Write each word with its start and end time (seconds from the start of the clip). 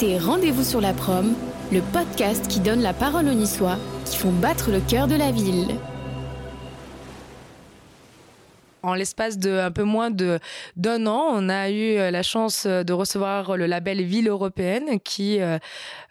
Rendez-vous 0.00 0.62
sur 0.62 0.80
la 0.80 0.92
prom, 0.92 1.34
le 1.72 1.80
podcast 1.80 2.46
qui 2.46 2.60
donne 2.60 2.80
la 2.82 2.92
parole 2.92 3.26
aux 3.26 3.34
Niçois 3.34 3.78
qui 4.04 4.16
font 4.16 4.30
battre 4.30 4.70
le 4.70 4.78
cœur 4.78 5.08
de 5.08 5.16
la 5.16 5.32
ville. 5.32 5.66
En 8.82 8.94
l'espace 8.94 9.38
de 9.38 9.50
un 9.50 9.72
peu 9.72 9.82
moins 9.82 10.10
de 10.10 10.38
d'un 10.76 11.06
an, 11.06 11.24
on 11.32 11.48
a 11.48 11.70
eu 11.70 11.96
euh, 11.96 12.10
la 12.12 12.22
chance 12.22 12.64
euh, 12.64 12.84
de 12.84 12.92
recevoir 12.92 13.56
le 13.56 13.66
label 13.66 14.02
Ville 14.02 14.28
européenne, 14.28 15.00
qui 15.00 15.38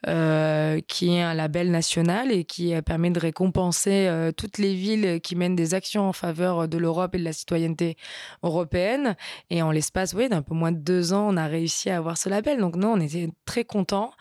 euh, 0.07 0.79
qui 0.87 1.15
est 1.15 1.21
un 1.21 1.33
label 1.33 1.71
national 1.71 2.31
et 2.31 2.43
qui 2.43 2.73
permet 2.81 3.09
de 3.09 3.19
récompenser 3.19 4.09
toutes 4.37 4.57
les 4.57 4.73
villes 4.75 5.19
qui 5.21 5.35
mènent 5.35 5.55
des 5.55 5.73
actions 5.73 6.07
en 6.07 6.13
faveur 6.13 6.67
de 6.67 6.77
l'Europe 6.77 7.15
et 7.15 7.17
de 7.17 7.23
la 7.23 7.33
citoyenneté 7.33 7.97
européenne. 8.43 9.15
Et 9.49 9.61
en 9.61 9.71
l'espace, 9.71 10.13
oui, 10.13 10.29
d'un 10.29 10.41
peu 10.41 10.53
moins 10.53 10.71
de 10.71 10.77
deux 10.77 11.13
ans, 11.13 11.27
on 11.29 11.37
a 11.37 11.47
réussi 11.47 11.89
à 11.89 11.97
avoir 11.97 12.17
ce 12.17 12.29
label. 12.29 12.59
Donc 12.59 12.75
non, 12.75 12.93
on 12.93 12.99
était 12.99 13.29
très 13.45 13.65
contents 13.65 14.11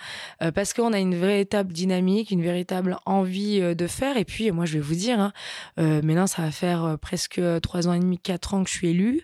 euh, 0.42 0.50
parce 0.50 0.72
qu'on 0.72 0.92
a 0.92 0.98
une 0.98 1.14
véritable 1.14 1.72
dynamique, 1.72 2.30
une 2.30 2.42
véritable 2.42 2.96
envie 3.06 3.60
de 3.74 3.86
faire. 3.86 4.16
Et 4.16 4.24
puis, 4.24 4.50
moi, 4.50 4.64
je 4.64 4.74
vais 4.74 4.80
vous 4.80 4.94
dire, 4.94 5.20
hein, 5.20 5.32
maintenant, 5.76 6.26
ça 6.26 6.42
va 6.42 6.50
faire 6.50 6.96
presque 7.00 7.40
trois 7.62 7.88
ans 7.88 7.92
et 7.92 8.00
demi, 8.00 8.18
quatre 8.18 8.35
ans 8.54 8.64
que 8.64 8.70
je 8.70 8.74
suis 8.74 8.88
élue. 8.88 9.22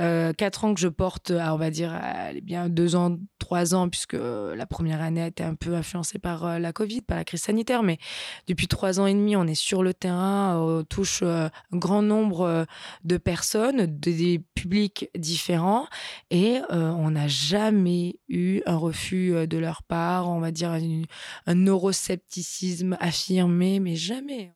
Euh, 0.00 0.32
quatre 0.32 0.64
ans 0.64 0.74
que 0.74 0.80
je 0.80 0.88
porte, 0.88 1.30
on 1.30 1.56
va 1.56 1.70
dire, 1.70 1.92
allez, 1.92 2.40
bien 2.40 2.68
deux 2.68 2.96
ans, 2.96 3.18
trois 3.38 3.74
ans, 3.74 3.88
puisque 3.88 4.16
la 4.16 4.66
première 4.66 5.00
année 5.00 5.22
a 5.22 5.26
été 5.26 5.42
un 5.42 5.54
peu 5.54 5.74
influencée 5.74 6.18
par 6.18 6.58
la 6.58 6.72
Covid, 6.72 7.02
par 7.02 7.16
la 7.16 7.24
crise 7.24 7.42
sanitaire. 7.42 7.82
Mais 7.82 7.98
depuis 8.46 8.68
trois 8.68 9.00
ans 9.00 9.06
et 9.06 9.14
demi, 9.14 9.36
on 9.36 9.46
est 9.46 9.54
sur 9.54 9.82
le 9.82 9.94
terrain, 9.94 10.58
on 10.58 10.84
touche 10.84 11.22
un 11.22 11.50
grand 11.72 12.02
nombre 12.02 12.66
de 13.04 13.16
personnes, 13.16 13.86
des 13.86 14.40
publics 14.54 15.10
différents, 15.16 15.86
et 16.30 16.60
euh, 16.70 16.90
on 16.90 17.10
n'a 17.10 17.28
jamais 17.28 18.20
eu 18.28 18.60
un 18.66 18.76
refus 18.76 19.46
de 19.46 19.58
leur 19.58 19.82
part, 19.82 20.28
on 20.28 20.40
va 20.40 20.50
dire 20.50 20.70
un, 20.70 21.02
un 21.46 21.54
neuroscepticisme 21.54 22.96
affirmé, 23.00 23.80
mais 23.80 23.96
jamais. 23.96 24.54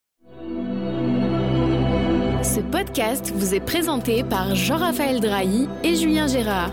Ce 2.45 2.61
podcast 2.61 3.33
vous 3.35 3.55
est 3.55 3.61
présenté 3.61 4.23
par 4.23 4.55
Jean-Raphaël 4.55 5.19
Drahi 5.19 5.67
et 5.83 5.97
Julien 5.97 6.27
Gérard. 6.27 6.73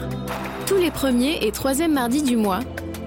Tous 0.67 0.75
les 0.75 0.91
premiers 0.91 1.45
et 1.47 1.51
troisièmes 1.53 1.93
mardis 1.93 2.23
du 2.23 2.35
mois, 2.35 2.59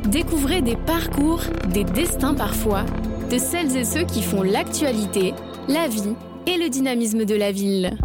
découvrez 0.09 0.63
des 0.63 0.75
parcours, 0.75 1.43
des 1.69 1.85
destins 1.85 2.33
parfois, 2.33 2.85
de 3.31 3.37
celles 3.37 3.77
et 3.77 3.85
ceux 3.85 4.05
qui 4.05 4.23
font 4.23 4.43
l'actualité, 4.43 5.35
la 5.69 5.89
vie 5.89 6.15
et 6.47 6.57
le 6.57 6.71
dynamisme 6.71 7.27
de 7.27 7.35
la 7.35 7.53
ville. 7.53 7.99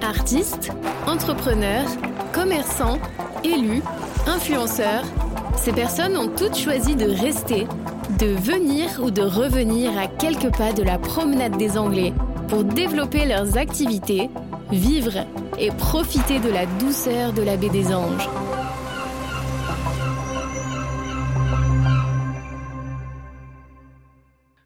Artistes, 0.00 0.70
entrepreneurs, 1.08 1.88
commerçants, 2.32 3.00
élus, 3.42 3.82
influenceurs, 4.28 5.04
ces 5.56 5.72
personnes 5.72 6.16
ont 6.16 6.28
toutes 6.28 6.56
choisi 6.56 6.94
de 6.94 7.06
rester, 7.06 7.66
de 8.18 8.26
venir 8.26 9.00
ou 9.02 9.10
de 9.10 9.22
revenir 9.22 9.98
à 9.98 10.06
quelques 10.06 10.56
pas 10.56 10.72
de 10.72 10.82
la 10.82 10.98
promenade 10.98 11.56
des 11.56 11.76
Anglais 11.76 12.12
pour 12.48 12.62
développer 12.62 13.24
leurs 13.24 13.56
activités, 13.56 14.30
vivre 14.70 15.26
et 15.58 15.70
profiter 15.70 16.38
de 16.38 16.48
la 16.48 16.66
douceur 16.66 17.32
de 17.32 17.42
la 17.42 17.56
baie 17.56 17.70
des 17.70 17.92
Anges. 17.92 18.28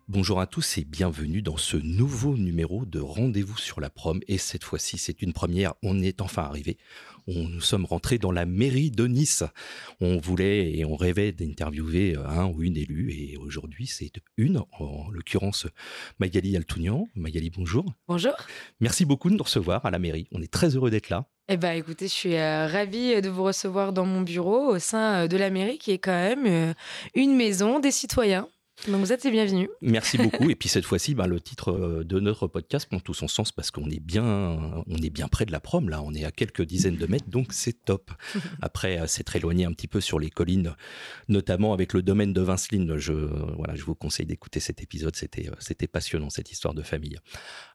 Bonjour 0.08 0.40
à 0.40 0.46
tous 0.46 0.78
et 0.78 0.84
bienvenue 0.84 1.42
dans 1.42 1.56
ce 1.56 1.76
nouveau 1.76 2.36
numéro 2.36 2.84
de 2.84 2.98
Rendez-vous 2.98 3.56
sur 3.56 3.80
la 3.80 3.88
prom. 3.88 4.20
Et 4.26 4.36
cette 4.36 4.64
fois-ci, 4.64 4.98
c'est 4.98 5.22
une 5.22 5.32
première. 5.32 5.74
On 5.82 6.02
est 6.02 6.20
enfin 6.20 6.42
arrivé. 6.42 6.76
On, 7.30 7.46
nous 7.46 7.60
sommes 7.60 7.84
rentrés 7.84 8.16
dans 8.16 8.32
la 8.32 8.46
mairie 8.46 8.90
de 8.90 9.06
Nice. 9.06 9.44
On 10.00 10.16
voulait 10.16 10.72
et 10.72 10.86
on 10.86 10.96
rêvait 10.96 11.32
d'interviewer 11.32 12.16
un 12.16 12.46
ou 12.46 12.62
une 12.62 12.78
élue. 12.78 13.12
Et 13.12 13.36
aujourd'hui, 13.36 13.86
c'est 13.86 14.12
une, 14.38 14.62
en 14.72 15.10
l'occurrence 15.10 15.66
Magali 16.18 16.56
Altounian. 16.56 17.06
Magali, 17.14 17.50
bonjour. 17.50 17.84
Bonjour. 18.08 18.32
Merci 18.80 19.04
beaucoup 19.04 19.28
de 19.28 19.34
nous 19.34 19.44
recevoir 19.44 19.84
à 19.84 19.90
la 19.90 19.98
mairie. 19.98 20.26
On 20.32 20.40
est 20.40 20.50
très 20.50 20.74
heureux 20.74 20.90
d'être 20.90 21.10
là. 21.10 21.26
Eh 21.50 21.58
ben, 21.58 21.72
écoutez, 21.72 22.08
je 22.08 22.12
suis 22.12 22.36
euh, 22.36 22.66
ravie 22.66 23.20
de 23.20 23.28
vous 23.28 23.42
recevoir 23.42 23.92
dans 23.92 24.06
mon 24.06 24.22
bureau 24.22 24.74
au 24.74 24.78
sein 24.78 25.26
de 25.26 25.36
la 25.36 25.50
mairie 25.50 25.76
qui 25.76 25.90
est 25.90 25.98
quand 25.98 26.12
même 26.12 26.46
euh, 26.46 26.74
une 27.14 27.36
maison 27.36 27.78
des 27.78 27.90
citoyens. 27.90 28.48
Donc 28.86 29.00
vous 29.00 29.12
êtes 29.12 29.24
les 29.24 29.30
bienvenus. 29.30 29.68
Merci 29.80 30.18
beaucoup. 30.18 30.48
Et 30.50 30.54
puis 30.54 30.68
cette 30.68 30.84
fois-ci, 30.84 31.14
ben, 31.14 31.26
le 31.26 31.40
titre 31.40 32.04
de 32.04 32.20
notre 32.20 32.46
podcast 32.46 32.88
prend 32.88 33.00
tout 33.00 33.14
son 33.14 33.28
sens 33.28 33.50
parce 33.52 33.70
qu'on 33.70 33.90
est 33.90 34.00
bien, 34.00 34.84
on 34.86 34.96
est 35.02 35.10
bien 35.10 35.28
près 35.28 35.46
de 35.46 35.52
la 35.52 35.60
prom 35.60 35.88
là. 35.88 36.02
On 36.02 36.14
est 36.14 36.24
à 36.24 36.30
quelques 36.30 36.62
dizaines 36.62 36.96
de 36.96 37.06
mètres, 37.06 37.28
donc 37.28 37.52
c'est 37.52 37.84
top. 37.84 38.10
Après, 38.62 39.06
s'être 39.08 39.34
éloigné 39.36 39.64
un 39.64 39.72
petit 39.72 39.88
peu 39.88 40.00
sur 40.00 40.18
les 40.18 40.30
collines, 40.30 40.74
notamment 41.28 41.72
avec 41.72 41.92
le 41.92 42.02
domaine 42.02 42.32
de 42.32 42.40
Vinceline. 42.40 42.96
Je, 42.96 43.12
voilà, 43.12 43.74
je 43.74 43.82
vous 43.82 43.94
conseille 43.94 44.26
d'écouter 44.26 44.60
cet 44.60 44.82
épisode. 44.82 45.16
C'était, 45.16 45.50
c'était 45.58 45.88
passionnant 45.88 46.30
cette 46.30 46.50
histoire 46.50 46.74
de 46.74 46.82
famille. 46.82 47.18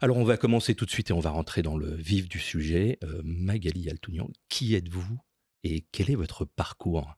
Alors 0.02 0.18
on 0.18 0.24
va 0.24 0.38
commencer 0.38 0.76
tout 0.76 0.86
de 0.86 0.92
suite 0.92 1.10
et 1.10 1.14
on 1.14 1.20
va 1.20 1.32
rentrer 1.32 1.62
dans 1.62 1.78
le 1.78 1.94
vif 1.96 2.28
du 2.30 2.40
sujet. 2.40 2.98
Euh, 3.04 3.22
Magali 3.24 3.90
Altounian, 3.90 4.30
qui 4.50 4.76
êtes-vous 4.76 5.20
et 5.64 5.86
quel 5.92 6.12
est 6.12 6.16
votre 6.16 6.46
parcours? 6.46 7.16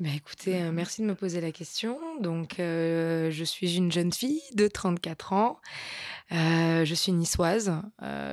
Bah 0.00 0.10
écoutez, 0.14 0.62
euh, 0.62 0.70
merci 0.70 1.02
de 1.02 1.06
me 1.08 1.16
poser 1.16 1.40
la 1.40 1.50
question. 1.50 1.98
Donc, 2.20 2.60
euh, 2.60 3.32
je 3.32 3.42
suis 3.42 3.76
une 3.76 3.90
jeune 3.90 4.12
fille 4.12 4.42
de 4.54 4.68
34 4.68 5.32
ans. 5.32 5.60
Euh, 6.30 6.84
je 6.84 6.94
suis 6.94 7.10
niçoise. 7.10 7.72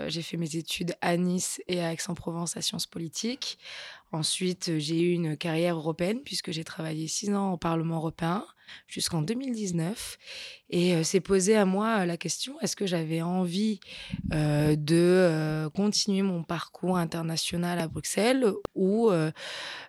J'ai 0.08 0.22
fait 0.22 0.38
mes 0.38 0.58
études 0.58 0.96
à 1.02 1.18
Nice 1.18 1.59
et 1.68 1.81
à 1.81 1.92
Aix-en-Provence 1.92 2.56
à 2.56 2.62
sciences 2.62 2.86
politiques. 2.86 3.58
Ensuite, 4.12 4.78
j'ai 4.78 5.02
eu 5.02 5.14
une 5.14 5.36
carrière 5.38 5.76
européenne 5.76 6.20
puisque 6.24 6.52
j'ai 6.52 6.64
travaillé 6.64 7.08
six 7.08 7.34
ans 7.34 7.53
au 7.53 7.58
Parlement 7.58 7.96
européen 7.96 8.46
jusqu'en 8.88 9.22
2019. 9.22 10.18
Et 10.72 10.96
euh, 10.96 11.03
s'est 11.03 11.20
posé 11.20 11.56
à 11.56 11.66
moi 11.66 12.06
la 12.06 12.18
question 12.18 12.59
est-ce 12.59 12.76
que 12.76 12.88
j'avais 12.88 13.22
envie 13.22 13.80
euh, 14.34 14.76
de 14.76 14.96
euh, 14.96 15.70
continuer 15.70 16.24
mon 16.24 16.44
parcours 16.44 16.98
international 16.98 17.78
à 17.78 17.88
Bruxelles 17.88 18.46
ou 18.74 19.12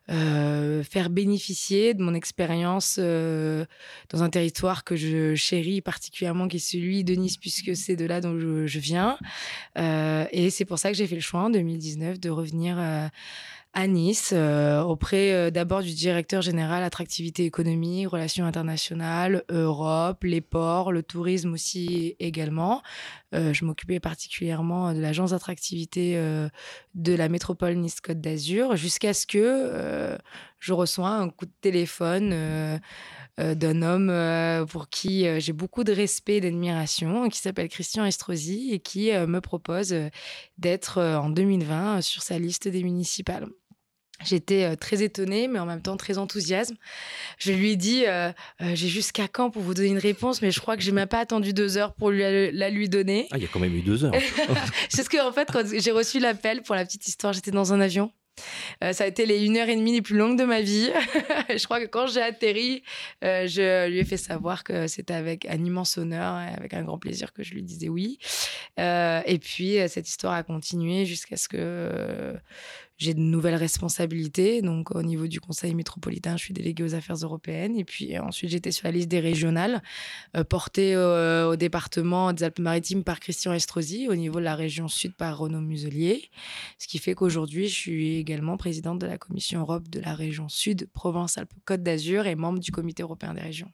faire 0.09 1.10
bénéficier 1.10 1.94
de 1.94 2.03
mon 2.03 2.14
expérience 2.14 2.98
dans 2.98 4.22
un 4.22 4.31
territoire 4.31 4.84
que 4.84 4.97
je 4.97 5.34
chéris 5.34 5.81
particulièrement, 5.81 6.47
qui 6.47 6.56
est 6.56 6.60
celui 6.60 7.04
de 7.04 7.14
Nice, 7.14 7.37
puisque 7.37 7.75
c'est 7.75 7.97
de 7.97 8.04
là 8.04 8.20
dont 8.20 8.38
je, 8.38 8.78
viens. 8.78 9.19
et 9.76 10.50
c'est 10.50 10.64
pour 10.64 10.78
ça 10.78 10.91
que 10.91 10.97
j'ai 10.97 11.06
fait 11.06 11.16
le 11.16 11.20
choix 11.20 11.41
en 11.41 11.50
2019 11.50 12.20
de 12.20 12.31
revenir 12.31 12.78
à 13.76 13.87
Nice, 13.88 14.31
euh, 14.32 14.81
auprès 14.81 15.34
euh, 15.34 15.50
d'abord 15.50 15.82
du 15.82 15.93
directeur 15.93 16.41
général 16.41 16.82
attractivité 16.82 17.44
économique, 17.44 18.08
relations 18.08 18.47
internationales, 18.47 18.66
Europe, 19.50 20.25
les 20.25 20.41
ports, 20.41 20.93
le 20.93 21.03
tourisme 21.03 21.53
aussi 21.53 22.16
également. 22.19 22.82
Euh, 23.34 23.53
je 23.53 23.65
m'occupais 23.65 24.00
particulièrement 24.00 24.93
de 24.93 25.00
l'agence 25.00 25.31
d'attractivité 25.31 26.16
de 26.94 27.15
la 27.15 27.28
métropole 27.28 27.75
Nice-Côte 27.75 28.21
d'Azur, 28.21 28.76
jusqu'à 28.76 29.15
ce 29.15 29.26
que 29.26 30.16
je 30.59 30.72
reçois 30.72 31.10
un 31.10 31.28
coup 31.28 31.47
de 31.47 31.53
téléphone 31.60 32.81
d'un 33.38 33.82
homme 33.82 34.66
pour 34.66 34.88
qui 34.88 35.26
j'ai 35.41 35.53
beaucoup 35.53 35.84
de 35.84 35.93
respect 35.93 36.37
et 36.37 36.41
d'admiration, 36.41 37.28
qui 37.28 37.38
s'appelle 37.38 37.69
Christian 37.69 38.05
Estrosi 38.05 38.72
et 38.72 38.81
qui 38.81 39.12
me 39.12 39.41
propose 39.41 39.94
d'être 40.59 41.00
en 41.00 41.31
2020 41.31 42.00
sur 42.03 42.22
sa 42.22 42.38
liste 42.38 42.69
des 42.69 42.82
municipales. 42.82 43.47
J'étais 44.25 44.65
euh, 44.65 44.77
très 44.77 45.03
étonnée, 45.03 45.49
mais 45.49 45.59
en 45.59 45.66
même 45.66 45.82
temps 45.82 45.97
très 45.97 46.19
enthousiaste. 46.19 46.72
Je 47.38 47.53
lui 47.53 47.72
ai 47.72 47.77
dit, 47.77 48.04
euh, 48.06 48.31
euh, 48.62 48.75
j'ai 48.75 48.88
jusqu'à 48.88 49.28
quand 49.28 49.50
pour 49.50 49.62
vous 49.62 49.75
donner 49.75 49.88
une 49.88 49.99
réponse, 49.99 50.43
mais 50.43 50.50
je 50.50 50.60
crois 50.60 50.77
que 50.77 50.82
j'ai 50.82 50.93
même 50.93 51.09
pas 51.09 51.21
attendu 51.21 51.53
deux 51.53 51.77
heures 51.77 51.94
pour 51.94 52.10
lui, 52.10 52.21
la, 52.21 52.50
la 52.50 52.71
lui 52.71 52.88
donner. 52.88 53.28
Ah, 53.31 53.37
il 53.37 53.43
y 53.43 53.47
a 53.47 53.49
quand 53.49 53.60
même 53.60 53.75
eu 53.75 53.82
deux 53.82 54.05
heures. 54.05 54.15
C'est 54.88 55.03
ce 55.03 55.10
que, 55.10 55.26
en 55.26 55.32
fait, 55.32 55.49
quand 55.53 55.65
j'ai 55.66 55.91
reçu 55.91 56.19
l'appel 56.19 56.62
pour 56.62 56.75
la 56.75 56.85
petite 56.85 57.06
histoire, 57.06 57.32
j'étais 57.32 57.50
dans 57.50 57.73
un 57.73 57.81
avion. 57.81 58.11
Euh, 58.85 58.93
ça 58.93 59.05
a 59.05 59.06
été 59.06 59.26
les 59.26 59.44
une 59.44 59.56
heure 59.56 59.69
et 59.69 59.76
demie 59.76 59.93
les 59.93 60.02
plus 60.02 60.17
longues 60.17 60.38
de 60.38 60.44
ma 60.44 60.61
vie. 60.61 60.90
je 61.49 61.64
crois 61.64 61.81
que 61.81 61.87
quand 61.87 62.06
j'ai 62.06 62.23
atterri, 62.23 62.82
euh, 63.25 63.46
je 63.46 63.88
lui 63.88 63.99
ai 63.99 64.05
fait 64.05 64.17
savoir 64.17 64.64
que 64.64 64.87
c'était 64.87 65.14
avec 65.14 65.46
un 65.46 65.64
immense 65.64 65.96
honneur 65.99 66.38
et 66.40 66.55
avec 66.55 66.75
un 66.75 66.82
grand 66.82 66.99
plaisir 66.99 67.32
que 67.32 67.43
je 67.43 67.55
lui 67.55 67.62
disais 67.62 67.88
oui. 67.88 68.19
Euh, 68.79 69.23
et 69.26 69.38
puis 69.38 69.79
cette 69.88 70.08
histoire 70.08 70.35
a 70.35 70.43
continué 70.43 71.06
jusqu'à 71.06 71.37
ce 71.37 71.49
que 71.49 72.35
j'ai 72.98 73.14
de 73.14 73.20
nouvelles 73.20 73.54
responsabilités. 73.54 74.62
Donc 74.62 74.94
au 74.94 75.02
niveau 75.02 75.26
du 75.26 75.40
Conseil 75.40 75.75
métropolitain, 75.75 76.37
je 76.37 76.44
suis 76.44 76.54
déléguée 76.54 76.84
aux 76.84 76.94
affaires 76.94 77.16
européennes. 77.16 77.76
Et 77.76 77.84
puis 77.84 78.19
ensuite, 78.19 78.50
j'étais 78.50 78.70
sur 78.70 78.87
la 78.87 78.93
liste 78.93 79.08
des 79.08 79.20
régionales, 79.20 79.82
portée 80.48 80.96
au 80.96 81.56
département 81.56 82.32
des 82.32 82.44
Alpes-Maritimes 82.44 83.04
par 83.04 83.20
Christian 83.20 83.52
Estrosi, 83.52 84.08
au 84.08 84.14
niveau 84.14 84.38
de 84.38 84.44
la 84.44 84.54
région 84.54 84.88
sud 84.88 85.14
par 85.14 85.38
Renaud 85.38 85.60
Muselier. 85.60 86.31
Ce 86.78 86.87
qui 86.88 86.98
fait 86.98 87.14
qu'aujourd'hui, 87.14 87.69
je 87.69 87.75
suis 87.75 88.16
également 88.16 88.56
présidente 88.56 88.99
de 88.99 89.06
la 89.06 89.19
Commission 89.19 89.60
Europe 89.60 89.88
de 89.88 90.00
la 90.00 90.14
région 90.14 90.49
Sud, 90.49 90.88
Provence-Alpes-Côte 90.92 91.82
d'Azur 91.82 92.26
et 92.26 92.34
membre 92.34 92.60
du 92.60 92.72
Comité 92.72 93.02
européen 93.02 93.34
des 93.34 93.40
régions. 93.40 93.70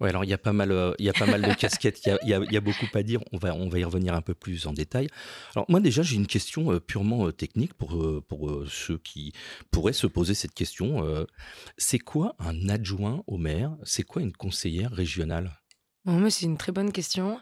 Ouais, 0.00 0.08
alors 0.08 0.24
il 0.24 0.30
y 0.30 0.34
a 0.34 0.38
pas 0.38 0.52
mal, 0.52 0.72
euh, 0.72 0.92
il 0.98 1.04
y 1.04 1.08
a 1.08 1.12
pas 1.12 1.26
mal 1.26 1.42
de 1.42 1.52
casquettes, 1.54 2.00
il 2.22 2.28
y 2.28 2.56
a, 2.56 2.60
beaucoup 2.60 2.86
à 2.94 3.02
dire. 3.02 3.20
On 3.32 3.38
va, 3.38 3.54
on 3.54 3.68
va 3.68 3.78
y 3.78 3.84
revenir 3.84 4.14
un 4.14 4.22
peu 4.22 4.34
plus 4.34 4.66
en 4.66 4.72
détail. 4.72 5.08
Alors 5.54 5.66
moi 5.68 5.80
déjà, 5.80 6.02
j'ai 6.02 6.16
une 6.16 6.26
question 6.26 6.72
euh, 6.72 6.80
purement 6.80 7.28
euh, 7.28 7.32
technique 7.32 7.74
pour 7.74 7.94
pour 8.28 8.64
ceux 8.68 8.98
qui 8.98 9.32
pourraient 9.70 9.92
se 9.92 10.06
poser 10.06 10.34
cette 10.34 10.54
question. 10.54 11.04
c'est 11.76 11.98
quoi 11.98 12.34
un 12.38 12.68
adjoint 12.68 13.22
au 13.26 13.38
maire? 13.38 13.76
C'est 13.84 14.02
quoi 14.02 14.22
une 14.22 14.32
conseillère 14.32 14.90
régionale? 14.90 15.50
Moi, 16.06 16.28
c'est 16.28 16.44
une 16.44 16.58
très 16.58 16.72
bonne 16.72 16.92
question. 16.92 17.40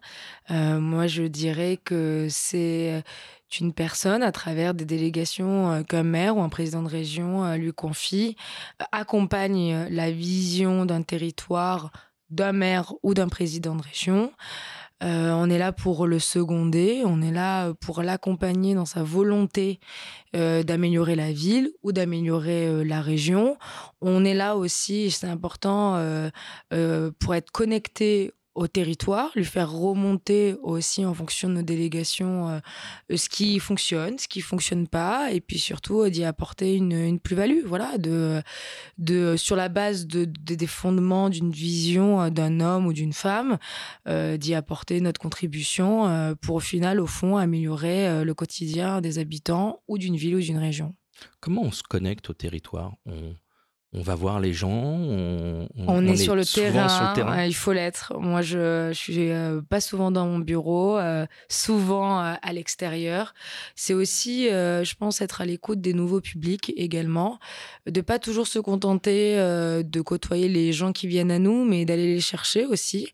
moi, 0.48 1.06
je 1.06 1.24
dirais 1.24 1.78
que 1.82 2.28
c'est 2.30 3.02
une 3.60 3.72
personne, 3.72 4.22
à 4.22 4.32
travers 4.32 4.74
des 4.74 4.84
délégations 4.84 5.82
qu'un 5.84 6.02
maire 6.02 6.36
ou 6.36 6.42
un 6.42 6.48
président 6.48 6.82
de 6.82 6.88
région 6.88 7.54
lui 7.54 7.72
confie, 7.72 8.36
accompagne 8.92 9.88
la 9.90 10.10
vision 10.10 10.84
d'un 10.84 11.02
territoire 11.02 11.92
d'un 12.32 12.52
maire 12.52 12.94
ou 13.02 13.14
d'un 13.14 13.28
président 13.28 13.76
de 13.76 13.82
région. 13.82 14.32
Euh, 15.02 15.32
on 15.32 15.50
est 15.50 15.58
là 15.58 15.72
pour 15.72 16.06
le 16.06 16.18
seconder, 16.20 17.02
on 17.04 17.22
est 17.22 17.32
là 17.32 17.68
euh, 17.68 17.74
pour 17.74 18.02
l'accompagner 18.02 18.74
dans 18.74 18.84
sa 18.84 19.02
volonté 19.02 19.80
euh, 20.36 20.62
d'améliorer 20.62 21.16
la 21.16 21.32
ville 21.32 21.72
ou 21.82 21.90
d'améliorer 21.90 22.84
la 22.84 23.00
région. 23.00 23.56
On 24.00 24.24
est 24.24 24.34
là 24.34 24.56
aussi, 24.56 25.10
c'est 25.10 25.26
important, 25.26 26.00
pour 27.18 27.34
être 27.34 27.50
connecté 27.50 28.32
au 28.54 28.66
territoire, 28.68 29.30
lui 29.34 29.44
faire 29.44 29.72
remonter 29.72 30.56
aussi 30.62 31.04
en 31.04 31.14
fonction 31.14 31.48
de 31.48 31.54
nos 31.54 31.62
délégations 31.62 32.48
euh, 32.48 33.16
ce 33.16 33.28
qui 33.28 33.58
fonctionne, 33.58 34.18
ce 34.18 34.28
qui 34.28 34.40
fonctionne 34.40 34.88
pas, 34.88 35.32
et 35.32 35.40
puis 35.40 35.58
surtout 35.58 36.02
euh, 36.02 36.10
d'y 36.10 36.24
apporter 36.24 36.76
une, 36.76 36.92
une 36.92 37.18
plus-value, 37.18 37.64
voilà, 37.64 37.96
de, 37.96 38.42
de 38.98 39.36
sur 39.36 39.56
la 39.56 39.68
base 39.68 40.06
de, 40.06 40.24
des 40.24 40.66
fondements 40.66 41.30
d'une 41.30 41.50
vision 41.50 42.22
euh, 42.22 42.30
d'un 42.30 42.60
homme 42.60 42.86
ou 42.86 42.92
d'une 42.92 43.12
femme, 43.12 43.58
d'y 44.06 44.54
apporter 44.54 45.00
notre 45.00 45.20
contribution 45.20 46.34
pour 46.40 46.56
au 46.56 46.60
final, 46.60 47.00
au 47.00 47.06
fond, 47.06 47.36
améliorer 47.36 48.24
le 48.24 48.34
quotidien 48.34 49.00
des 49.00 49.18
habitants 49.18 49.82
ou 49.88 49.98
d'une 49.98 50.16
ville 50.16 50.36
ou 50.36 50.40
d'une 50.40 50.58
région. 50.58 50.94
Comment 51.40 51.62
on 51.62 51.70
se 51.70 51.82
connecte 51.82 52.30
au 52.30 52.34
territoire? 52.34 52.94
On 53.94 54.00
va 54.00 54.14
voir 54.14 54.40
les 54.40 54.54
gens. 54.54 54.70
On, 54.70 56.06
est, 56.06 56.16
sur, 56.16 56.34
le 56.34 56.46
terrain, 56.46 57.44
il 57.44 57.54
faut 57.54 57.74
l'être. 57.74 58.14
Moi, 58.18 58.40
je, 58.40 58.88
je 58.88 58.98
suis 58.98 59.30
euh, 59.30 59.60
pas 59.60 59.82
souvent 59.82 60.10
dans 60.10 60.26
mon 60.26 60.38
bureau, 60.38 60.96
euh, 60.96 61.26
souvent 61.50 62.22
euh, 62.22 62.34
à 62.40 62.52
l'extérieur. 62.54 63.34
C'est 63.74 63.92
aussi, 63.92 64.48
je 64.48 64.94
pense, 64.94 65.20
être 65.20 65.42
à 65.42 65.44
l'écoute 65.44 65.82
des 65.82 65.92
nouveaux 65.92 66.22
publics 66.22 66.72
également, 66.76 67.38
de 67.86 68.00
pas 68.00 68.18
toujours 68.18 68.46
se 68.46 68.58
contenter 68.58 69.36
de 69.36 70.00
côtoyer 70.00 70.48
les 70.48 70.72
gens 70.72 70.92
qui 70.92 71.06
viennent 71.06 71.30
à 71.30 71.38
nous, 71.38 71.64
mais 71.64 71.84
d'aller 71.84 72.14
les 72.14 72.20
chercher 72.20 72.64
aussi. 72.64 73.12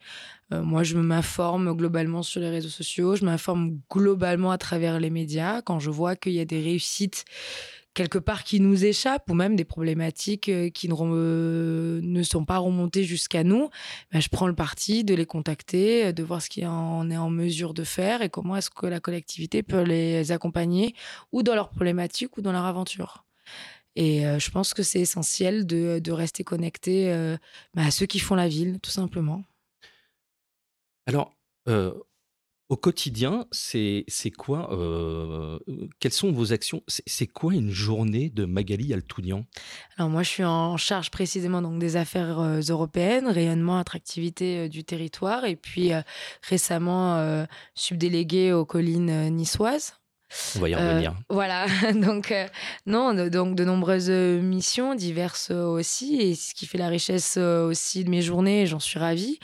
moi, 0.50 0.84
je 0.84 0.96
m'informe 0.96 1.74
globalement 1.74 2.22
sur 2.22 2.40
les 2.40 2.50
réseaux 2.50 2.68
sociaux, 2.68 3.16
je 3.16 3.24
m'informe 3.24 3.78
globalement 3.90 4.52
à 4.52 4.58
travers 4.58 5.00
les 5.00 5.10
médias 5.10 5.60
quand 5.62 5.80
je 5.80 5.90
vois 5.90 6.14
qu'il 6.14 6.32
y 6.32 6.40
a 6.40 6.44
des 6.44 6.62
réussites 6.62 7.24
quelque 7.98 8.18
part 8.18 8.44
qui 8.44 8.60
nous 8.60 8.84
échappent 8.84 9.28
ou 9.28 9.34
même 9.34 9.56
des 9.56 9.64
problématiques 9.64 10.48
euh, 10.48 10.70
qui 10.70 10.88
ne, 10.88 10.94
euh, 10.96 12.00
ne 12.00 12.22
sont 12.22 12.44
pas 12.44 12.58
remontées 12.58 13.02
jusqu'à 13.02 13.42
nous, 13.42 13.70
ben, 14.12 14.20
je 14.20 14.28
prends 14.28 14.46
le 14.46 14.54
parti 14.54 15.02
de 15.02 15.16
les 15.16 15.26
contacter, 15.26 16.12
de 16.12 16.22
voir 16.22 16.40
ce 16.40 16.48
qu'on 16.48 17.10
est 17.10 17.16
en 17.16 17.28
mesure 17.28 17.74
de 17.74 17.82
faire 17.82 18.22
et 18.22 18.28
comment 18.28 18.54
est-ce 18.54 18.70
que 18.70 18.86
la 18.86 19.00
collectivité 19.00 19.64
peut 19.64 19.82
les 19.82 20.30
accompagner 20.30 20.94
ou 21.32 21.42
dans 21.42 21.56
leurs 21.56 21.70
problématiques 21.70 22.36
ou 22.36 22.40
dans 22.40 22.52
leur 22.52 22.66
aventure. 22.66 23.24
Et 23.96 24.24
euh, 24.24 24.38
je 24.38 24.48
pense 24.52 24.74
que 24.74 24.84
c'est 24.84 25.00
essentiel 25.00 25.66
de, 25.66 25.98
de, 25.98 26.12
rester 26.12 26.44
connecté 26.44 27.06
ben, 27.74 27.84
à 27.84 27.90
ceux 27.90 28.06
qui 28.06 28.20
font 28.20 28.36
la 28.36 28.46
ville, 28.46 28.78
tout 28.80 28.92
simplement. 28.92 29.42
Alors, 31.06 31.34
au 32.68 32.76
quotidien, 32.76 33.46
c'est 33.50 34.04
quoi 34.36 34.72
euh, 34.72 35.58
Quelles 36.00 36.12
sont 36.12 36.32
vos 36.32 36.52
actions? 36.52 36.82
C'est 36.86 37.26
quoi 37.26 37.54
une 37.54 37.70
journée 37.70 38.28
de 38.28 38.44
Magali 38.44 38.92
Altounian? 38.92 39.46
Alors 39.96 40.10
moi, 40.10 40.22
je 40.22 40.28
suis 40.28 40.44
en 40.44 40.76
charge 40.76 41.10
précisément 41.10 41.62
des 41.62 41.96
affaires 41.96 42.40
euh, 42.40 42.60
européennes, 42.68 43.26
rayonnement, 43.26 43.78
attractivité 43.78 44.58
euh, 44.58 44.68
du 44.68 44.84
territoire, 44.84 45.46
et 45.46 45.56
puis 45.56 45.90
récemment 46.42 47.46
subdéléguée 47.74 48.52
aux 48.52 48.64
collines 48.64 49.30
niçoises. 49.30 49.97
On 50.56 50.60
va 50.60 50.68
y 50.68 50.74
revenir. 50.74 51.14
voilà, 51.30 51.66
donc 51.94 52.34
non, 52.86 53.14
donc 53.28 53.54
de 53.54 53.64
nombreuses 53.64 54.10
missions 54.10 54.94
diverses 54.94 55.50
aussi, 55.50 56.16
et 56.20 56.34
ce 56.34 56.54
qui 56.54 56.66
fait 56.66 56.78
la 56.78 56.88
richesse 56.88 57.36
aussi 57.36 58.04
de 58.04 58.10
mes 58.10 58.22
journées, 58.22 58.66
j'en 58.66 58.80
suis 58.80 58.98
ravie. 58.98 59.38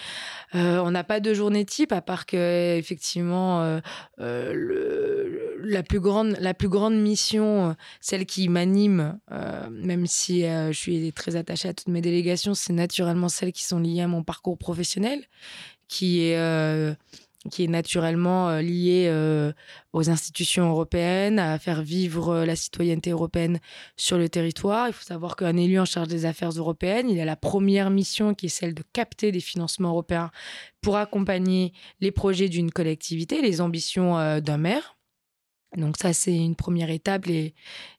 Euh, 0.55 0.79
on 0.79 0.91
n'a 0.91 1.03
pas 1.03 1.21
de 1.21 1.35
journée 1.35 1.65
type, 1.65 1.93
à 1.93 2.01
part 2.01 2.27
que 2.27 2.77
effectivement 2.77 3.63
euh, 3.63 3.81
euh, 4.21 5.57
la 5.63 5.83
plus 5.83 6.01
grande 6.01 6.37
la 6.39 6.55
plus 6.55 6.69
grande 6.69 6.95
mission, 6.95 7.75
celle 8.01 8.27
qui 8.27 8.49
m'anime, 8.49 9.19
même 9.71 10.07
si 10.07 10.43
je 10.43 10.73
suis 10.73 11.13
très 11.13 11.37
attachée 11.37 11.69
à 11.69 11.75
toutes 11.75 11.89
mes 11.89 12.01
délégations, 12.01 12.55
c'est 12.55 12.73
naturellement 12.73 13.29
celles 13.29 13.53
qui 13.53 13.65
sont 13.65 13.79
liées 13.79 14.03
à 14.03 14.09
mon 14.09 14.23
parcours 14.23 14.59
professionnel, 14.59 15.25
qui 15.89 16.23
est 16.23 16.97
qui 17.51 17.65
est 17.65 17.69
naturellement 17.69 18.49
euh, 18.49 18.63
lié 18.63 19.07
euh, 19.09 19.53
aux 19.93 20.09
institutions 20.09 20.71
européennes, 20.71 21.39
à 21.39 21.59
faire 21.59 21.83
vivre 21.83 22.31
euh, 22.31 22.47
la 22.47 22.57
citoyenneté 22.57 23.11
européenne 23.11 23.61
sur 23.97 24.17
le 24.19 24.29
territoire. 24.29 24.89
Il 24.89 24.93
faut 24.93 25.05
savoir 25.05 25.37
qu'un 25.37 25.57
élu 25.57 25.79
en 25.79 25.85
charge 25.85 26.09
des 26.09 26.25
affaires 26.25 26.51
européennes, 26.51 27.11
il 27.11 27.21
a 27.21 27.25
la 27.25 27.37
première 27.37 27.91
mission 27.91 28.35
qui 28.35 28.47
est 28.47 28.51
celle 28.51 28.75
de 28.75 28.83
capter 28.93 29.31
des 29.31 29.41
financements 29.41 29.91
européens 29.91 30.31
pour 30.81 30.97
accompagner 30.97 31.73
les 32.01 32.11
projets 32.11 32.49
d'une 32.49 32.71
collectivité, 32.71 33.43
les 33.43 33.61
ambitions 33.61 34.41
d'un 34.41 34.59
maire. 34.59 34.97
Donc 35.77 35.97
ça, 35.97 36.13
c'est 36.13 36.37
une 36.37 36.55
première 36.55 36.91
étape 36.91 37.27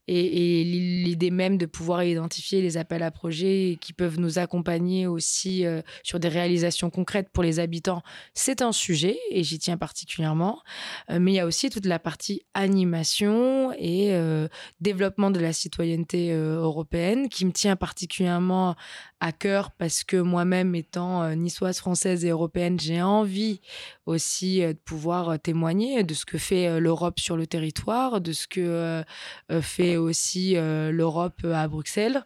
et, 0.07 0.63
l'idée 0.63 1.31
même 1.31 1.57
de 1.57 1.65
pouvoir 1.65 2.03
identifier 2.03 2.61
les 2.61 2.77
appels 2.77 3.03
à 3.03 3.11
projets 3.11 3.77
qui 3.81 3.93
peuvent 3.93 4.19
nous 4.19 4.37
accompagner 4.39 5.07
aussi 5.07 5.65
euh, 5.65 5.81
sur 6.03 6.19
des 6.19 6.27
réalisations 6.27 6.89
concrètes 6.89 7.29
pour 7.29 7.43
les 7.43 7.59
habitants, 7.59 8.03
c'est 8.33 8.61
un 8.61 8.71
sujet 8.71 9.17
et 9.31 9.43
j'y 9.43 9.57
tiens 9.57 9.77
particulièrement. 9.77 10.61
Euh, 11.09 11.19
mais 11.19 11.31
il 11.31 11.35
y 11.35 11.39
a 11.39 11.45
aussi 11.45 11.69
toute 11.69 11.85
la 11.85 11.99
partie 11.99 12.43
animation 12.53 13.71
et 13.73 14.13
euh, 14.13 14.47
développement 14.79 15.31
de 15.31 15.39
la 15.39 15.53
citoyenneté 15.53 16.31
européenne 16.33 17.29
qui 17.29 17.45
me 17.45 17.51
tient 17.51 17.75
particulièrement 17.75 18.75
à 19.19 19.31
cœur 19.31 19.71
parce 19.71 20.03
que 20.03 20.17
moi-même 20.17 20.75
étant 20.75 21.35
niçoise, 21.35 21.79
française 21.79 22.25
et 22.25 22.29
européenne, 22.29 22.79
j'ai 22.79 23.01
envie 23.01 23.61
aussi 24.05 24.59
de 24.59 24.73
pouvoir 24.73 25.39
témoigner 25.39 26.03
de 26.03 26.13
ce 26.13 26.25
que 26.25 26.37
fait 26.37 26.79
l'Europe 26.79 27.19
sur 27.19 27.37
le 27.37 27.47
territoire, 27.47 28.21
de 28.21 28.33
ce 28.33 28.47
que 28.47 29.03
fait 29.61 29.94
aussi 29.97 30.55
euh, 30.55 30.91
l'Europe 30.91 31.45
à 31.45 31.67
Bruxelles. 31.67 32.23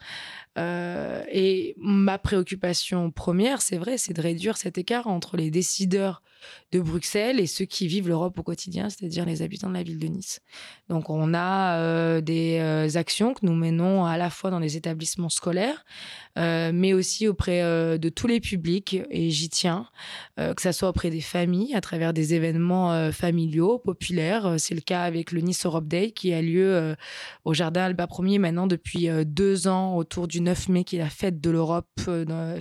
Euh, 0.57 1.23
et 1.31 1.75
ma 1.77 2.17
préoccupation 2.17 3.11
première, 3.11 3.61
c'est 3.61 3.77
vrai, 3.77 3.97
c'est 3.97 4.13
de 4.13 4.21
réduire 4.21 4.57
cet 4.57 4.77
écart 4.77 5.07
entre 5.07 5.37
les 5.37 5.51
décideurs 5.51 6.21
de 6.71 6.79
Bruxelles 6.79 7.39
et 7.39 7.47
ceux 7.47 7.65
qui 7.65 7.87
vivent 7.87 8.07
l'Europe 8.07 8.37
au 8.37 8.43
quotidien, 8.43 8.89
c'est-à-dire 8.89 9.25
les 9.25 9.41
habitants 9.41 9.69
de 9.69 9.73
la 9.73 9.83
ville 9.83 9.99
de 9.99 10.07
Nice. 10.07 10.41
Donc 10.87 11.09
on 11.09 11.33
a 11.33 11.77
euh, 11.79 12.21
des 12.21 12.57
euh, 12.59 12.87
actions 12.95 13.33
que 13.33 13.45
nous 13.45 13.53
menons 13.53 14.05
à 14.05 14.17
la 14.17 14.29
fois 14.29 14.49
dans 14.49 14.59
les 14.59 14.77
établissements 14.77 15.29
scolaires, 15.29 15.85
euh, 16.37 16.71
mais 16.73 16.93
aussi 16.93 17.27
auprès 17.27 17.59
de 17.97 18.09
tous 18.09 18.27
les 18.27 18.39
publics, 18.39 18.97
et 19.09 19.29
j'y 19.29 19.49
tiens, 19.49 19.87
que 20.37 20.61
ce 20.61 20.71
soit 20.71 20.89
auprès 20.89 21.09
des 21.09 21.21
familles, 21.21 21.75
à 21.75 21.81
travers 21.81 22.13
des 22.13 22.33
événements 22.33 23.11
familiaux, 23.11 23.79
populaires. 23.79 24.55
C'est 24.57 24.75
le 24.75 24.81
cas 24.81 25.03
avec 25.03 25.31
le 25.31 25.41
Nice 25.41 25.65
Europe 25.65 25.87
Day 25.87 26.11
qui 26.11 26.33
a 26.33 26.41
lieu 26.41 26.95
au 27.45 27.53
Jardin 27.53 27.83
Alba 27.83 28.07
Ier 28.19 28.39
maintenant 28.39 28.67
depuis 28.67 29.09
deux 29.25 29.67
ans 29.67 29.95
autour 29.95 30.27
du 30.27 30.41
9 30.41 30.69
mai 30.69 30.83
qui 30.83 30.95
est 30.95 30.99
la 30.99 31.09
fête 31.09 31.41
de 31.41 31.49
l'Europe 31.49 31.87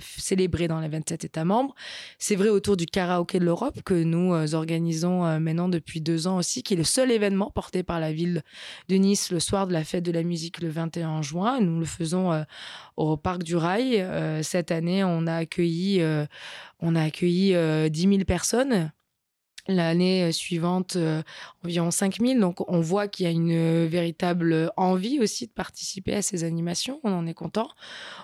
célébrée 0.01 0.67
dans 0.67 0.79
les 0.79 0.87
27 0.87 1.25
États 1.25 1.45
membres. 1.45 1.73
C'est 2.17 2.35
vrai 2.35 2.49
autour 2.49 2.77
du 2.77 2.85
karaoké 2.85 3.39
de 3.39 3.45
l'Europe 3.45 3.68
que 3.83 3.93
nous 3.93 4.33
euh, 4.33 4.53
organisons 4.53 5.25
euh, 5.25 5.39
maintenant 5.39 5.69
depuis 5.69 6.01
deux 6.01 6.27
ans 6.27 6.37
aussi, 6.37 6.63
qui 6.63 6.73
est 6.73 6.77
le 6.77 6.83
seul 6.83 7.11
événement 7.11 7.51
porté 7.51 7.83
par 7.83 7.99
la 7.99 8.11
ville 8.11 8.43
de 8.87 8.95
Nice 8.95 9.31
le 9.31 9.39
soir 9.39 9.67
de 9.67 9.73
la 9.73 9.83
fête 9.83 10.03
de 10.03 10.11
la 10.11 10.23
musique 10.23 10.61
le 10.61 10.69
21 10.69 11.21
juin. 11.21 11.59
Nous 11.61 11.79
le 11.79 11.85
faisons 11.85 12.31
euh, 12.31 12.43
au 12.97 13.17
Parc 13.17 13.43
du 13.43 13.55
Rail. 13.55 14.05
cette 14.43 14.71
année, 14.71 15.03
on 15.03 15.25
a 15.27 15.35
accueilli, 15.35 16.01
on 16.79 16.95
a 16.95 17.03
accueilli 17.03 17.55
10 17.89 18.01
000 18.01 18.23
personnes 18.25 18.91
L'année 19.67 20.31
suivante, 20.31 20.97
environ 21.63 21.91
5000. 21.91 22.39
Donc, 22.39 22.67
on 22.71 22.79
voit 22.81 23.07
qu'il 23.07 23.25
y 23.25 23.29
a 23.29 23.31
une 23.31 23.85
véritable 23.85 24.71
envie 24.77 25.19
aussi 25.19 25.45
de 25.45 25.51
participer 25.51 26.15
à 26.15 26.21
ces 26.21 26.43
animations. 26.43 26.99
On 27.03 27.11
en 27.11 27.27
est 27.27 27.33
content. 27.33 27.69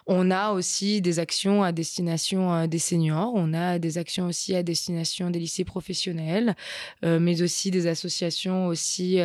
On 0.07 0.31
a 0.31 0.53
aussi 0.53 1.01
des 1.01 1.19
actions 1.19 1.61
à 1.61 1.71
destination 1.71 2.65
des 2.65 2.79
seniors. 2.79 3.31
On 3.35 3.53
a 3.53 3.77
des 3.77 3.97
actions 3.97 4.25
aussi 4.27 4.55
à 4.55 4.63
destination 4.63 5.29
des 5.29 5.39
lycées 5.39 5.65
professionnels, 5.65 6.55
mais 7.03 7.41
aussi 7.41 7.69
des 7.69 7.85
associations 7.85 8.67
aussi 8.67 9.19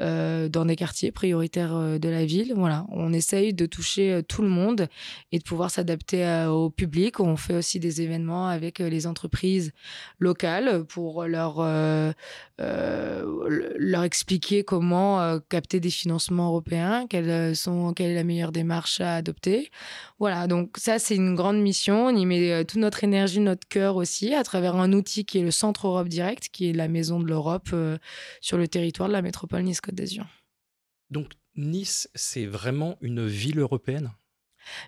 dans 0.00 0.64
des 0.66 0.76
quartiers 0.76 1.12
prioritaires 1.12 2.00
de 2.00 2.08
la 2.08 2.24
ville. 2.24 2.54
Voilà, 2.56 2.86
on 2.90 3.12
essaye 3.12 3.54
de 3.54 3.66
toucher 3.66 4.22
tout 4.26 4.42
le 4.42 4.48
monde 4.48 4.88
et 5.30 5.38
de 5.38 5.44
pouvoir 5.44 5.70
s'adapter 5.70 6.46
au 6.48 6.70
public. 6.70 7.20
On 7.20 7.36
fait 7.36 7.54
aussi 7.54 7.78
des 7.78 8.00
événements 8.00 8.48
avec 8.48 8.80
les 8.80 9.06
entreprises 9.06 9.72
locales 10.18 10.84
pour 10.84 11.24
leur 11.24 11.51
euh, 11.60 12.12
euh, 12.60 13.74
leur, 13.76 14.04
expliquer 14.04 14.64
comment 14.64 15.20
euh, 15.20 15.38
capter 15.48 15.80
des 15.80 15.90
financements 15.90 16.48
européens, 16.48 17.06
quelle 17.08 17.28
est 17.28 18.14
la 18.14 18.24
meilleure 18.24 18.52
démarche 18.52 19.00
à 19.00 19.16
adopter. 19.16 19.70
Voilà, 20.18 20.46
donc 20.46 20.76
ça 20.78 20.98
c'est 20.98 21.16
une 21.16 21.34
grande 21.34 21.60
mission. 21.60 22.06
On 22.06 22.16
y 22.16 22.26
met 22.26 22.64
toute 22.64 22.80
notre 22.80 23.04
énergie, 23.04 23.40
notre 23.40 23.66
cœur 23.68 23.96
aussi, 23.96 24.34
à 24.34 24.44
travers 24.44 24.76
un 24.76 24.92
outil 24.92 25.24
qui 25.24 25.38
est 25.38 25.42
le 25.42 25.50
Centre 25.50 25.86
Europe 25.86 26.08
Direct, 26.08 26.48
qui 26.52 26.70
est 26.70 26.72
la 26.72 26.88
maison 26.88 27.20
de 27.20 27.26
l'Europe 27.26 27.74
sur 28.40 28.58
le 28.58 28.68
territoire 28.68 29.08
de 29.08 29.14
la 29.14 29.22
métropole 29.22 29.62
Nice-Côte 29.62 29.94
d'Azur. 29.94 30.26
Donc 31.10 31.32
Nice, 31.56 32.08
c'est 32.14 32.46
vraiment 32.46 32.96
une 33.00 33.26
ville 33.26 33.58
européenne? 33.58 34.12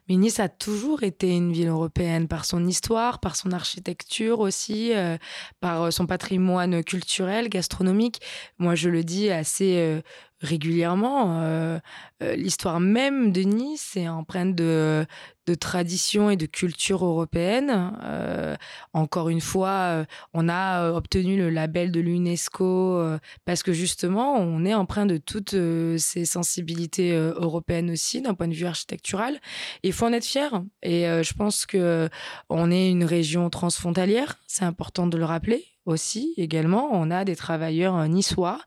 Mais 0.08 0.16
Nice 0.16 0.40
a 0.40 0.48
toujours 0.48 1.02
été 1.02 1.30
une 1.34 1.52
ville 1.52 1.68
européenne 1.68 2.28
par 2.28 2.44
son 2.44 2.66
histoire, 2.66 3.20
par 3.20 3.36
son 3.36 3.52
architecture 3.52 4.40
aussi, 4.40 4.92
euh, 4.94 5.16
par 5.60 5.82
euh, 5.82 5.90
son 5.90 6.06
patrimoine 6.06 6.82
culturel, 6.84 7.48
gastronomique. 7.48 8.20
Moi, 8.58 8.74
je 8.74 8.88
le 8.88 9.02
dis 9.04 9.30
assez 9.30 9.76
euh, 9.78 10.00
régulièrement. 10.40 11.80
L'histoire 12.20 12.78
même 12.78 13.32
de 13.32 13.42
Nice 13.42 13.96
est 13.96 14.08
empreinte 14.08 14.54
de, 14.54 15.06
de 15.46 15.54
tradition 15.54 16.30
et 16.30 16.36
de 16.36 16.46
culture 16.46 17.04
européenne. 17.04 17.92
Euh, 18.02 18.56
encore 18.92 19.28
une 19.28 19.40
fois, 19.40 20.04
on 20.32 20.48
a 20.48 20.92
obtenu 20.92 21.36
le 21.36 21.50
label 21.50 21.90
de 21.92 22.00
l'UNESCO 22.00 23.18
parce 23.44 23.62
que 23.62 23.72
justement, 23.72 24.36
on 24.36 24.64
est 24.64 24.74
empreint 24.74 25.06
de 25.06 25.16
toutes 25.16 25.56
ces 25.98 26.24
sensibilités 26.24 27.12
européennes 27.12 27.90
aussi 27.90 28.22
d'un 28.22 28.34
point 28.34 28.48
de 28.48 28.54
vue 28.54 28.66
architectural. 28.66 29.38
Il 29.82 29.92
faut 29.92 30.06
en 30.06 30.12
être 30.12 30.24
fier. 30.24 30.62
Et 30.82 31.02
je 31.02 31.34
pense 31.34 31.66
que 31.66 32.08
on 32.48 32.70
est 32.70 32.90
une 32.90 33.04
région 33.04 33.50
transfrontalière. 33.50 34.36
C'est 34.46 34.64
important 34.64 35.06
de 35.06 35.18
le 35.18 35.24
rappeler 35.24 35.74
aussi 35.86 36.32
également. 36.36 36.88
On 36.92 37.10
a 37.10 37.24
des 37.24 37.36
travailleurs 37.36 37.96
euh, 37.96 38.06
niçois 38.06 38.60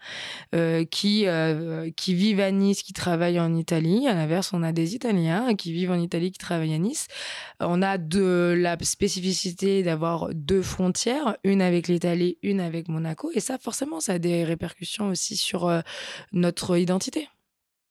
euh, 0.54 0.86
qui, 0.86 1.28
euh, 1.28 1.90
qui 1.96 2.14
vivent 2.14 2.40
à 2.40 2.52
Nice, 2.52 2.84
qui 2.84 2.94
travaillent 2.94 3.40
en 3.40 3.56
Italie. 3.56 4.08
À 4.08 4.14
l'inverse, 4.14 4.52
on 4.54 4.64
a 4.64 4.72
des 4.72 4.96
Italiens 4.96 5.56
qui 5.56 5.72
vivent 5.72 5.92
en 5.92 6.00
Italie, 6.00 6.32
qui 6.32 6.38
travaillent 6.38 6.67
On 7.60 7.82
a 7.82 7.98
de 7.98 8.56
la 8.58 8.78
spécificité 8.82 9.84
d'avoir 9.84 10.30
deux 10.34 10.62
frontières, 10.62 11.38
une 11.44 11.62
avec 11.62 11.88
l'Italie, 11.88 12.38
une 12.42 12.60
avec 12.60 12.88
Monaco. 12.88 13.32
Et 13.34 13.40
ça, 13.40 13.58
forcément, 13.58 14.00
ça 14.00 14.14
a 14.14 14.20
des 14.20 14.44
répercussions 14.44 15.10
aussi 15.10 15.38
sur 15.38 15.72
notre 16.32 16.78
identité. 16.78 17.30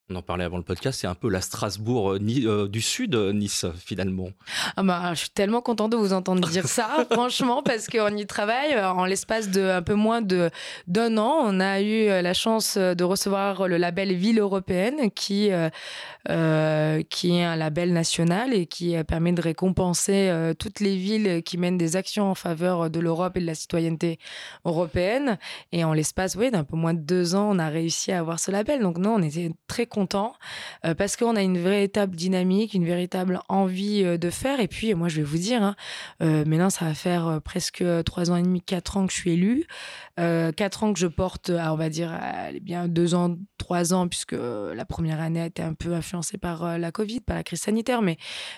On 0.08 0.14
en 0.14 0.22
parlait 0.22 0.44
avant 0.44 0.56
le 0.56 0.62
podcast, 0.62 1.00
c'est 1.00 1.08
un 1.08 1.16
peu 1.16 1.28
la 1.28 1.40
Strasbourg 1.40 2.12
euh, 2.12 2.20
euh, 2.20 2.68
du 2.68 2.80
Sud, 2.80 3.16
euh, 3.16 3.32
Nice, 3.32 3.66
finalement. 3.76 4.28
Ah 4.76 4.84
bah, 4.84 5.14
je 5.14 5.18
suis 5.18 5.30
tellement 5.30 5.60
content 5.60 5.88
de 5.88 5.96
vous 5.96 6.12
entendre 6.12 6.48
dire 6.48 6.68
ça, 6.68 7.04
franchement, 7.10 7.60
parce 7.64 7.88
qu'on 7.88 8.16
y 8.16 8.24
travaille 8.24 8.80
en 8.80 9.04
l'espace 9.04 9.50
de 9.50 9.62
un 9.62 9.82
peu 9.82 9.94
moins 9.94 10.22
de 10.22 10.48
d'un 10.86 11.18
an. 11.18 11.40
On 11.42 11.58
a 11.58 11.80
eu 11.80 12.06
la 12.06 12.34
chance 12.34 12.78
de 12.78 13.02
recevoir 13.02 13.66
le 13.66 13.78
label 13.78 14.14
Ville 14.14 14.38
européenne, 14.38 15.10
qui 15.10 15.50
qui 17.10 17.36
est 17.36 17.44
un 17.44 17.56
label 17.56 17.92
national 17.92 18.54
et 18.54 18.66
qui 18.66 18.94
permet 19.04 19.32
de 19.32 19.42
récompenser 19.42 20.52
toutes 20.58 20.78
les 20.78 20.96
villes 20.96 21.42
qui 21.42 21.58
mènent 21.58 21.78
des 21.78 21.96
actions 21.96 22.30
en 22.30 22.34
faveur 22.36 22.90
de 22.90 23.00
l'Europe 23.00 23.36
et 23.36 23.40
de 23.40 23.46
la 23.46 23.56
citoyenneté 23.56 24.20
européenne. 24.64 25.38
Et 25.72 25.82
en 25.82 25.92
l'espace, 25.92 26.36
oui, 26.36 26.52
d'un 26.52 26.64
peu 26.64 26.76
moins 26.76 26.94
de 26.94 27.00
deux 27.00 27.34
ans, 27.34 27.48
on 27.50 27.58
a 27.58 27.68
réussi 27.68 28.12
à 28.12 28.20
avoir 28.20 28.38
ce 28.38 28.52
label. 28.52 28.80
Donc 28.80 28.98
non, 28.98 29.14
on 29.14 29.22
était 29.22 29.50
très 29.66 29.86
euh, 29.96 30.94
parce 30.94 31.16
qu'on 31.16 31.36
a 31.36 31.42
une 31.42 31.58
véritable 31.58 32.14
dynamique, 32.14 32.74
une 32.74 32.84
véritable 32.84 33.40
envie 33.48 34.02
euh, 34.04 34.18
de 34.18 34.30
faire. 34.30 34.60
Et 34.60 34.68
puis, 34.68 34.94
moi, 34.94 35.08
je 35.08 35.16
vais 35.16 35.22
vous 35.22 35.38
dire, 35.38 35.62
hein, 35.62 35.76
euh, 36.22 36.44
maintenant, 36.44 36.70
ça 36.70 36.84
va 36.84 36.94
faire 36.94 37.40
presque 37.44 37.84
trois 38.04 38.30
ans 38.30 38.36
et 38.36 38.42
demi, 38.42 38.60
quatre 38.60 38.96
ans 38.96 39.06
que 39.06 39.12
je 39.12 39.18
suis 39.18 39.32
élue. 39.32 39.66
quatre 40.16 40.82
ans 40.82 40.92
que 40.92 40.98
je 40.98 41.06
porte, 41.06 41.50
on 41.50 41.76
va 41.76 41.88
dire, 41.88 42.10
bien 42.62 42.88
deux 42.88 43.14
ans, 43.14 43.36
trois 43.58 43.92
ans, 43.92 44.08
puisque 44.08 44.32
la 44.34 44.84
première 44.84 45.20
année 45.20 45.40
a 45.40 45.46
été 45.46 45.62
un 45.62 45.74
peu 45.74 45.94
influencée 45.94 46.38
par 46.38 46.78
la 46.78 46.92
Covid, 46.92 47.20
par 47.20 47.36
la 47.36 47.42
crise 47.42 47.60
sanitaire. 47.60 48.02
Mais 48.02 48.16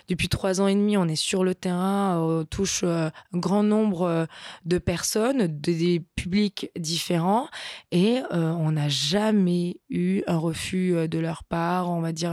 depuis 0.08 0.28
trois 0.28 0.60
ans 0.60 0.68
et 0.68 0.74
demi, 0.74 0.96
on 0.96 1.06
est 1.06 1.16
sur 1.16 1.44
le 1.44 1.54
terrain, 1.54 2.20
on 2.20 2.44
touche 2.44 2.84
un 2.84 3.10
grand 3.32 3.62
nombre 3.62 4.26
de 4.64 4.78
personnes, 4.78 5.46
des 5.46 6.00
publics 6.16 6.70
différents. 6.76 7.48
Et 7.90 8.20
on 8.30 8.72
n'a 8.72 8.88
jamais 8.88 9.80
eu 9.90 10.22
un 10.26 10.38
refus 10.38 11.08
de 11.08 11.18
leur 11.28 11.44
part, 11.44 11.90
on 11.90 12.00
va 12.00 12.12
dire 12.12 12.32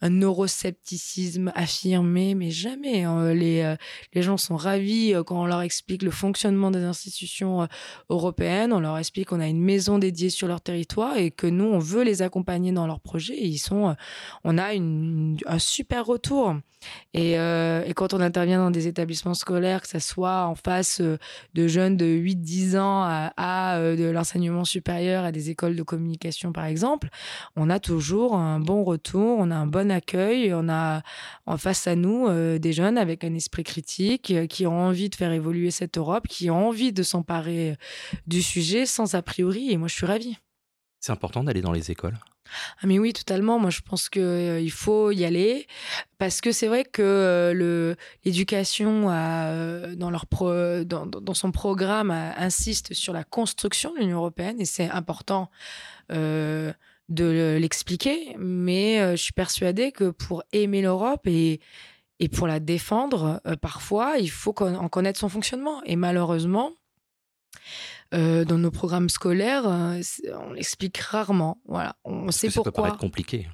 un 0.00 0.10
neuroscepticisme 0.10 1.50
affirmé, 1.56 2.36
mais 2.36 2.52
jamais. 2.52 3.02
Hein. 3.02 3.34
Les, 3.34 3.62
euh, 3.62 3.74
les 4.14 4.22
gens 4.22 4.36
sont 4.36 4.54
ravis 4.54 5.12
euh, 5.12 5.24
quand 5.24 5.42
on 5.42 5.46
leur 5.46 5.62
explique 5.62 6.02
le 6.02 6.12
fonctionnement 6.12 6.70
des 6.70 6.84
institutions 6.84 7.62
euh, 7.62 7.66
européennes, 8.10 8.72
on 8.72 8.78
leur 8.78 8.96
explique 8.96 9.28
qu'on 9.28 9.40
a 9.40 9.48
une 9.48 9.60
maison 9.60 9.98
dédiée 9.98 10.30
sur 10.30 10.46
leur 10.46 10.60
territoire 10.60 11.16
et 11.16 11.32
que 11.32 11.48
nous, 11.48 11.64
on 11.64 11.80
veut 11.80 12.04
les 12.04 12.22
accompagner 12.22 12.70
dans 12.70 12.86
leurs 12.86 13.00
projets. 13.00 13.34
Et 13.34 13.48
ils 13.48 13.58
sont, 13.58 13.96
on 14.44 14.56
a 14.56 14.68
un 14.72 15.58
super 15.58 16.06
retour. 16.06 16.54
Et, 17.14 17.32
et, 17.34 17.92
quand 17.94 18.12
on 18.12 18.20
intervient 18.20 18.58
dans 18.58 18.72
des 18.72 18.88
établissements 18.88 19.34
scolaires, 19.34 19.82
que 19.82 19.88
ce 19.88 20.00
soit 20.00 20.46
en 20.46 20.56
face 20.56 21.00
de 21.00 21.68
jeunes 21.68 21.96
de 21.96 22.06
8-10 22.06 22.76
ans 22.76 23.04
à 23.36 23.78
de 23.78 24.10
l'enseignement 24.10 24.64
supérieur, 24.64 25.22
à 25.22 25.30
des 25.30 25.50
écoles 25.50 25.76
de 25.76 25.82
communication 25.84 26.52
par 26.52 26.64
exemple, 26.64 27.08
on 27.54 27.70
a 27.70 27.78
toujours 27.78 28.11
un 28.20 28.60
bon 28.60 28.84
retour, 28.84 29.38
on 29.38 29.50
a 29.50 29.56
un 29.56 29.66
bon 29.66 29.90
accueil, 29.90 30.52
on 30.54 30.68
a 30.68 31.02
en 31.46 31.56
face 31.56 31.86
à 31.86 31.96
nous 31.96 32.28
euh, 32.28 32.58
des 32.58 32.72
jeunes 32.72 32.98
avec 32.98 33.24
un 33.24 33.34
esprit 33.34 33.64
critique 33.64 34.30
euh, 34.30 34.46
qui 34.46 34.66
ont 34.66 34.78
envie 34.78 35.08
de 35.08 35.14
faire 35.14 35.32
évoluer 35.32 35.70
cette 35.70 35.98
Europe, 35.98 36.28
qui 36.28 36.50
ont 36.50 36.68
envie 36.68 36.92
de 36.92 37.02
s'emparer 37.02 37.72
euh, 37.72 37.74
du 38.26 38.42
sujet 38.42 38.86
sans 38.86 39.14
a 39.14 39.22
priori. 39.22 39.72
Et 39.72 39.76
moi, 39.76 39.88
je 39.88 39.94
suis 39.94 40.06
ravie. 40.06 40.38
C'est 41.00 41.12
important 41.12 41.42
d'aller 41.42 41.62
dans 41.62 41.72
les 41.72 41.90
écoles? 41.90 42.18
Ah 42.82 42.86
mais 42.86 42.98
oui, 42.98 43.12
totalement. 43.12 43.58
Moi, 43.58 43.70
je 43.70 43.80
pense 43.80 44.08
qu'il 44.08 44.60
il 44.60 44.70
faut 44.70 45.10
y 45.10 45.24
aller 45.24 45.66
parce 46.18 46.40
que 46.40 46.52
c'est 46.52 46.66
vrai 46.66 46.84
que 46.84 47.52
le 47.54 47.96
l'éducation 48.24 49.06
dans 49.06 50.10
leur 50.10 50.26
dans, 50.84 51.06
dans, 51.06 51.34
son 51.34 51.50
programme 51.50 52.10
insiste 52.10 52.92
sur 52.92 53.14
la 53.14 53.24
construction 53.24 53.94
de 53.94 54.00
l'Union 54.00 54.18
européenne 54.18 54.60
et 54.60 54.66
c'est 54.66 54.90
important 54.90 55.50
de 57.12 57.56
l'expliquer, 57.60 58.34
mais 58.38 59.00
euh, 59.00 59.12
je 59.12 59.22
suis 59.22 59.32
persuadée 59.32 59.92
que 59.92 60.10
pour 60.10 60.42
aimer 60.52 60.82
l'Europe 60.82 61.26
et, 61.26 61.60
et 62.18 62.28
pour 62.28 62.46
la 62.46 62.60
défendre, 62.60 63.40
euh, 63.46 63.56
parfois, 63.56 64.18
il 64.18 64.30
faut 64.30 64.54
en 64.62 64.88
connaître 64.88 65.18
son 65.18 65.28
fonctionnement. 65.28 65.82
Et 65.84 65.96
malheureusement, 65.96 66.72
euh, 68.14 68.44
dans 68.44 68.58
nos 68.58 68.70
programmes 68.70 69.08
scolaires, 69.08 69.66
euh, 69.66 70.00
on 70.46 70.52
l'explique 70.52 70.98
rarement. 70.98 71.58
Voilà, 71.66 71.96
on 72.04 72.30
sait 72.30 72.48
pourquoi. 72.48 72.64
Ça 72.64 72.70
peut 72.70 72.82
paraître 72.82 72.98
compliqué. 72.98 73.48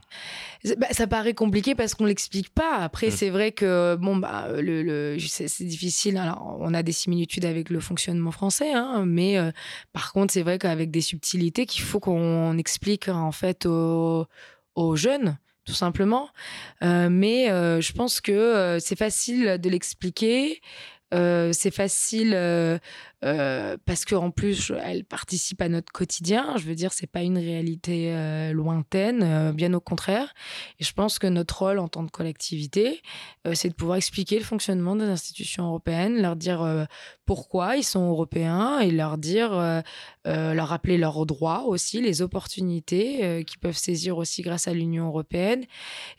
Bah, 0.77 0.89
ça 0.91 1.07
paraît 1.07 1.35
compliqué 1.35 1.77
parce 1.77 1.95
qu'on 1.95 2.07
l'explique 2.07 2.51
pas. 2.51 2.77
Après, 2.79 3.09
mmh. 3.09 3.13
c'est 3.13 3.31
vrai 3.31 3.53
que 3.53 3.97
bon, 3.97 4.17
bah, 4.17 4.49
le, 4.59 5.17
c'est 5.21 5.65
difficile. 5.65 6.17
Alors, 6.17 6.57
on 6.61 6.75
a 6.75 6.83
des 6.83 6.93
similitudes 6.93 7.45
avec 7.45 7.71
le 7.71 7.79
fonctionnement 7.79 8.33
français, 8.33 8.73
hein, 8.73 9.05
mais 9.07 9.39
euh, 9.39 9.53
par 9.93 10.13
contre, 10.13 10.33
c'est 10.33 10.43
vrai 10.43 10.59
qu'avec 10.59 10.91
des 10.91 11.03
subtilités 11.03 11.65
qu'il 11.65 11.83
faut 11.83 12.01
qu'on 12.01 12.59
explique 12.59 13.09
en 13.09 13.33
fait 13.33 13.65
aux, 13.65 14.27
aux 14.75 14.97
jeunes 14.97 15.39
tout 15.65 15.75
simplement. 15.75 16.31
mais 16.81 17.49
je 17.49 17.93
pense 17.93 18.23
que 18.23 18.79
c'est 18.81 18.97
facile 18.97 19.59
de 19.61 19.69
l'expliquer. 19.69 20.63
Euh, 21.15 21.53
c'est 21.53 21.71
facile 21.71 22.35
euh, 22.35 22.79
euh, 23.25 23.77
parce 23.87 24.05
qu'en 24.05 24.31
plus, 24.31 24.73
elle 24.83 25.05
participe 25.05 25.63
à 25.63 25.69
notre 25.69 25.91
quotidien. 25.93 26.57
Je 26.57 26.65
veux 26.65 26.75
dire, 26.75 26.93
c'est 26.93 27.07
pas 27.07 27.23
une 27.23 27.39
réalité 27.39 28.13
lointaine, 28.53 29.53
bien 29.53 29.73
au 29.75 29.81
contraire. 29.81 30.35
Et 30.79 30.85
je 30.85 30.93
pense 30.93 31.19
que 31.19 31.27
notre 31.27 31.59
rôle 31.59 31.79
en 31.79 31.89
tant 31.89 32.05
que 32.07 32.11
collectivité, 32.11 33.03
c'est 33.55 33.71
de 33.71 33.75
pouvoir 33.75 33.97
expliquer 33.97 34.39
le 34.39 34.45
fonctionnement 34.45 34.97
des 34.97 35.07
institutions 35.07 35.67
européennes, 35.67 36.21
leur 36.21 36.37
dire 36.37 36.87
pourquoi 37.29 37.77
ils 37.77 37.85
sont 37.85 38.09
européens 38.09 38.79
et 38.79 38.91
leur 38.91 39.19
dire, 39.19 39.51
leur 40.25 40.69
rappeler 40.69 40.97
leurs 40.97 41.27
droits 41.27 41.65
aussi, 41.65 42.01
les 42.01 42.23
opportunités 42.23 43.45
qu'ils 43.45 43.59
peuvent 43.59 43.77
saisir 43.77 44.17
aussi 44.17 44.41
grâce 44.41 44.67
à 44.67 44.73
l'Union 44.73 45.09
européenne. 45.09 45.67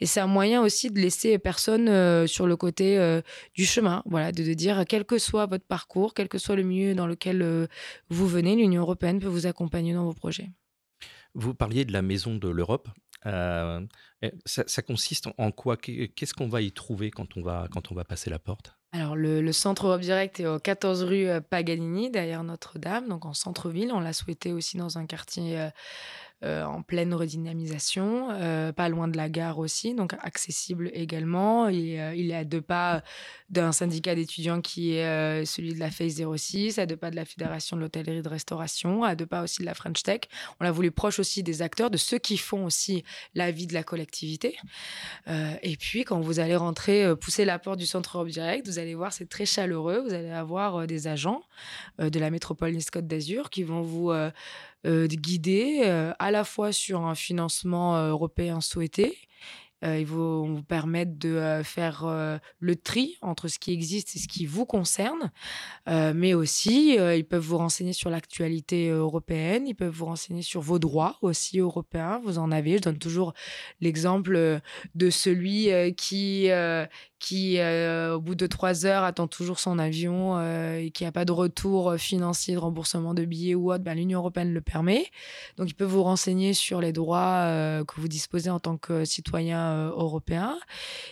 Et 0.01 0.05
c'est 0.05 0.19
un 0.19 0.27
moyen 0.27 0.61
aussi 0.61 0.91
de 0.91 0.99
laisser 0.99 1.39
personne 1.39 2.27
sur 2.27 2.45
le 2.45 2.55
côté 2.55 3.21
du 3.55 3.65
chemin, 3.65 4.03
voilà, 4.05 4.31
de, 4.31 4.53
dire 4.53 4.83
quel 4.87 5.03
que 5.03 5.17
soit 5.17 5.47
votre 5.47 5.65
parcours, 5.65 6.13
quel 6.13 6.29
que 6.29 6.37
soit 6.37 6.55
le 6.55 6.61
milieu 6.61 6.93
dans 6.93 7.07
lequel 7.07 7.67
vous 8.09 8.27
venez, 8.27 8.55
l'Union 8.55 8.83
européenne 8.83 9.19
peut 9.19 9.27
vous 9.27 9.47
accompagner 9.47 9.95
dans 9.95 10.05
vos 10.05 10.13
projets. 10.13 10.51
Vous 11.33 11.55
parliez 11.55 11.85
de 11.85 11.91
la 11.91 12.03
maison 12.03 12.35
de 12.35 12.49
l'Europe. 12.49 12.87
Euh, 13.25 13.81
ça, 14.45 14.81
consiste 14.83 15.27
en 15.37 15.51
quoi? 15.51 15.75
Qu'est-ce 15.75 16.35
qu'on 16.35 16.47
va 16.47 16.61
y 16.61 16.71
trouver 16.71 17.11
quand 17.11 17.35
on 17.35 17.41
va, 17.41 17.67
quand 17.71 17.91
on 17.91 17.95
va 17.95 18.03
passer 18.03 18.29
la 18.29 18.39
porte? 18.39 18.78
Alors, 18.91 19.15
le, 19.15 19.51
centre 19.51 19.85
Europe 19.85 20.01
Direct 20.01 20.39
est 20.39 20.47
au 20.47 20.57
14 20.57 21.03
rue 21.03 21.27
euh, 21.27 21.41
Paganini, 21.41 22.09
derrière 22.09 22.43
Notre-Dame, 22.43 23.07
donc 23.07 23.25
en 23.25 23.35
centre-ville. 23.35 23.91
On 23.93 23.99
l'a 23.99 24.13
souhaité 24.13 24.51
aussi 24.51 24.77
dans 24.77 24.97
un 24.97 25.05
quartier 25.05 25.69
euh, 26.41 26.63
en 26.63 26.83
pleine 26.83 27.13
redynamisation, 27.13 28.29
euh, 28.31 28.71
pas 28.71 28.87
loin 28.87 29.09
de 29.09 29.17
la 29.17 29.27
gare 29.27 29.59
aussi, 29.59 29.93
donc 29.93 30.13
accessible 30.21 30.89
également. 30.93 31.67
Et, 31.67 31.99
euh, 31.99 32.15
il 32.15 32.31
est 32.31 32.35
à 32.35 32.45
deux 32.45 32.61
pas 32.61 33.03
d'un 33.49 33.73
syndicat 33.73 34.15
d'étudiants 34.15 34.61
qui 34.61 34.93
est 34.93 35.45
celui 35.45 35.73
de 35.73 35.79
la 35.79 35.91
FACE 35.91 36.21
06, 36.37 36.79
à 36.79 36.85
deux 36.85 36.95
pas 36.95 37.11
de 37.11 37.17
la 37.17 37.25
Fédération 37.25 37.75
de 37.75 37.81
l'hôtellerie 37.81 38.21
de 38.21 38.29
restauration, 38.29 39.03
à 39.03 39.15
deux 39.15 39.25
pas 39.25 39.43
aussi 39.43 39.59
de 39.59 39.65
la 39.65 39.73
French 39.73 40.01
Tech. 40.01 40.21
On 40.61 40.63
l'a 40.63 40.71
voulu 40.71 40.91
proche 40.91 41.19
aussi 41.19 41.43
des 41.43 41.61
acteurs, 41.61 41.89
de 41.89 41.97
ceux 41.97 42.19
qui 42.19 42.37
font 42.37 42.63
aussi 42.63 43.03
la 43.33 43.51
vie 43.51 43.67
de 43.67 43.73
la 43.73 43.83
collectivité. 43.83 44.55
et 45.27 45.75
puis, 45.77 46.05
quand 46.05 46.21
vous 46.21 46.39
allez 46.39 46.55
rentrer, 46.55 47.15
pousser 47.17 47.43
la 47.43 47.59
porte 47.59 47.79
du 47.79 47.85
centre 47.85 48.17
Europe 48.17 48.29
Direct, 48.29 48.67
vous 48.67 48.79
allez 48.79 48.95
voir, 48.95 49.11
c'est 49.11 49.27
très 49.27 49.45
chaleureux. 49.45 50.03
Vous 50.05 50.13
allez 50.13 50.29
avoir 50.29 50.87
des 50.87 51.07
agents 51.07 51.41
de 51.97 52.19
la 52.19 52.29
métropole 52.29 52.71
Nice-Côte 52.71 53.07
d'Azur 53.07 53.49
qui 53.49 53.63
vont 53.63 53.81
vous 53.81 54.13
euh, 54.85 55.07
de 55.07 55.15
guider 55.15 55.81
euh, 55.83 56.13
à 56.19 56.31
la 56.31 56.43
fois 56.43 56.71
sur 56.71 57.01
un 57.01 57.15
financement 57.15 57.97
euh, 57.97 58.09
européen 58.09 58.61
souhaité 58.61 59.17
ils 59.83 60.05
vont 60.05 60.55
vous 60.55 60.63
permettre 60.63 61.17
de 61.17 61.61
faire 61.63 62.05
le 62.59 62.75
tri 62.75 63.17
entre 63.21 63.47
ce 63.47 63.59
qui 63.59 63.71
existe 63.71 64.15
et 64.15 64.19
ce 64.19 64.27
qui 64.27 64.45
vous 64.45 64.65
concerne, 64.65 65.31
mais 65.87 66.33
aussi 66.33 66.95
ils 66.95 67.25
peuvent 67.25 67.43
vous 67.43 67.57
renseigner 67.57 67.93
sur 67.93 68.09
l'actualité 68.09 68.89
européenne, 68.89 69.67
ils 69.67 69.75
peuvent 69.75 69.93
vous 69.93 70.05
renseigner 70.05 70.41
sur 70.41 70.61
vos 70.61 70.79
droits 70.79 71.17
aussi 71.21 71.59
européens. 71.59 72.21
Vous 72.23 72.39
en 72.39 72.51
avez. 72.51 72.77
Je 72.77 72.83
donne 72.83 72.97
toujours 72.97 73.33
l'exemple 73.81 74.61
de 74.95 75.09
celui 75.09 75.69
qui 75.95 76.49
qui, 77.19 77.59
euh, 77.59 78.15
au 78.15 78.21
bout 78.21 78.35
de 78.35 78.47
trois 78.47 78.85
heures, 78.85 79.03
attend 79.03 79.27
toujours 79.27 79.59
son 79.59 79.77
avion 79.77 80.37
euh, 80.37 80.77
et 80.77 80.91
qui 80.91 81.03
n'a 81.03 81.11
pas 81.11 81.25
de 81.25 81.33
retour 81.33 81.95
financier, 81.95 82.55
de 82.55 82.59
remboursement 82.59 83.13
de 83.13 83.25
billets 83.25 83.55
ou 83.55 83.71
autre, 83.71 83.83
ben, 83.83 83.93
l'Union 83.93 84.19
européenne 84.19 84.53
le 84.53 84.61
permet. 84.61 85.05
Donc, 85.57 85.69
il 85.69 85.73
peut 85.73 85.85
vous 85.85 86.01
renseigner 86.01 86.53
sur 86.53 86.79
les 86.79 86.93
droits 86.93 87.43
euh, 87.43 87.83
que 87.83 87.99
vous 87.99 88.07
disposez 88.07 88.49
en 88.49 88.59
tant 88.59 88.77
que 88.77 89.03
citoyen 89.03 89.68
européen. 89.69 90.57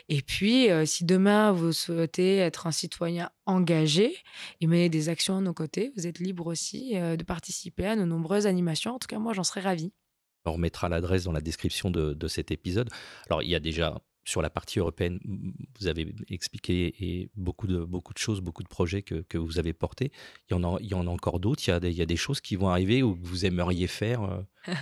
Et 0.09 0.21
puis, 0.21 0.67
si 0.85 1.05
demain, 1.05 1.51
vous 1.51 1.71
souhaitez 1.71 2.37
être 2.37 2.67
un 2.67 2.71
citoyen 2.71 3.29
engagé 3.45 4.15
et 4.61 4.67
mener 4.67 4.89
des 4.89 5.09
actions 5.09 5.37
à 5.37 5.41
nos 5.41 5.53
côtés, 5.53 5.91
vous 5.95 6.07
êtes 6.07 6.19
libre 6.19 6.47
aussi 6.47 6.93
de 6.93 7.23
participer 7.23 7.85
à 7.85 7.95
nos 7.95 8.05
nombreuses 8.05 8.47
animations. 8.47 8.95
En 8.95 8.99
tout 8.99 9.07
cas, 9.07 9.19
moi, 9.19 9.33
j'en 9.33 9.43
serais 9.43 9.61
ravie. 9.61 9.91
On 10.45 10.53
remettra 10.53 10.87
l'adresse 10.87 11.25
dans 11.25 11.33
la 11.33 11.41
description 11.41 11.91
de, 11.91 12.13
de, 12.13 12.27
cet 12.27 12.51
épisode. 12.51 12.89
Alors, 13.29 13.43
il 13.43 13.49
y 13.49 13.55
a 13.55 13.59
déjà 13.59 14.01
sur 14.27 14.41
la 14.41 14.49
partie 14.49 14.79
européenne, 14.79 15.21
vous 15.79 15.87
avez 15.87 16.13
expliqué 16.29 16.93
et 16.99 17.29
beaucoup 17.37 17.65
de, 17.65 17.79
beaucoup 17.85 18.13
de 18.13 18.17
choses, 18.17 18.41
beaucoup 18.41 18.61
de 18.61 18.67
projets 18.67 19.01
que, 19.01 19.21
que 19.21 19.37
vous 19.37 19.57
avez 19.57 19.71
portés. 19.71 20.11
Il 20.49 20.53
y 20.53 20.55
en 20.57 20.63
a, 20.65 20.77
il 20.81 20.87
y 20.87 20.95
en 20.95 21.07
a 21.07 21.09
encore 21.09 21.39
d'autres. 21.39 21.63
Il, 21.65 21.85
il, 21.85 21.93
y 21.93 22.01
a 22.01 22.05
des 22.05 22.17
choses 22.17 22.41
qui 22.41 22.57
vont 22.57 22.67
arriver 22.67 23.03
ou 23.03 23.15
que 23.15 23.25
vous 23.25 23.45
aimeriez 23.45 23.87
faire 23.87 24.23
euh, 24.23 24.41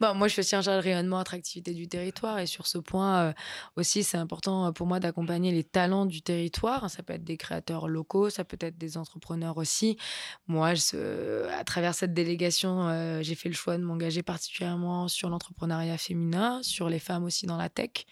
bon, 0.00 0.14
moi, 0.14 0.28
je 0.28 0.42
chargé 0.42 0.70
de 0.70 0.76
rayonnement, 0.76 1.18
attractivité 1.18 1.74
du 1.74 1.88
territoire. 1.88 2.38
Et 2.38 2.46
sur 2.46 2.66
ce 2.66 2.78
point 2.78 3.18
euh, 3.18 3.32
aussi, 3.76 4.02
c'est 4.02 4.16
important 4.16 4.66
euh, 4.66 4.72
pour 4.72 4.86
moi 4.86 5.00
d'accompagner 5.00 5.52
les 5.52 5.64
talents 5.64 6.06
du 6.06 6.22
territoire. 6.22 6.88
Ça 6.90 7.02
peut 7.02 7.14
être 7.14 7.24
des 7.24 7.36
créateurs 7.36 7.88
locaux, 7.88 8.30
ça 8.30 8.44
peut 8.44 8.58
être 8.60 8.78
des 8.78 8.96
entrepreneurs 8.96 9.56
aussi. 9.56 9.96
Moi, 10.46 10.74
à 11.58 11.64
travers 11.64 11.94
cette 11.94 12.14
délégation, 12.14 12.88
euh, 12.88 13.22
j'ai 13.22 13.34
fait 13.34 13.48
le 13.48 13.54
choix 13.54 13.76
de 13.76 13.82
m'engager 13.82 14.22
particulièrement 14.22 15.08
sur 15.08 15.28
l'entrepreneuriat 15.28 15.98
féminin, 15.98 16.60
sur 16.62 16.88
les 16.88 16.98
femmes 16.98 17.24
aussi 17.24 17.46
dans 17.46 17.56
la 17.56 17.68
tech. 17.68 18.06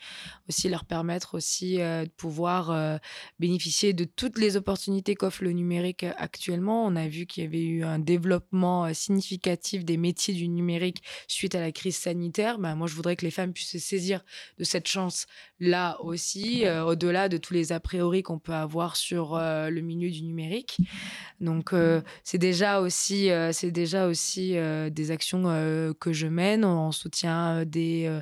Aussi 0.49 0.69
leur 0.69 0.85
permettre 0.85 1.35
aussi 1.35 1.77
de 1.77 2.09
pouvoir 2.17 3.01
bénéficier 3.39 3.93
de 3.93 4.05
toutes 4.05 4.39
les 4.39 4.57
opportunités 4.57 5.15
qu'offre 5.15 5.43
le 5.43 5.53
numérique 5.53 6.05
actuellement. 6.17 6.85
On 6.85 6.97
a 6.97 7.09
vu 7.09 7.27
qu'il 7.27 7.45
y 7.45 7.47
avait 7.47 7.63
eu 7.63 7.85
un 7.85 7.99
développement 7.99 8.93
significatif 8.93 9.85
des 9.85 9.97
métiers 9.97 10.35
du 10.35 10.49
numérique 10.49 11.03
suite 11.29 11.55
à 11.55 11.61
la 11.61 11.73
crise 11.75 11.97
sanitaire, 11.97 12.59
bah, 12.59 12.75
moi 12.75 12.87
je 12.87 12.95
voudrais 12.95 13.17
que 13.17 13.25
les 13.25 13.31
femmes 13.31 13.53
puissent 13.53 13.73
se 13.73 13.79
saisir 13.79 14.25
de 14.59 14.65
cette 14.65 14.89
chance-là 14.89 15.99
aussi, 16.01 16.65
euh, 16.65 16.85
au-delà 16.85 17.29
de 17.29 17.37
tous 17.37 17.53
les 17.53 17.73
a 17.73 17.81
priori 17.81 18.23
qu'on 18.23 18.39
peut 18.39 18.55
avoir 18.55 18.97
sur 18.97 19.35
euh, 19.35 19.69
le 19.69 19.81
milieu 19.81 20.11
du 20.11 20.23
numérique. 20.23 20.79
Donc 21.41 21.73
euh, 21.73 22.01
c'est 22.23 22.39
déjà 22.39 22.81
aussi, 22.81 23.29
c'est 23.53 23.71
déjà 23.71 24.07
aussi 24.07 24.57
des 24.91 25.11
actions 25.11 25.45
que 26.01 26.13
je 26.13 26.27
mène 26.27 26.65
en 26.65 26.93
soutien 26.93 27.65
des 27.65 28.21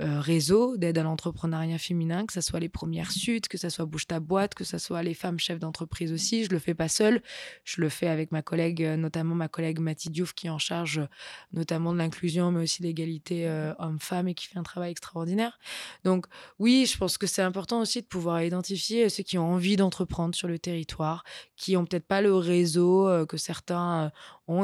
euh, 0.00 0.20
réseau 0.20 0.76
d'aide 0.76 0.98
à 0.98 1.02
l'entrepreneuriat 1.02 1.78
féminin, 1.78 2.24
que 2.24 2.32
ce 2.32 2.40
soit 2.40 2.60
les 2.60 2.68
premières 2.68 3.12
suites, 3.12 3.48
que 3.48 3.58
ce 3.58 3.68
soit 3.68 3.84
Bouge 3.84 4.06
ta 4.06 4.18
boîte, 4.18 4.54
que 4.54 4.64
ce 4.64 4.78
soit 4.78 5.02
les 5.02 5.14
femmes 5.14 5.38
chefs 5.38 5.58
d'entreprise 5.58 6.12
aussi. 6.12 6.44
Je 6.44 6.50
le 6.50 6.58
fais 6.58 6.74
pas 6.74 6.88
seule, 6.88 7.22
je 7.64 7.80
le 7.80 7.88
fais 7.88 8.06
avec 8.06 8.32
ma 8.32 8.40
collègue, 8.40 8.82
euh, 8.82 8.96
notamment 8.96 9.34
ma 9.34 9.48
collègue 9.48 9.78
Mathilde 9.78 10.14
Diouf, 10.14 10.32
qui 10.32 10.46
est 10.46 10.50
en 10.50 10.58
charge 10.58 10.98
euh, 10.98 11.06
notamment 11.52 11.92
de 11.92 11.98
l'inclusion, 11.98 12.50
mais 12.50 12.62
aussi 12.62 12.82
l'égalité 12.82 13.48
homme-femme 13.78 14.28
et 14.28 14.34
qui 14.34 14.46
fait 14.46 14.58
un 14.58 14.62
travail 14.62 14.90
extraordinaire. 14.90 15.58
Donc 16.04 16.26
oui, 16.58 16.86
je 16.86 16.96
pense 16.96 17.18
que 17.18 17.26
c'est 17.26 17.42
important 17.42 17.80
aussi 17.80 18.00
de 18.00 18.06
pouvoir 18.06 18.42
identifier 18.42 19.08
ceux 19.08 19.22
qui 19.22 19.38
ont 19.38 19.52
envie 19.52 19.76
d'entreprendre 19.76 20.34
sur 20.34 20.48
le 20.48 20.58
territoire, 20.58 21.24
qui 21.56 21.76
ont 21.76 21.84
peut-être 21.84 22.06
pas 22.06 22.22
le 22.22 22.34
réseau 22.34 23.08
que 23.26 23.36
certains 23.36 24.12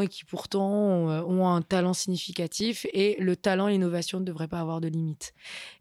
et 0.00 0.08
qui 0.08 0.24
pourtant 0.24 1.06
ont 1.26 1.46
un 1.46 1.62
talent 1.62 1.92
significatif. 1.92 2.86
Et 2.92 3.16
le 3.20 3.36
talent, 3.36 3.68
l'innovation 3.68 4.20
ne 4.20 4.24
devrait 4.24 4.48
pas 4.48 4.60
avoir 4.60 4.80
de 4.80 4.88
limite. 4.88 5.32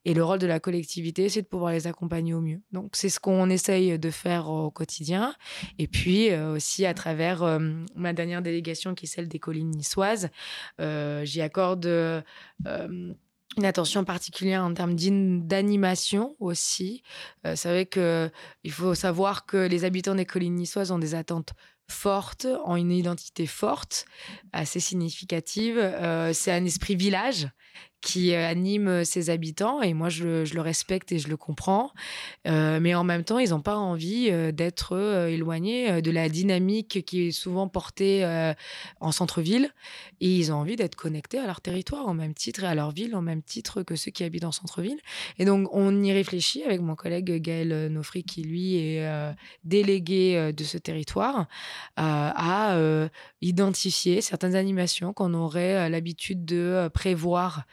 Et 0.06 0.14
le 0.14 0.24
rôle 0.24 0.40
de 0.40 0.48
la 0.48 0.60
collectivité, 0.60 1.30
c'est 1.30 1.42
de 1.42 1.48
pouvoir 1.48 1.72
les 1.72 1.88
accompagner 1.88 2.34
au 2.34 2.42
mieux. 2.42 2.62
Donc, 2.72 2.92
c'est 2.96 3.10
ce 3.10 3.20
qu'on 3.20 3.50
essaye 3.50 3.98
de 3.98 4.10
faire 4.12 4.50
au 4.50 4.72
quotidien. 4.72 5.36
Et 5.80 5.88
puis, 5.88 6.32
euh, 6.32 6.54
aussi, 6.54 6.86
à 6.86 6.94
travers 6.94 7.44
euh, 7.44 7.60
ma 7.96 8.14
dernière 8.14 8.42
délégation, 8.42 8.96
qui 8.96 9.06
est 9.06 9.10
celle 9.10 9.28
des 9.28 9.40
collines 9.40 9.72
niçoises, 9.72 10.30
euh, 10.80 11.26
j'y 11.26 11.42
accorde 11.42 11.86
une 13.58 13.64
attention 13.64 14.04
particulière 14.04 14.64
en 14.64 14.74
termes 14.74 14.96
d'animation 14.96 16.36
aussi. 16.40 17.04
c'est 17.44 17.70
vrai 17.70 17.86
qu'il 17.86 18.72
faut 18.72 18.96
savoir 18.96 19.46
que 19.46 19.58
les 19.58 19.86
habitants 19.86 20.16
des 20.16 20.26
collines 20.26 20.56
niçoises 20.56 20.92
ont 20.92 21.00
des 21.00 21.16
attentes 21.16 21.54
fortes, 21.90 22.48
ont 22.66 22.76
une 22.76 22.92
identité 22.92 23.48
forte, 23.48 24.06
assez 24.54 24.80
significative. 24.80 25.76
c'est 26.34 26.52
un 26.52 26.66
esprit 26.66 26.96
village 26.96 27.48
qui 28.06 28.36
euh, 28.36 28.48
anime 28.48 28.88
euh, 28.88 29.04
ses 29.04 29.32
habitants 29.32 29.82
et 29.82 29.96
moi 29.96 30.10
je, 30.10 30.54
le 30.54 30.62
respecte 30.62 31.12
et 31.12 31.18
je 31.18 31.28
le 31.28 31.38
comprends. 31.38 31.92
Euh, 32.48 32.80
mais 32.80 32.94
en 32.94 33.04
même 33.04 33.24
temps, 33.24 33.40
ils 33.40 33.50
n'ont 33.50 33.62
pas 33.62 33.78
envie 33.78 34.32
d'être 34.54 35.28
éloignés 35.28 36.02
de 36.04 36.12
la 36.12 36.30
dynamique 36.30 37.04
qui 37.06 37.28
est 37.28 37.32
souvent 37.32 37.68
portée 37.68 38.24
en 39.00 39.12
centre-ville 39.12 39.72
et 40.22 40.30
ils 40.30 40.52
ont 40.52 40.56
envie 40.56 40.76
d'être 40.76 40.96
connectés 40.96 41.40
à 41.40 41.48
leur 41.48 41.62
territoire 41.62 42.08
en 42.08 42.14
même 42.14 42.36
titre 42.36 42.64
et 42.64 42.68
à 42.68 42.76
leur 42.76 42.92
ville 42.92 43.16
en 43.16 43.22
même 43.22 43.42
titre 43.42 43.82
que 43.82 43.96
ceux 43.96 44.12
qui 44.12 44.24
habitent 44.24 44.46
en 44.46 44.52
centre-ville. 44.52 45.00
Et 45.40 45.46
donc 45.46 45.68
on 45.72 46.04
y 46.04 46.14
réfléchit 46.14 46.64
avec 46.64 46.82
mon 46.82 46.96
collègue 46.96 47.42
Gaël 47.42 47.88
Nofri 47.92 48.24
qui 48.24 48.44
lui 48.44 48.76
est 48.76 49.34
délégué 49.64 50.54
de 50.54 50.64
ce 50.64 50.78
territoire 50.78 51.48
à 51.96 52.78
identifier 53.42 54.22
certaines 54.22 54.56
animations 54.56 55.14
qu'on 55.14 55.34
aurait 55.34 55.90
l'habitude 55.90 56.46
de 56.46 56.90
prévoir 56.94 57.66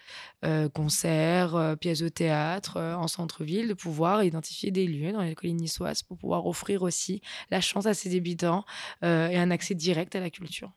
euh, 0.44 0.68
concerts, 0.68 1.54
euh, 1.54 1.76
pièces 1.76 2.00
de 2.00 2.08
théâtre 2.08 2.76
euh, 2.76 2.94
en 2.94 3.08
centre-ville, 3.08 3.68
de 3.68 3.74
pouvoir 3.74 4.24
identifier 4.24 4.70
des 4.70 4.86
lieux 4.86 5.12
dans 5.12 5.22
les 5.22 5.34
collines 5.34 5.56
niçoises 5.56 6.02
pour 6.02 6.18
pouvoir 6.18 6.46
offrir 6.46 6.82
aussi 6.82 7.20
la 7.50 7.60
chance 7.60 7.86
à 7.86 7.94
ses 7.94 8.16
habitants 8.16 8.64
et 9.02 9.06
un 9.06 9.50
accès 9.50 9.74
direct 9.74 10.14
à 10.16 10.20
la 10.20 10.30
culture. 10.30 10.72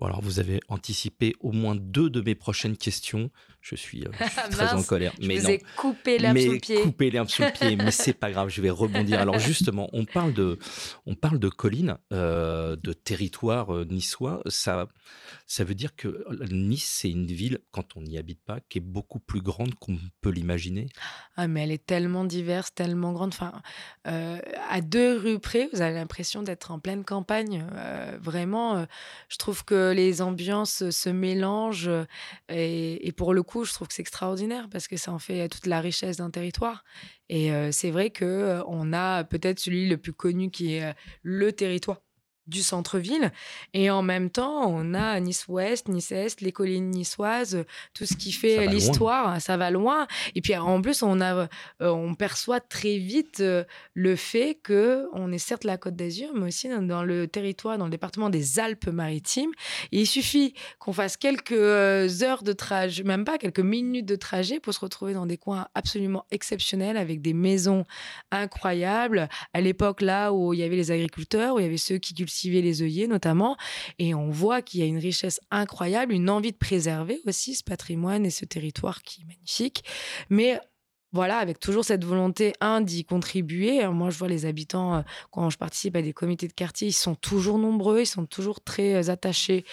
Bon, 0.00 0.06
alors 0.06 0.20
vous 0.20 0.38
avez 0.38 0.60
anticipé 0.68 1.34
au 1.40 1.50
moins 1.50 1.74
deux 1.74 2.08
de 2.08 2.20
mes 2.20 2.36
prochaines 2.36 2.76
questions. 2.76 3.30
Je 3.60 3.74
suis, 3.74 4.04
euh, 4.04 4.10
très 4.50 4.72
en 4.72 4.82
colère. 4.84 5.12
Je 5.20 5.26
mais 5.26 5.38
vous 5.38 5.50
ai 5.50 5.62
coupé 5.76 6.18
l'herbe 6.18 6.38
sous 6.38 6.52
le 6.52 6.58
pied. 6.58 6.80
Coupé 6.82 7.10
l'herbe 7.10 7.28
sous 7.28 7.42
le 7.42 7.50
pied, 7.50 7.74
mais 7.74 7.90
c'est 7.90 8.12
pas 8.12 8.30
grave, 8.30 8.48
je 8.48 8.62
vais 8.62 8.70
rebondir. 8.70 9.18
Alors 9.18 9.40
justement, 9.40 9.90
on 9.92 10.04
parle 10.04 10.32
de, 10.32 10.56
on 11.04 11.16
parle 11.16 11.40
de 11.40 11.48
collines, 11.48 11.98
euh, 12.12 12.76
de 12.76 12.92
territoire 12.92 13.74
euh, 13.74 13.84
niçois. 13.84 14.40
Ça, 14.46 14.86
ça 15.46 15.64
veut 15.64 15.74
dire 15.74 15.96
que 15.96 16.24
Nice, 16.52 16.88
c'est 16.88 17.10
une 17.10 17.26
ville, 17.26 17.58
quand 17.72 17.96
on 17.96 18.02
n'y 18.02 18.16
habite 18.16 18.40
pas, 18.44 18.60
qui 18.68 18.78
est 18.78 18.82
beaucoup 18.82 19.18
plus 19.18 19.40
grande 19.40 19.74
qu'on 19.74 19.98
peut 20.20 20.30
l'imaginer. 20.30 20.86
Ah, 21.36 21.48
mais 21.48 21.64
elle 21.64 21.72
est 21.72 21.84
tellement 21.84 22.24
diverse, 22.24 22.72
tellement 22.72 23.12
grande. 23.12 23.34
Enfin, 23.34 23.60
à 24.04 24.80
deux 24.80 25.18
rues 25.18 25.40
près, 25.40 25.68
vous 25.72 25.82
avez 25.82 25.94
l'impression 25.94 26.42
d'être 26.42 26.70
en 26.70 26.78
pleine 26.78 27.04
campagne. 27.04 27.66
vraiment, 28.20 28.86
je 29.28 29.36
trouve 29.36 29.64
que 29.64 29.87
les 29.92 30.22
ambiances 30.22 30.90
se 30.90 31.08
mélangent. 31.08 31.90
Et, 32.48 33.12
pour 33.16 33.34
le 33.34 33.42
coup, 33.42 33.64
je 33.64 33.72
trouve 33.72 33.88
que 33.88 33.94
c'est 33.94 34.02
extraordinaire 34.02 34.68
parce 34.70 34.88
que 34.88 34.96
ça 34.96 35.12
en 35.12 35.18
fait 35.18 35.48
toute 35.48 35.66
la 35.66 35.80
richesse 35.80 36.16
d'un 36.18 36.30
territoire. 36.30 36.84
Et 37.28 37.50
c'est 37.72 37.90
vrai 37.90 38.10
que 38.10 38.62
on 38.66 38.92
a 38.92 39.24
peut-être 39.24 39.58
celui 39.58 39.88
le 39.88 39.96
plus 39.98 40.12
connu 40.12 40.50
qui 40.50 40.74
est 40.74 40.94
le 41.22 41.52
territoire 41.52 41.98
du 42.48 42.62
centre-ville. 42.62 43.30
Et 43.74 43.90
en 43.90 44.02
même 44.02 44.30
temps, 44.30 44.66
on 44.66 44.94
a 44.94 45.20
Nice-Ouest, 45.20 45.88
Nice-Est, 45.88 46.40
les 46.40 46.52
collines 46.52 46.90
niçoises, 46.90 47.64
tout 47.94 48.06
ce 48.06 48.14
qui 48.14 48.32
fait 48.32 48.66
l'histoire, 48.66 49.40
ça 49.40 49.56
va 49.56 49.70
loin. 49.70 50.06
Et 50.34 50.40
puis 50.40 50.56
en 50.56 50.80
plus, 50.80 51.02
on, 51.02 51.20
a, 51.20 51.34
euh, 51.34 51.48
on 51.80 52.14
perçoit 52.14 52.60
très 52.60 52.98
vite 52.98 53.40
euh, 53.40 53.64
le 53.94 54.16
fait 54.16 54.58
que 54.62 55.06
on 55.12 55.30
est 55.32 55.38
certes 55.38 55.64
la 55.64 55.76
Côte 55.76 55.96
d'Azur, 55.96 56.30
mais 56.34 56.46
aussi 56.46 56.68
dans, 56.68 57.04
le 57.04 57.28
territoire, 57.28 57.78
dans 57.78 57.84
le 57.84 57.90
département 57.90 58.30
des 58.30 58.58
Alpes-Maritimes. 58.58 59.50
il 59.92 60.06
suffit 60.06 60.54
qu'on 60.78 60.92
fasse 60.92 61.16
quelques 61.16 61.52
euh, 61.52 62.08
heures 62.22 62.42
de 62.42 62.52
trajet, 62.52 63.02
même 63.02 63.24
pas 63.24 63.38
quelques 63.38 63.60
minutes 63.60 64.06
de 64.06 64.16
trajet 64.16 64.60
pour 64.60 64.72
se 64.72 64.80
retrouver 64.80 65.12
dans 65.12 65.26
des 65.26 65.36
coins 65.36 65.68
absolument 65.74 66.24
exceptionnels 66.30 66.96
avec 66.96 67.20
des 67.20 67.34
maisons 67.34 67.84
incroyables. 68.30 69.28
À 69.52 69.60
l'époque 69.60 70.00
là 70.00 70.32
où 70.32 70.54
il 70.54 70.60
y 70.60 70.62
avait 70.62 70.76
les 70.76 70.90
agriculteurs, 70.90 71.56
où 71.56 71.60
il 71.60 71.64
y 71.64 71.66
avait 71.66 71.76
ceux 71.76 71.98
qui 71.98 72.14
cultivaient 72.14 72.37
les 72.46 72.82
œillets 72.82 73.06
notamment. 73.06 73.56
Et 73.98 74.14
on 74.14 74.30
voit 74.30 74.62
qu'il 74.62 74.80
y 74.80 74.82
a 74.82 74.86
une 74.86 74.98
richesse 74.98 75.40
incroyable, 75.50 76.12
une 76.12 76.30
envie 76.30 76.52
de 76.52 76.56
préserver 76.56 77.20
aussi 77.26 77.54
ce 77.54 77.64
patrimoine 77.64 78.24
et 78.24 78.30
ce 78.30 78.44
territoire 78.44 79.02
qui 79.02 79.22
est 79.22 79.24
magnifique. 79.24 79.84
Mais 80.30 80.60
voilà, 81.12 81.38
avec 81.38 81.58
toujours 81.58 81.84
cette 81.84 82.04
volonté, 82.04 82.52
un, 82.60 82.82
d'y 82.82 83.04
contribuer. 83.04 83.86
Moi, 83.88 84.10
je 84.10 84.18
vois 84.18 84.28
les 84.28 84.44
habitants, 84.44 84.96
euh, 84.96 85.02
quand 85.30 85.48
je 85.48 85.56
participe 85.56 85.96
à 85.96 86.02
des 86.02 86.12
comités 86.12 86.48
de 86.48 86.52
quartier, 86.52 86.88
ils 86.88 86.92
sont 86.92 87.14
toujours 87.14 87.58
nombreux, 87.58 88.00
ils 88.00 88.06
sont 88.06 88.26
toujours 88.26 88.60
très 88.60 88.94
euh, 88.94 89.10
attachés 89.10 89.64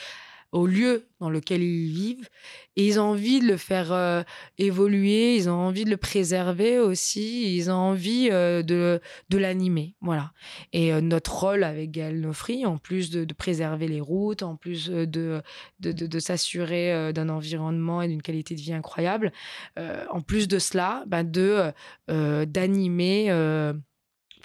au 0.55 0.67
lieu 0.67 1.05
dans 1.19 1.29
lequel 1.29 1.61
ils 1.61 1.91
vivent. 1.91 2.29
Et 2.77 2.87
ils 2.87 2.97
ont 2.97 3.03
envie 3.03 3.41
de 3.41 3.45
le 3.45 3.57
faire 3.57 3.91
euh, 3.91 4.23
évoluer, 4.57 5.35
ils 5.35 5.49
ont 5.49 5.53
envie 5.53 5.83
de 5.83 5.89
le 5.89 5.97
préserver 5.97 6.79
aussi, 6.79 7.57
ils 7.57 7.69
ont 7.69 7.75
envie 7.75 8.29
euh, 8.31 8.63
de, 8.63 9.01
de 9.29 9.37
l'animer. 9.37 9.95
Voilà. 9.99 10.31
Et 10.71 10.93
euh, 10.93 11.01
notre 11.01 11.35
rôle 11.37 11.65
avec 11.65 11.91
Gaël 11.91 12.21
Nofri, 12.21 12.65
en 12.65 12.77
plus 12.77 13.09
de, 13.09 13.25
préserver 13.33 13.89
les 13.89 13.99
routes, 13.99 14.43
en 14.43 14.55
plus 14.55 14.89
de, 14.89 15.41
de, 15.81 16.19
s'assurer 16.19 17.11
d'un 17.11 17.27
environnement 17.27 18.01
et 18.01 18.07
d'une 18.07 18.21
qualité 18.21 18.55
de 18.55 18.61
vie 18.61 18.73
incroyable, 18.73 19.33
en 19.77 20.21
plus 20.21 20.47
de 20.47 20.57
cela, 20.57 21.03
ben 21.05 21.29
de 21.29 21.73
d'animer 22.07 23.29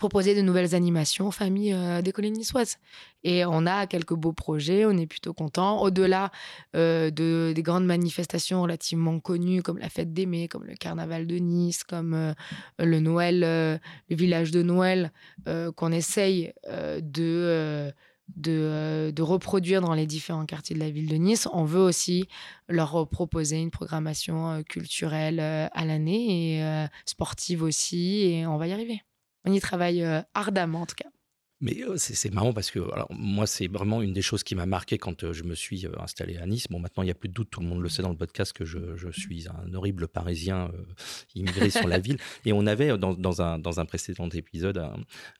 proposer 0.00 0.34
de 0.34 0.40
nouvelles 0.40 0.74
animations 0.74 1.28
aux 1.28 1.30
familles 1.30 1.74
euh, 1.74 2.00
des 2.00 2.10
collines 2.10 2.32
niçoises. 2.32 2.78
Et 3.22 3.44
on 3.44 3.66
a 3.66 3.86
quelques 3.86 4.14
beaux 4.14 4.32
projets, 4.32 4.86
on 4.86 4.92
est 4.92 5.06
plutôt 5.06 5.34
content. 5.34 5.82
Au-delà 5.82 6.32
euh, 6.74 7.10
de, 7.10 7.52
des 7.54 7.62
grandes 7.62 7.84
manifestations 7.84 8.62
relativement 8.62 9.20
connues 9.20 9.62
comme 9.62 9.76
la 9.76 9.90
fête 9.90 10.14
des 10.14 10.24
Mets, 10.24 10.48
comme 10.48 10.64
le 10.64 10.74
carnaval 10.74 11.26
de 11.26 11.36
Nice, 11.36 11.84
comme 11.84 12.14
euh, 12.14 12.32
le 12.78 12.98
Noël, 12.98 13.40
le 13.40 14.16
village 14.16 14.50
de 14.50 14.62
Noël, 14.62 15.12
qu'on 15.76 15.92
essaye 15.92 16.54
de, 16.66 17.92
de, 18.36 19.22
reproduire 19.22 19.82
dans 19.82 19.92
les 19.92 20.06
différents 20.06 20.46
quartiers 20.46 20.74
de 20.74 20.80
la 20.80 20.90
ville 20.90 21.08
de 21.08 21.16
Nice, 21.16 21.46
on 21.52 21.64
veut 21.64 21.80
aussi 21.80 22.26
leur 22.68 23.06
proposer 23.08 23.58
une 23.58 23.70
programmation 23.70 24.62
culturelle 24.62 25.40
à 25.40 25.84
l'année 25.84 26.56
et 26.56 26.86
sportive 27.04 27.62
aussi, 27.62 28.22
et 28.22 28.46
on 28.46 28.56
va 28.56 28.66
y 28.66 28.72
arriver. 28.72 29.02
On 29.44 29.52
y 29.52 29.60
travaille 29.60 30.02
euh, 30.02 30.20
ardemment 30.34 30.82
en 30.82 30.86
tout 30.86 30.96
cas. 30.96 31.08
Mais 31.62 31.76
c'est 31.96 32.32
marrant 32.32 32.54
parce 32.54 32.70
que 32.70 32.78
alors, 32.90 33.12
moi, 33.12 33.46
c'est 33.46 33.66
vraiment 33.66 34.00
une 34.00 34.14
des 34.14 34.22
choses 34.22 34.42
qui 34.42 34.54
m'a 34.54 34.64
marqué 34.64 34.96
quand 34.96 35.30
je 35.30 35.44
me 35.44 35.54
suis 35.54 35.86
installé 35.98 36.38
à 36.38 36.46
Nice. 36.46 36.68
Bon, 36.70 36.78
maintenant, 36.78 37.02
il 37.02 37.06
n'y 37.06 37.12
a 37.12 37.14
plus 37.14 37.28
de 37.28 37.34
doute, 37.34 37.50
tout 37.50 37.60
le 37.60 37.66
monde 37.66 37.82
le 37.82 37.90
sait 37.90 38.00
dans 38.00 38.08
le 38.08 38.16
podcast 38.16 38.54
que 38.54 38.64
je, 38.64 39.10
suis 39.10 39.46
un 39.46 39.74
horrible 39.74 40.08
Parisien 40.08 40.72
immigré 41.34 41.68
sur 41.68 41.86
la 41.86 41.98
ville. 41.98 42.16
Et 42.46 42.54
on 42.54 42.66
avait, 42.66 42.96
dans, 42.96 43.42
un, 43.42 43.58
dans 43.58 43.78
un 43.78 43.84
précédent 43.84 44.30
épisode, 44.30 44.82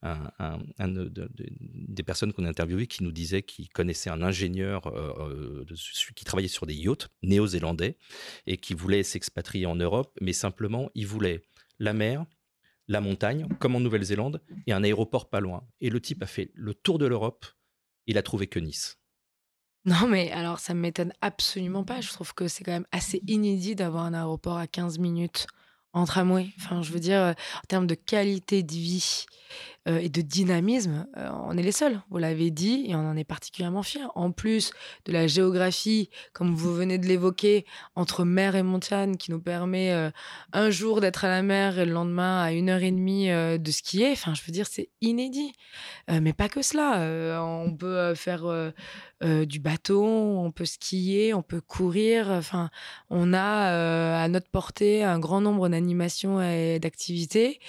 un, 0.02 0.58
des 0.78 2.02
personnes 2.02 2.34
qu'on 2.34 2.44
a 2.44 2.50
interviewées 2.50 2.86
qui 2.86 3.02
nous 3.02 3.12
disait 3.12 3.40
qu'il 3.40 3.70
connaissait 3.70 4.10
un 4.10 4.20
ingénieur 4.20 4.92
qui 6.14 6.24
travaillait 6.26 6.48
sur 6.48 6.66
des 6.66 6.74
yachts 6.74 7.08
néo-zélandais 7.22 7.96
et 8.46 8.58
qui 8.58 8.74
voulait 8.74 9.04
s'expatrier 9.04 9.64
en 9.64 9.76
Europe, 9.76 10.14
mais 10.20 10.34
simplement, 10.34 10.90
il 10.94 11.06
voulait 11.06 11.40
la 11.78 11.94
mer, 11.94 12.26
la 12.90 13.00
montagne, 13.00 13.46
comme 13.61 13.76
en 13.76 13.81
Nouvelle-Zélande, 13.81 14.42
et 14.66 14.72
un 14.72 14.83
aéroport 14.83 15.31
pas 15.31 15.38
loin. 15.38 15.64
Et 15.81 15.90
le 15.90 16.00
type 16.00 16.22
a 16.24 16.26
fait 16.26 16.50
le 16.55 16.74
tour 16.74 16.98
de 16.98 17.07
l'Europe, 17.07 17.46
il 18.07 18.18
a 18.18 18.22
trouvé 18.22 18.48
que 18.48 18.59
Nice. 18.59 18.98
Non, 19.85 20.09
mais 20.09 20.33
alors 20.33 20.59
ça 20.59 20.74
ne 20.74 20.81
m'étonne 20.81 21.12
absolument 21.20 21.85
pas. 21.85 22.00
Je 22.00 22.11
trouve 22.12 22.35
que 22.35 22.48
c'est 22.48 22.64
quand 22.64 22.72
même 22.72 22.88
assez 22.90 23.22
inédit 23.29 23.76
d'avoir 23.76 24.05
un 24.05 24.12
aéroport 24.12 24.59
à 24.59 24.66
15 24.66 24.98
minutes 24.98 25.46
en 25.92 26.05
tramway. 26.05 26.48
Enfin, 26.59 26.83
je 26.83 26.92
veux 26.92 27.00
dire, 27.00 27.20
euh, 27.20 27.33
en 27.33 27.66
termes 27.68 27.87
de 27.87 27.94
qualité 27.94 28.62
de 28.62 28.72
vie 28.72 29.26
euh, 29.88 29.98
et 29.98 30.09
de 30.09 30.20
dynamisme, 30.20 31.07
euh, 31.16 31.29
on 31.46 31.57
est 31.57 31.62
les 31.62 31.72
seuls. 31.72 32.00
Vous 32.11 32.18
l'avez 32.18 32.50
dit 32.50 32.85
et 32.87 32.94
on 32.94 32.98
en 32.98 33.16
est 33.16 33.24
particulièrement 33.24 33.83
fiers. 33.83 34.07
En 34.14 34.31
plus 34.31 34.72
de 35.07 35.12
la 35.12 35.26
géographie, 35.26 36.11
comme 36.33 36.55
vous 36.55 36.72
venez 36.72 36.98
de 36.98 37.07
l'évoquer, 37.07 37.64
entre 37.96 38.24
mer 38.24 38.55
et 38.55 38.62
montagne, 38.62 39.16
qui 39.16 39.31
nous 39.31 39.40
permet 39.40 40.11
un 40.53 40.70
jour 40.70 41.00
d'être 41.00 41.24
à 41.24 41.29
la 41.29 41.42
mer 41.42 41.79
et 41.79 41.87
le 41.87 41.92
lendemain 41.92 42.40
à 42.40 42.53
une 42.53 42.68
heure 42.68 42.83
et 42.83 42.90
demie 42.90 43.29
de 43.29 43.70
skier. 43.70 44.11
Enfin, 44.12 44.35
je 44.35 44.42
veux 44.44 44.53
dire, 44.53 44.66
c'est 44.66 44.90
inédit. 45.00 45.53
mais 46.09 46.33
pas 46.33 46.48
que 46.48 46.62
cela. 46.62 47.42
on 47.42 47.74
peut 47.74 48.14
faire 48.14 48.72
du 49.22 49.61
bateau, 49.61 50.05
on 50.05 50.53
peut 50.53 50.66
skier, 50.66 51.35
on 51.35 51.42
peut 51.42 51.61
courir. 51.61 52.29
Enfin, 52.31 52.70
on 53.09 53.33
a 53.33 54.20
à 54.22 54.29
notre 54.29 54.50
portée 54.50 55.03
un 55.05 55.18
grand 55.18 55.40
nombre 55.40 55.68
d'animations 55.80 56.42
et 56.42 56.78
d'activités 56.78 57.60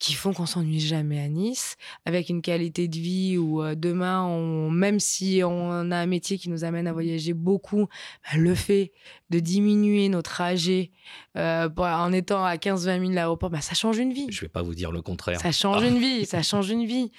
qui 0.00 0.14
font 0.14 0.32
qu'on 0.32 0.46
s'ennuie 0.46 0.80
jamais 0.80 1.20
à 1.20 1.28
Nice, 1.28 1.76
avec 2.06 2.30
une 2.30 2.40
qualité 2.40 2.88
de 2.88 2.96
vie 2.96 3.36
où 3.36 3.62
euh, 3.62 3.74
demain, 3.76 4.24
on, 4.24 4.70
même 4.70 4.98
si 4.98 5.42
on 5.44 5.90
a 5.90 5.96
un 5.96 6.06
métier 6.06 6.38
qui 6.38 6.48
nous 6.48 6.64
amène 6.64 6.86
à 6.86 6.92
voyager 6.94 7.34
beaucoup, 7.34 7.86
bah, 8.24 8.38
le 8.38 8.54
fait 8.54 8.92
de 9.28 9.38
diminuer 9.40 10.08
nos 10.08 10.22
trajets 10.22 10.90
euh, 11.36 11.68
en 11.76 12.12
étant 12.14 12.42
à 12.42 12.56
15-20 12.56 12.94
minutes 12.94 13.10
de 13.10 13.14
l'aéroport, 13.16 13.50
bah, 13.50 13.60
ça 13.60 13.74
change 13.74 13.98
une 13.98 14.14
vie. 14.14 14.26
Je 14.30 14.40
vais 14.40 14.48
pas 14.48 14.62
vous 14.62 14.74
dire 14.74 14.90
le 14.90 15.02
contraire. 15.02 15.38
Ça 15.38 15.52
change 15.52 15.84
une 15.84 15.98
vie, 16.00 16.24
ça 16.24 16.42
change 16.42 16.70
une 16.70 16.86
vie. 16.86 17.12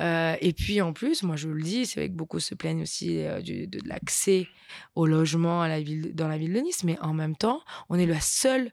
Euh, 0.00 0.34
et 0.40 0.54
puis 0.54 0.80
en 0.80 0.94
plus, 0.94 1.22
moi 1.24 1.36
je 1.36 1.48
le 1.48 1.62
dis, 1.62 1.84
c'est 1.84 2.00
vrai 2.00 2.08
que 2.08 2.14
beaucoup 2.14 2.40
se 2.40 2.54
plaignent 2.54 2.82
aussi 2.82 3.16
de, 3.16 3.66
de 3.66 3.78
l'accès 3.86 4.48
au 4.94 5.04
logement 5.04 5.60
à 5.60 5.68
la 5.68 5.82
ville, 5.82 6.14
dans 6.14 6.28
la 6.28 6.38
ville 6.38 6.54
de 6.54 6.60
Nice, 6.60 6.82
mais 6.82 6.98
en 7.00 7.12
même 7.12 7.36
temps, 7.36 7.60
on 7.90 7.98
est 7.98 8.06
la 8.06 8.20
seule 8.20 8.72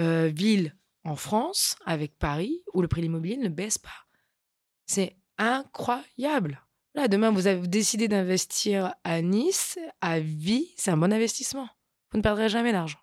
ville 0.00 0.76
en 1.04 1.16
France, 1.16 1.76
avec 1.84 2.18
Paris, 2.18 2.62
où 2.74 2.82
le 2.82 2.88
prix 2.88 3.00
de 3.00 3.06
l'immobilier 3.06 3.36
ne 3.36 3.48
baisse 3.48 3.78
pas. 3.78 4.06
C'est 4.86 5.16
incroyable. 5.38 6.62
Là, 6.94 7.08
demain, 7.08 7.30
vous 7.30 7.46
avez 7.46 7.66
décidé 7.68 8.08
d'investir 8.08 8.94
à 9.04 9.22
Nice, 9.22 9.78
à 10.00 10.18
vie, 10.18 10.72
c'est 10.76 10.90
un 10.90 10.96
bon 10.96 11.12
investissement. 11.12 11.68
Vous 12.10 12.18
ne 12.18 12.22
perdrez 12.22 12.48
jamais 12.48 12.72
d'argent. 12.72 12.98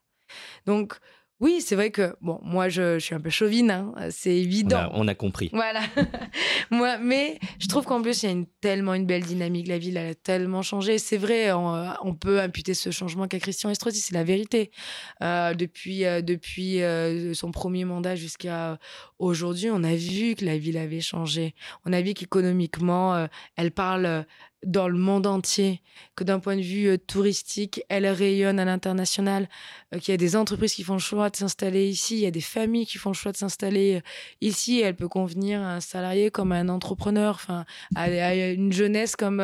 Donc, 0.65 0.97
oui, 1.39 1.61
c'est 1.61 1.75
vrai 1.75 1.91
que, 1.91 2.15
bon, 2.19 2.39
moi, 2.41 2.67
je, 2.67 2.97
suis 2.97 3.13
un 3.13 3.19
peu 3.19 3.29
chauvine, 3.29 3.69
hein, 3.69 3.93
c'est 4.09 4.35
évident. 4.35 4.89
On 4.93 5.07
a, 5.07 5.13
compris. 5.13 5.51
Voilà. 5.53 5.81
moi, 6.71 6.97
mais 6.97 7.37
je 7.59 7.67
trouve 7.67 7.85
qu'en 7.85 8.01
plus, 8.01 8.23
il 8.23 8.25
y 8.25 8.29
a 8.29 8.31
une, 8.31 8.47
tellement 8.59 8.95
une 8.95 9.05
belle 9.05 9.23
dynamique. 9.23 9.67
La 9.67 9.77
ville, 9.77 9.97
elle 9.97 10.11
a 10.11 10.15
tellement 10.15 10.63
changé. 10.63 10.97
C'est 10.97 11.17
vrai, 11.17 11.51
on, 11.51 12.15
peut 12.19 12.41
imputer 12.41 12.73
ce 12.73 12.89
changement 12.89 13.27
qu'à 13.27 13.37
Christian 13.37 13.69
Estrosi, 13.69 13.99
c'est 13.99 14.15
la 14.15 14.23
vérité. 14.23 14.71
Euh, 15.21 15.53
depuis 15.53 16.05
euh, 16.05 16.21
depuis 16.21 16.81
euh, 16.81 17.35
son 17.35 17.51
premier 17.51 17.85
mandat 17.85 18.15
jusqu'à 18.15 18.79
aujourd'hui, 19.19 19.69
on 19.71 19.83
a 19.83 19.95
vu 19.95 20.33
que 20.33 20.43
la 20.43 20.57
ville 20.57 20.77
avait 20.77 21.01
changé. 21.01 21.53
On 21.85 21.93
a 21.93 22.01
vu 22.01 22.15
qu'économiquement, 22.15 23.27
elle 23.55 23.71
parle 23.71 24.25
dans 24.65 24.87
le 24.87 24.97
monde 24.97 25.27
entier, 25.27 25.81
que 26.15 26.23
d'un 26.23 26.39
point 26.39 26.55
de 26.55 26.61
vue 26.61 26.87
euh, 26.87 26.97
touristique, 26.97 27.83
elle 27.89 28.07
rayonne 28.07 28.59
à 28.59 28.65
l'international, 28.65 29.47
euh, 29.93 29.99
qu'il 29.99 30.11
y 30.11 30.15
a 30.15 30.17
des 30.17 30.35
entreprises 30.35 30.73
qui 30.73 30.83
font 30.83 30.93
le 30.93 30.99
choix 30.99 31.29
de 31.29 31.35
s'installer 31.35 31.87
ici, 31.87 32.15
il 32.15 32.21
y 32.21 32.25
a 32.25 32.31
des 32.31 32.41
familles 32.41 32.87
qui 32.87 32.97
font 32.97 33.11
le 33.11 33.15
choix 33.15 33.31
de 33.31 33.37
s'installer 33.37 33.97
euh, 33.97 34.01
ici, 34.41 34.81
elle 34.81 34.95
peut 34.95 35.07
convenir 35.07 35.61
à 35.61 35.75
un 35.75 35.79
salarié 35.79 36.31
comme 36.31 36.51
à 36.51 36.55
un 36.55 36.69
entrepreneur, 36.69 37.35
enfin 37.35 37.65
à, 37.95 38.35
une 38.35 38.73
jeunesse 38.73 39.15
comme 39.15 39.43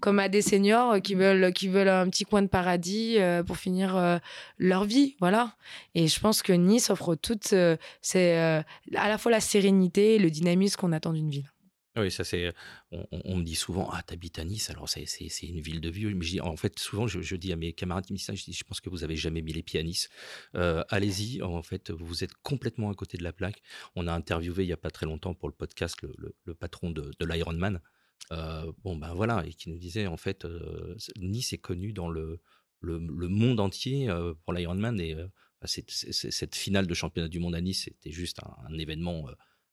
comme 0.00 0.18
à 0.18 0.28
des 0.28 0.42
seniors 0.42 1.00
qui 1.02 1.14
veulent 1.14 1.52
qui 1.52 1.68
veulent 1.68 1.88
un 1.88 2.08
petit 2.08 2.24
coin 2.24 2.42
de 2.42 2.46
paradis 2.46 3.18
pour 3.46 3.56
finir 3.56 4.20
leur 4.58 4.84
vie, 4.84 5.16
voilà. 5.20 5.54
Et 5.94 6.08
je 6.08 6.20
pense 6.20 6.42
que 6.42 6.52
Nice 6.52 6.90
offre 6.90 7.14
toute 7.14 7.54
c'est 8.00 8.36
à 8.36 8.64
la 9.08 9.18
fois 9.18 9.32
la 9.32 9.40
sérénité 9.40 10.16
et 10.16 10.18
le 10.18 10.30
dynamisme 10.30 10.76
qu'on 10.76 10.92
attend 10.92 11.12
d'une 11.12 11.30
ville. 11.30 11.50
Oui, 11.94 12.10
ça 12.10 12.24
c'est. 12.24 12.54
On, 12.90 13.36
me 13.36 13.44
dit 13.44 13.54
souvent, 13.54 13.90
ah, 13.92 14.02
t'habites 14.02 14.38
à 14.38 14.44
Nice, 14.44 14.70
alors 14.70 14.88
c'est 14.88 15.04
une 15.42 15.60
ville 15.60 15.80
de 15.82 15.90
vieux. 15.90 16.14
Mais 16.14 16.40
en 16.40 16.56
fait, 16.56 16.78
souvent, 16.78 17.06
je, 17.06 17.36
dis 17.36 17.52
à 17.52 17.56
mes 17.56 17.74
camarades 17.74 18.10
niçois, 18.10 18.34
je 18.34 18.44
dis, 18.44 18.54
je 18.54 18.64
pense 18.64 18.80
que 18.80 18.88
vous 18.88 19.04
avez 19.04 19.16
jamais 19.16 19.42
mis 19.42 19.52
les 19.52 19.62
pieds 19.62 19.78
à 19.78 19.82
Nice. 19.82 20.08
Euh, 20.54 20.82
allez-y, 20.88 21.42
en 21.42 21.62
fait, 21.62 21.90
vous 21.90 22.24
êtes 22.24 22.32
complètement 22.42 22.90
à 22.90 22.94
côté 22.94 23.18
de 23.18 23.22
la 23.22 23.34
plaque. 23.34 23.60
On 23.94 24.06
a 24.06 24.12
interviewé 24.14 24.64
il 24.64 24.68
y 24.68 24.72
a 24.72 24.78
pas 24.78 24.90
très 24.90 25.04
longtemps 25.04 25.34
pour 25.34 25.50
le 25.50 25.54
podcast 25.54 25.98
le, 26.02 26.54
patron 26.54 26.90
de, 26.90 27.12
l'Ironman. 27.20 27.78
Euh, 28.30 28.72
bon, 28.82 28.96
ben 28.96 29.12
voilà, 29.12 29.44
et 29.46 29.52
qui 29.52 29.68
nous 29.68 29.78
disait, 29.78 30.06
en 30.06 30.16
fait, 30.16 30.46
euh, 30.46 30.96
Nice 31.18 31.52
est 31.52 31.58
connu 31.58 31.92
dans 31.92 32.08
le, 32.08 32.40
le, 32.80 32.98
monde 33.28 33.60
entier 33.60 34.08
pour 34.44 34.54
l'Ironman. 34.54 34.98
Et 34.98 35.14
cette 35.66 36.54
finale 36.54 36.86
de 36.86 36.94
championnat 36.94 37.28
du 37.28 37.38
monde 37.38 37.54
à 37.54 37.60
Nice, 37.60 37.84
c'était 37.84 38.12
juste 38.12 38.38
un 38.66 38.78
événement 38.78 39.26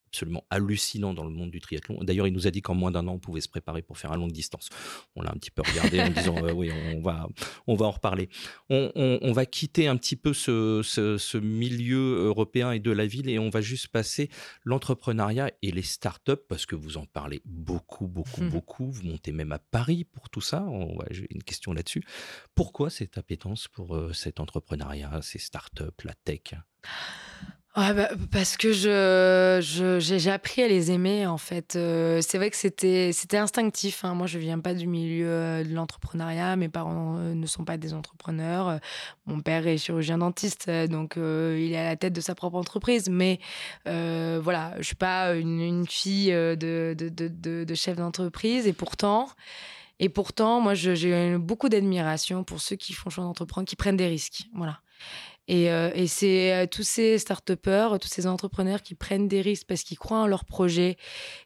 absolument 0.10 0.44
hallucinant 0.50 1.14
dans 1.14 1.24
le 1.24 1.30
monde 1.30 1.52
du 1.52 1.62
triathlon. 1.62 2.04
D'ailleurs, 2.04 2.28
il 2.28 2.34
nous 2.34 2.48
a 2.48 2.52
dit 2.52 2.62
qu'en 2.62 2.74
moins 2.74 2.92
d'un 2.92 3.08
an, 3.08 3.14
on 3.14 3.20
pouvait 3.20 3.42
se 3.42 3.48
préparer 3.48 3.82
pour 3.82 3.98
faire 3.98 4.12
un 4.12 4.18
longue 4.18 4.32
distance. 4.32 4.70
On 5.16 5.22
l'a 5.22 5.32
un 5.32 5.38
petit 5.38 5.52
peu 5.52 5.62
regardé 5.62 6.02
en 6.02 6.10
disant 6.10 6.36
euh, 6.44 6.52
oui, 6.52 6.72
on 6.72 7.02
va, 7.02 7.30
on 7.68 7.76
va 7.76 7.86
en 7.86 7.92
reparler. 7.92 8.30
On, 8.70 9.32
va 9.32 9.46
quitter 9.46 9.88
un 9.88 9.96
petit 9.96 10.16
peu 10.16 10.34
ce, 10.34 11.38
milieu 11.38 12.26
européen 12.26 12.72
et 12.72 12.80
de 12.80 12.92
la 12.92 13.06
ville 13.06 13.30
et 13.30 13.40
on 13.40 13.50
va 13.50 13.62
juste 13.62 13.88
passer 13.90 14.30
l'entrepreneuriat 14.64 15.52
et 15.62 15.72
les 15.72 15.84
startups 15.84 16.34
parce 16.48 16.66
que 16.66 16.76
vous 16.76 16.98
en 16.98 17.06
parlez 17.06 17.42
beaucoup, 17.46 18.08
beaucoup, 18.08 18.42
mmh. 18.42 18.50
beaucoup. 18.50 18.92
Vous 18.92 19.04
montez 19.04 19.32
même 19.32 19.52
à 19.52 19.60
Paris 19.60 20.06
pour 20.06 20.30
tout 20.30 20.42
ça. 20.42 20.68
J'ai 21.12 21.28
une 21.30 21.44
question 21.44 21.74
là-dessus. 21.74 22.04
Pourquoi 22.56 22.90
cette 22.90 23.18
appétence 23.18 23.68
pour 23.68 23.96
euh, 23.96 24.14
cet 24.14 24.40
entrepreneuriat, 24.40 25.22
ces 25.22 25.40
startups, 25.40 26.04
la 26.04 26.16
tech? 26.16 26.56
Bah, 27.76 28.10
parce 28.32 28.58
que 28.58 28.74
je, 28.74 29.98
j'ai, 30.00 30.32
appris 30.32 30.64
à 30.64 30.68
les 30.68 30.92
aimer 30.92 31.28
en 31.28 31.38
fait. 31.38 31.76
Euh, 31.76 32.20
c'est 32.22 32.38
vrai 32.38 32.50
que 32.50 32.56
c'était, 32.56 33.12
c'était 33.14 33.38
instinctif. 33.38 34.04
Hein. 34.04 34.16
Moi, 34.16 34.28
je 34.28 34.40
viens 34.40 34.60
pas 34.60 34.74
du 34.74 34.88
milieu 34.88 35.28
euh, 35.30 35.64
de 35.64 35.74
l'entrepreneuriat. 35.74 36.56
Mes 36.56 36.68
parents 36.68 37.18
euh, 37.20 37.34
ne 37.34 37.46
sont 37.46 37.64
pas 37.64 37.78
des 37.78 37.94
entrepreneurs. 37.94 38.80
Mon 39.28 39.40
père 39.42 39.68
est 39.68 39.78
chirurgien 39.78 40.18
dentiste, 40.18 40.70
donc 40.70 41.14
il 41.18 41.72
est 41.72 41.78
à 41.78 41.84
la 41.84 41.96
tête 41.96 42.14
de 42.14 42.22
sa 42.22 42.36
propre 42.36 42.58
entreprise. 42.58 43.08
Mais 43.10 43.40
voilà, 43.86 44.74
je 44.80 44.84
suis 44.84 44.96
pas 44.96 45.36
une, 45.36 45.86
fille 45.88 46.32
de, 46.32 46.96
de, 46.98 47.10
de, 47.10 47.64
de 47.64 47.76
chef 47.76 47.96
d'entreprise. 47.98 48.68
Et 48.68 48.74
pourtant, 48.74 49.30
et 50.00 50.10
pourtant, 50.10 50.62
moi, 50.62 50.74
j'ai 50.74 51.38
beaucoup 51.38 51.70
d'admiration 51.70 52.44
pour 52.44 52.60
ceux 52.62 52.76
qui 52.76 52.94
font 52.94 53.10
choix 53.10 53.24
d'entreprendre, 53.24 53.68
qui 53.68 53.76
prennent 53.76 53.98
des 53.98 54.08
risques. 54.08 54.48
Voilà. 54.54 54.80
Et, 55.50 55.72
euh, 55.72 55.90
et 55.96 56.06
c'est 56.06 56.54
euh, 56.54 56.68
tous 56.68 56.84
ces 56.84 57.18
start 57.18 57.44
tous 57.44 58.08
ces 58.08 58.28
entrepreneurs 58.28 58.84
qui 58.84 58.94
prennent 58.94 59.28
des 59.28 59.42
risques 59.42 59.66
parce 59.68 59.82
qu'ils 59.82 59.98
croient 59.98 60.20
en 60.20 60.28
leurs 60.28 60.46
projets. 60.46 60.96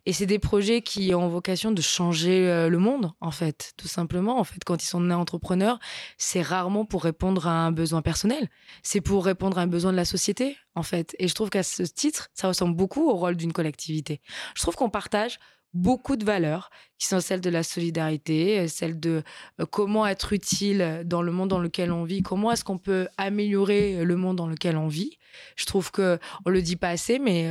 Et 0.06 0.12
c'est 0.12 0.26
des 0.26 0.40
projets 0.40 0.82
qui 0.82 1.16
ont 1.16 1.30
vocation 1.30 1.72
de 1.72 1.82
changer 1.82 2.50
euh, 2.50 2.68
le 2.68 2.80
monde, 2.80 3.14
en 3.22 3.32
fait, 3.32 3.72
tout 3.78 3.88
simplement. 3.88 4.40
En 4.40 4.44
fait, 4.44 4.62
quand 4.66 4.84
ils 4.84 4.88
sont 4.88 5.00
nés 5.00 5.14
entrepreneurs, 5.14 5.80
c'est 6.18 6.42
rarement 6.42 6.84
pour 6.84 7.06
répondre 7.06 7.48
à 7.48 7.66
un 7.66 7.72
besoin 7.72 8.02
personnel. 8.02 8.50
C'est 8.84 9.00
pour 9.00 9.24
répondre 9.24 9.58
à 9.58 9.62
un 9.62 9.68
besoin 9.68 9.94
de 9.94 9.98
la 9.98 10.06
société, 10.06 10.58
en 10.76 10.84
fait. 10.84 11.16
Et 11.18 11.30
je 11.30 11.34
trouve 11.34 11.50
qu'à 11.50 11.64
ce 11.64 11.84
titre, 11.84 12.30
ça 12.34 12.50
ressemble 12.50 12.76
beaucoup 12.76 13.10
au 13.10 13.16
rôle 13.16 13.38
d'une 13.38 13.54
collectivité. 13.54 14.20
Je 14.54 14.64
trouve 14.64 14.76
qu'on 14.76 14.90
partage 14.90 15.40
beaucoup 15.74 16.16
de 16.16 16.26
valeurs 16.26 16.70
qui 17.00 17.08
sont 17.08 17.20
celles 17.20 17.42
de 17.42 17.50
la 17.50 17.64
solidarité, 17.64 18.60
euh, 18.60 18.68
celles 18.68 19.00
de 19.00 19.24
euh, 19.60 19.66
comment 19.66 20.06
être 20.06 20.34
utile 20.34 21.02
dans 21.06 21.22
le 21.22 21.32
monde 21.32 21.50
dans 21.50 21.60
lequel 21.60 21.92
on 21.92 22.04
vit, 22.04 22.22
comment 22.22 22.52
est-ce 22.52 22.64
qu'on 22.64 22.78
peut 22.78 23.08
améliorer 23.18 23.98
euh, 23.98 24.04
le 24.04 24.16
monde 24.16 24.38
dans 24.38 24.48
lequel 24.48 24.78
on 24.78 24.88
vit. 24.88 25.18
Je 25.56 25.66
trouve 25.66 25.92
que 25.92 26.20
on 26.46 26.50
le 26.52 26.62
dit 26.62 26.76
pas 26.76 26.90
assez, 26.90 27.18
mais 27.18 27.50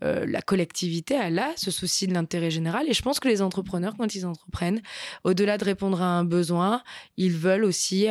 la 0.00 0.42
collectivité 0.42 1.14
elle 1.14 1.38
a 1.38 1.52
ce 1.54 1.70
souci 1.70 2.08
de 2.08 2.14
l'intérêt 2.14 2.50
général 2.50 2.88
et 2.88 2.94
je 2.94 3.02
pense 3.02 3.20
que 3.20 3.28
les 3.28 3.42
entrepreneurs 3.42 3.94
quand 3.96 4.12
ils 4.16 4.26
entreprennent, 4.26 4.82
au-delà 5.22 5.56
de 5.56 5.64
répondre 5.64 6.02
à 6.02 6.06
un 6.06 6.24
besoin, 6.24 6.82
ils 7.16 7.36
veulent 7.36 7.62
aussi 7.62 8.08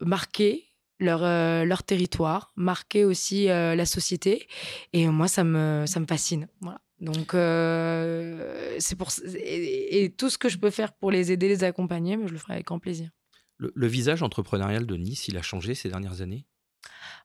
marquer 0.00 0.66
leur, 1.00 1.22
leur 1.64 1.82
territoire, 1.82 2.52
marquer 2.54 3.04
aussi 3.04 3.46
la 3.46 3.86
société. 3.86 4.46
Et 4.92 5.08
moi, 5.08 5.26
ça 5.26 5.42
me, 5.42 5.84
ça 5.86 5.98
me 5.98 6.06
fascine. 6.06 6.46
Voilà. 6.60 6.78
Donc, 7.00 7.34
euh, 7.34 8.76
c'est 8.78 8.96
pour 8.96 9.08
et, 9.34 10.12
tout 10.16 10.30
ce 10.30 10.38
que 10.38 10.48
je 10.48 10.58
peux 10.58 10.70
faire 10.70 10.92
pour 10.92 11.10
les 11.10 11.30
aider, 11.30 11.48
les 11.48 11.64
accompagner, 11.64 12.16
mais 12.16 12.26
je 12.26 12.32
le 12.32 12.38
ferai 12.38 12.54
avec 12.54 12.66
grand 12.66 12.78
plaisir. 12.78 13.10
Le, 13.58 13.86
visage 13.86 14.22
entrepreneurial 14.22 14.86
de 14.86 14.96
Nice, 14.96 15.26
il 15.28 15.36
a 15.36 15.42
changé 15.42 15.74
ces 15.74 15.88
dernières 15.88 16.20
années? 16.20 16.46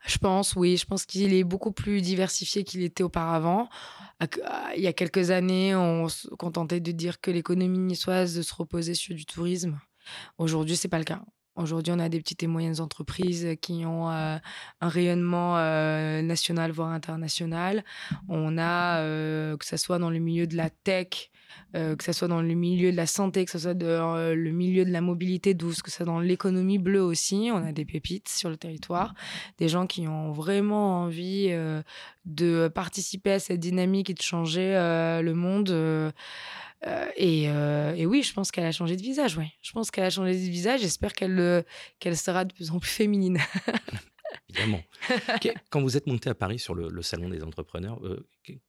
Je 0.05 0.17
pense, 0.17 0.55
oui. 0.55 0.77
Je 0.77 0.86
pense 0.86 1.05
qu'il 1.05 1.33
est 1.33 1.43
beaucoup 1.43 1.71
plus 1.71 2.01
diversifié 2.01 2.63
qu'il 2.63 2.81
était 2.81 3.03
auparavant. 3.03 3.69
Il 4.75 4.81
y 4.81 4.88
a 4.88 4.93
quelques 4.93 5.29
années, 5.29 5.75
on 5.75 6.09
se 6.09 6.27
contentait 6.29 6.79
de 6.79 6.91
dire 6.91 7.21
que 7.21 7.29
l'économie 7.29 7.79
niçoise 7.79 8.41
se 8.41 8.53
reposait 8.55 8.95
sur 8.95 9.15
du 9.15 9.25
tourisme. 9.25 9.79
Aujourd'hui, 10.38 10.75
c'est 10.75 10.88
pas 10.88 10.97
le 10.97 11.05
cas. 11.05 11.23
Aujourd'hui, 11.55 11.93
on 11.95 11.99
a 11.99 12.09
des 12.09 12.19
petites 12.19 12.41
et 12.41 12.47
moyennes 12.47 12.81
entreprises 12.81 13.47
qui 13.61 13.85
ont 13.85 14.09
euh, 14.09 14.37
un 14.81 14.89
rayonnement 14.89 15.57
euh, 15.57 16.23
national, 16.23 16.71
voire 16.71 16.89
international. 16.89 17.83
On 18.27 18.57
a, 18.57 19.01
euh, 19.01 19.55
que 19.57 19.65
ce 19.65 19.77
soit 19.77 19.99
dans 19.99 20.09
le 20.09 20.17
milieu 20.17 20.47
de 20.47 20.57
la 20.57 20.71
tech, 20.71 21.29
que 21.73 22.03
ce 22.03 22.13
soit 22.13 22.27
dans 22.27 22.41
le 22.41 22.53
milieu 22.53 22.91
de 22.91 22.97
la 22.97 23.05
santé, 23.05 23.45
que 23.45 23.51
ce 23.51 23.59
soit 23.59 23.73
dans 23.73 24.15
le 24.15 24.51
milieu 24.51 24.85
de 24.85 24.91
la 24.91 25.01
mobilité 25.01 25.53
douce, 25.53 25.81
que 25.81 25.89
ce 25.89 25.97
soit 25.97 26.05
dans 26.05 26.19
l'économie 26.19 26.79
bleue 26.79 27.01
aussi. 27.01 27.49
On 27.51 27.63
a 27.63 27.71
des 27.71 27.85
pépites 27.85 28.29
sur 28.29 28.49
le 28.49 28.57
territoire, 28.57 29.13
des 29.57 29.69
gens 29.69 29.87
qui 29.87 30.07
ont 30.07 30.31
vraiment 30.31 31.01
envie 31.01 31.49
de 32.25 32.67
participer 32.73 33.33
à 33.33 33.39
cette 33.39 33.59
dynamique 33.59 34.11
et 34.11 34.13
de 34.13 34.21
changer 34.21 34.71
le 34.73 35.33
monde. 35.33 36.13
Euh, 36.88 37.06
euh, 37.19 37.93
et, 37.96 38.06
oui, 38.06 38.24
je 38.24 38.34
pense 38.34 38.52
qu'elle 38.52 38.65
a 38.65 38.72
changé 38.72 38.96
de 38.96 39.02
visage. 39.02 39.38
Ouais. 39.38 39.52
Je 39.62 39.72
pense 39.72 39.91
qu'elle 39.91 40.04
a 40.04 40.10
changé 40.10 40.34
de 40.34 40.38
visage. 40.38 40.82
J'espère 40.82 41.13
qu'elle 41.13 41.39
euh, 41.39 41.62
qu'elle 42.00 42.17
sera 42.17 42.46
de 42.46 42.54
plus 42.54 42.72
en 42.72 42.80
plus 42.80 42.89
féminine. 42.89 43.39
Évidemment. 44.50 44.82
Quand 45.69 45.82
vous 45.82 45.98
êtes 45.98 46.08
monté 46.08 46.30
à 46.30 46.36
Paris 46.36 46.60
sur 46.60 46.76
le, 46.76 47.02
salon 47.02 47.30
des 47.30 47.43
entrepreneurs, 47.43 48.00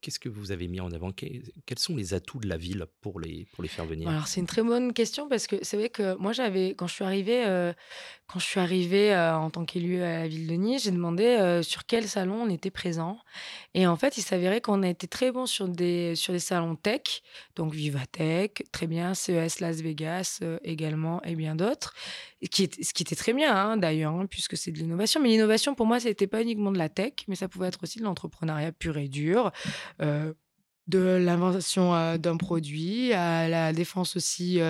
qu'est-ce 0.00 0.18
que 0.18 0.28
vous 0.28 0.52
avez 0.52 0.68
mis 0.68 0.80
en 0.80 0.90
avant? 0.92 1.12
Quels 1.12 1.78
sont 1.78 1.96
les 1.96 2.14
atouts 2.14 2.40
de 2.40 2.48
la 2.48 2.56
ville 2.56 2.86
pour 3.00 3.20
les, 3.20 3.46
pour 3.52 3.62
les 3.62 3.68
faire 3.68 3.86
venir? 3.86 4.08
Alors, 4.08 4.26
c'est 4.26 4.40
une 4.40 4.46
très 4.46 4.62
bonne 4.62 4.92
question 4.92 5.28
parce 5.28 5.46
que 5.46 5.56
c'est 5.62 5.76
vrai 5.76 5.90
que 5.90 6.16
moi, 6.16 6.32
j'avais, 6.32 6.74
quand 6.74 6.86
je 6.86 6.94
suis 6.94 7.04
arrivée, 7.04 7.72
quand 8.26 8.38
je 8.38 8.44
suis 8.44 8.60
arrivée 8.60 9.14
en 9.16 9.50
tant 9.50 9.64
qu'élue 9.64 10.02
à 10.02 10.20
la 10.20 10.28
ville 10.28 10.46
de 10.46 10.54
Nice, 10.54 10.84
j'ai 10.84 10.90
demandé 10.90 11.60
sur 11.62 11.86
quel 11.86 12.08
salon 12.08 12.42
on 12.42 12.50
était 12.50 12.70
présent. 12.70 13.18
Et 13.74 13.86
en 13.86 13.96
fait, 13.96 14.16
il 14.18 14.22
s'avérait 14.22 14.60
qu'on 14.60 14.82
a 14.82 14.88
été 14.88 15.06
très 15.06 15.32
bon 15.32 15.46
sur 15.46 15.68
des, 15.68 16.14
sur 16.14 16.32
des 16.32 16.38
salons 16.38 16.76
tech, 16.76 17.22
donc 17.56 17.74
Vivatech, 17.74 18.64
très 18.72 18.86
bien, 18.86 19.14
CES 19.14 19.60
Las 19.60 19.80
Vegas 19.80 20.40
également, 20.62 21.22
et 21.22 21.34
bien 21.34 21.54
d'autres. 21.54 21.94
Ce 22.42 22.48
qui 22.48 23.02
était 23.02 23.16
très 23.16 23.32
bien 23.32 23.54
hein, 23.54 23.76
d'ailleurs, 23.76 24.12
hein, 24.12 24.26
puisque 24.26 24.56
c'est 24.56 24.70
de 24.70 24.78
l'innovation. 24.78 25.20
Mais 25.20 25.30
l'innovation, 25.30 25.53
pour 25.76 25.86
moi, 25.86 26.00
ce 26.00 26.08
n'était 26.08 26.26
pas 26.26 26.42
uniquement 26.42 26.72
de 26.72 26.78
la 26.78 26.88
tech, 26.88 27.12
mais 27.28 27.34
ça 27.34 27.48
pouvait 27.48 27.68
être 27.68 27.82
aussi 27.82 27.98
de 27.98 28.04
l'entrepreneuriat 28.04 28.72
pur 28.72 28.96
et 28.96 29.08
dur. 29.08 29.52
Euh, 30.02 30.32
de 30.86 30.98
l'invention 30.98 32.16
d'un 32.18 32.36
produit 32.36 33.12
à 33.12 33.48
la 33.48 33.72
défense 33.72 34.16
aussi 34.16 34.60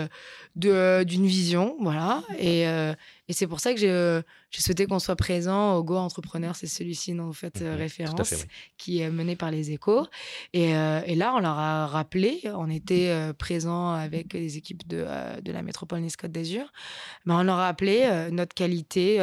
d'une 0.54 1.26
vision 1.26 1.76
voilà. 1.80 2.22
Et, 2.38 2.62
et 2.62 3.32
c'est 3.32 3.46
pour 3.46 3.60
ça 3.60 3.74
que 3.74 3.80
j'ai 3.80 4.22
souhaité 4.60 4.86
qu'on 4.86 5.00
soit 5.00 5.16
présent 5.16 5.74
au 5.74 5.82
Go 5.82 5.96
Entrepreneur 5.96 6.54
c'est 6.54 6.66
celui-ci 6.66 7.14
dont 7.14 7.26
vous 7.26 7.32
faites 7.32 7.62
mmh 7.62 7.74
référence 7.74 8.46
qui 8.76 9.00
est 9.00 9.10
mené 9.10 9.34
par 9.34 9.50
les 9.50 9.72
échos. 9.72 10.06
Et, 10.52 10.70
et, 10.70 11.14
là 11.16 11.34
on 11.34 11.40
leur 11.40 11.58
a 11.58 11.86
rappelé 11.86 12.40
on 12.44 12.70
était 12.70 13.32
présent 13.38 13.92
avec 13.92 14.34
les 14.34 14.56
équipes 14.56 14.86
de, 14.86 15.06
de 15.42 15.52
la 15.52 15.62
métropole 15.62 16.00
Nice-Côte 16.00 16.32
d'Azur 16.32 16.72
mais 17.24 17.34
on 17.34 17.42
leur 17.42 17.58
a 17.58 17.66
rappelé 17.66 18.28
notre 18.30 18.54
qualité 18.54 19.18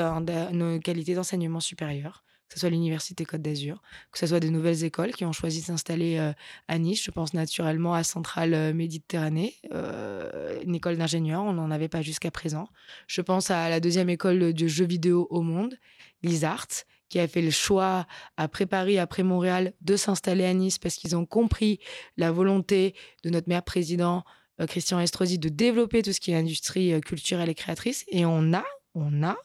nos 0.51 0.79
qualités 0.79 1.15
d'enseignement 1.15 1.59
supérieur 1.61 2.23
que 2.51 2.55
ce 2.55 2.59
soit 2.59 2.69
l'Université 2.69 3.23
Côte 3.23 3.41
d'Azur, 3.41 3.81
que 4.11 4.19
ce 4.19 4.27
soit 4.27 4.41
de 4.41 4.49
nouvelles 4.49 4.83
écoles 4.83 5.13
qui 5.13 5.23
ont 5.23 5.31
choisi 5.31 5.61
de 5.61 5.67
s'installer 5.67 6.17
euh, 6.17 6.33
à 6.67 6.77
Nice. 6.79 7.01
Je 7.01 7.09
pense 7.09 7.33
naturellement 7.33 7.93
à 7.93 8.03
Centrale 8.03 8.53
euh, 8.53 8.73
Méditerranée, 8.73 9.55
euh, 9.71 10.59
une 10.61 10.75
école 10.75 10.97
d'ingénieurs, 10.97 11.43
on 11.43 11.53
n'en 11.53 11.71
avait 11.71 11.87
pas 11.87 12.01
jusqu'à 12.01 12.29
présent. 12.29 12.67
Je 13.07 13.21
pense 13.21 13.51
à 13.51 13.69
la 13.69 13.79
deuxième 13.79 14.09
école 14.09 14.51
de 14.53 14.67
jeux 14.67 14.85
vidéo 14.85 15.27
au 15.29 15.41
monde, 15.41 15.75
l'ISART, 16.23 16.67
qui 17.07 17.19
a 17.19 17.27
fait 17.29 17.41
le 17.41 17.51
choix 17.51 18.05
après 18.35 18.65
Paris, 18.65 18.99
après 18.99 19.23
Montréal, 19.23 19.71
de 19.79 19.95
s'installer 19.95 20.43
à 20.43 20.53
Nice 20.53 20.77
parce 20.77 20.95
qu'ils 20.95 21.15
ont 21.15 21.25
compris 21.25 21.79
la 22.17 22.33
volonté 22.33 22.95
de 23.23 23.29
notre 23.29 23.47
maire 23.47 23.63
président 23.63 24.25
Christian 24.67 24.99
Estrosi 24.99 25.39
de 25.39 25.49
développer 25.49 26.03
tout 26.03 26.11
ce 26.11 26.19
qui 26.19 26.31
est 26.31 26.35
industrie 26.35 26.99
culturelle 27.01 27.49
et 27.49 27.55
créatrice. 27.55 28.05
Et 28.09 28.25
on 28.25 28.53
a, 28.53 28.63
on 28.93 29.23
a 29.23 29.37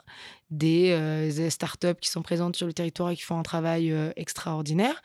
des, 0.50 0.90
euh, 0.90 1.50
startups 1.50 1.94
qui 2.00 2.08
sont 2.08 2.22
présentes 2.22 2.56
sur 2.56 2.66
le 2.66 2.72
territoire 2.72 3.10
et 3.10 3.16
qui 3.16 3.22
font 3.22 3.38
un 3.38 3.42
travail 3.42 3.92
euh, 3.92 4.10
extraordinaire. 4.16 5.02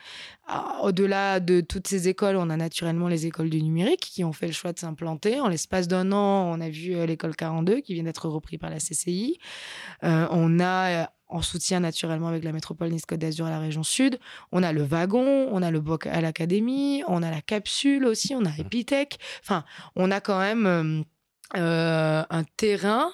Ah, 0.47 0.80
au-delà 0.84 1.39
de 1.39 1.62
toutes 1.62 1.88
ces 1.88 2.08
écoles, 2.08 2.36
on 2.36 2.49
a 2.49 2.58
naturellement 2.58 3.08
les 3.08 3.25
écoles 3.25 3.49
du 3.49 3.62
numérique 3.62 4.01
qui 4.01 4.23
ont 4.23 4.34
fait 4.34 4.47
le 4.47 4.54
choix 4.54 4.73
de 4.73 4.80
s'implanter. 4.80 5.39
En 5.39 5.47
l'espace 5.47 5.88
d'un 5.88 6.12
an, 6.12 6.51
on 6.51 6.60
a 6.62 6.69
vu 6.69 6.95
euh, 6.95 7.06
l'école 7.06 7.36
42 7.36 7.82
qui 7.82 7.93
vient 7.93 8.04
d'être 8.04 8.27
repris 8.27 8.58
par 8.58 8.69
la 8.69 8.77
CCI. 8.77 9.39
on 10.01 10.60
a 10.60 11.12
en 11.27 11.41
soutien 11.41 11.80
naturellement 11.80 12.27
avec 12.27 12.43
la 12.43 12.51
métropole 12.51 12.89
Nice-Côte 12.89 13.19
d'Azur 13.19 13.47
et 13.47 13.51
la 13.51 13.60
région 13.60 13.84
sud. 13.84 14.19
On 14.51 14.63
a 14.63 14.73
le 14.73 14.84
wagon, 14.84 15.47
on 15.49 15.62
a 15.62 15.71
le 15.71 15.80
BOC 15.80 16.08
à 16.08 16.19
l'académie, 16.19 17.04
on 17.08 17.23
a 17.23 17.32
la 17.32 17.41
capsule 17.41 18.06
aussi, 18.06 18.36
on 18.36 18.43
a 18.43 18.51
Epitech. 18.58 19.17
Enfin, 19.41 19.63
on 19.95 20.12
a 20.12 20.19
quand 20.19 20.39
même 20.39 21.06
un 21.54 22.43
terrain 22.58 23.12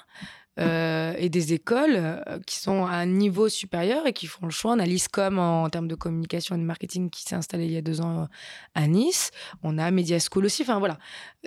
euh, 0.59 1.13
et 1.17 1.29
des 1.29 1.53
écoles 1.53 1.95
euh, 1.95 2.39
qui 2.47 2.59
sont 2.59 2.85
à 2.85 2.93
un 2.93 3.05
niveau 3.05 3.47
supérieur 3.47 4.07
et 4.07 4.13
qui 4.13 4.25
font 4.25 4.45
le 4.45 4.51
choix. 4.51 4.73
On 4.73 4.79
a 4.79 4.85
l'ISCOM 4.85 5.37
en, 5.37 5.69
termes 5.69 5.87
de 5.87 5.95
communication 5.95 6.55
et 6.55 6.57
de 6.57 6.63
marketing 6.63 7.11
qui 7.11 7.23
s'est 7.23 7.35
installé 7.35 7.65
il 7.65 7.71
y 7.71 7.77
a 7.77 7.81
deux 7.81 8.01
ans 8.01 8.21
euh, 8.21 8.25
à 8.73 8.87
Nice. 8.87 9.31
On 9.61 9.77
a 9.77 9.91
Media 9.91 10.17
School 10.19 10.45
aussi. 10.45 10.63
Enfin 10.63 10.79
voilà. 10.79 10.97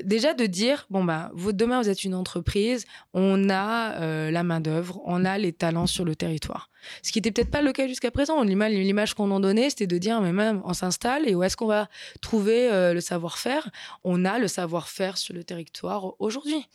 Déjà 0.04 0.32
de 0.32 0.46
dire, 0.46 0.86
bon, 0.90 1.02
bah, 1.02 1.30
vous, 1.34 1.52
demain, 1.52 1.82
vous 1.82 1.88
êtes 1.88 2.04
une 2.04 2.14
entreprise, 2.14 2.84
on 3.12 3.50
a 3.50 4.30
la 4.30 4.42
main-d'œuvre, 4.42 5.00
on 5.04 5.24
a 5.24 5.38
les 5.38 5.52
talents 5.52 5.86
sur 5.86 6.04
le 6.04 6.14
territoire. 6.14 6.70
Ce 7.02 7.12
qui 7.12 7.18
n'était 7.18 7.30
peut-être 7.30 7.50
pas 7.50 7.62
le 7.62 7.72
cas 7.72 7.86
jusqu'à 7.86 8.10
présent. 8.10 8.42
L'image 8.42 9.14
qu'on 9.14 9.30
en 9.30 9.40
donnait, 9.40 9.70
c'était 9.70 9.86
de 9.86 9.98
dire, 9.98 10.20
mais 10.20 10.32
même, 10.32 10.62
on 10.64 10.72
s'installe 10.72 11.28
et 11.28 11.34
où 11.34 11.42
est-ce 11.42 11.56
qu'on 11.56 11.66
va 11.66 11.88
trouver 12.20 12.68
le 12.92 13.00
savoir-faire? 13.00 13.68
On 14.04 14.24
a 14.24 14.38
le 14.38 14.48
savoir-faire 14.48 15.18
sur 15.18 15.34
le 15.34 15.44
territoire 15.44 16.14
aujourd'hui 16.20 16.66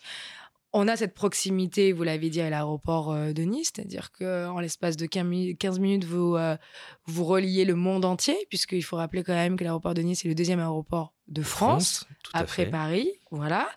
on 0.75 0.89
a 0.89 0.97
cette 0.97 1.13
proximité, 1.13 1.93
vous 1.93 2.03
l'avez 2.03 2.29
dit, 2.29 2.41
à 2.41 2.49
l'aéroport 2.49 3.13
euh, 3.13 3.31
de 3.31 3.43
Nice, 3.43 3.71
c'est-à-dire 3.73 4.11
qu'en 4.11 4.59
l'espace 4.59 4.97
de 4.97 5.05
15 5.05 5.79
minutes, 5.79 6.03
vous, 6.03 6.35
euh, 6.35 6.57
vous 7.05 7.23
reliez 7.23 7.63
le 7.63 7.75
monde 7.75 8.03
entier, 8.03 8.35
puisqu'il 8.49 8.83
faut 8.83 8.97
rappeler 8.97 9.23
quand 9.23 9.33
même 9.33 9.55
que 9.55 9.63
l'aéroport 9.63 9.93
de 9.93 10.01
Nice 10.01 10.25
est 10.25 10.27
le 10.27 10.35
deuxième 10.35 10.59
aéroport 10.59 11.13
de 11.29 11.41
France, 11.41 12.05
après 12.33 12.65
Paris. 12.65 13.09
Voilà. 13.31 13.69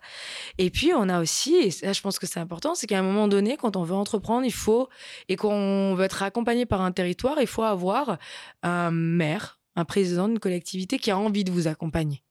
Et 0.57 0.69
puis, 0.69 0.91
on 0.93 1.07
a 1.07 1.21
aussi, 1.21 1.55
et 1.55 1.71
ça, 1.71 1.93
je 1.93 2.01
pense 2.01 2.19
que 2.19 2.27
c'est 2.27 2.41
important, 2.41 2.75
c'est 2.75 2.85
qu'à 2.85 2.99
un 2.99 3.03
moment 3.03 3.29
donné, 3.29 3.55
quand 3.55 3.77
on 3.77 3.83
veut 3.83 3.95
entreprendre, 3.95 4.45
il 4.45 4.53
faut, 4.53 4.89
et 5.29 5.37
qu'on 5.37 5.95
veut 5.95 6.03
être 6.03 6.21
accompagné 6.21 6.65
par 6.65 6.81
un 6.81 6.91
territoire, 6.91 7.37
il 7.39 7.47
faut 7.47 7.63
avoir 7.63 8.17
un 8.61 8.91
maire, 8.91 9.61
un 9.77 9.85
président 9.85 10.27
d'une 10.27 10.39
collectivité 10.39 10.99
qui 10.99 11.11
a 11.11 11.17
envie 11.17 11.45
de 11.45 11.51
vous 11.51 11.69
accompagner. 11.69 12.23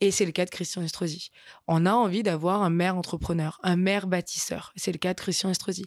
Et 0.00 0.10
c'est 0.10 0.26
le 0.26 0.32
cas 0.32 0.44
de 0.44 0.50
Christian 0.50 0.82
Estrosi. 0.82 1.30
On 1.66 1.86
a 1.86 1.92
envie 1.92 2.22
d'avoir 2.22 2.62
un 2.62 2.70
maire 2.70 2.96
entrepreneur, 2.96 3.58
un 3.62 3.76
maire 3.76 4.06
bâtisseur. 4.06 4.72
C'est 4.76 4.92
le 4.92 4.98
cas 4.98 5.14
de 5.14 5.20
Christian 5.20 5.50
Estrosi. 5.50 5.86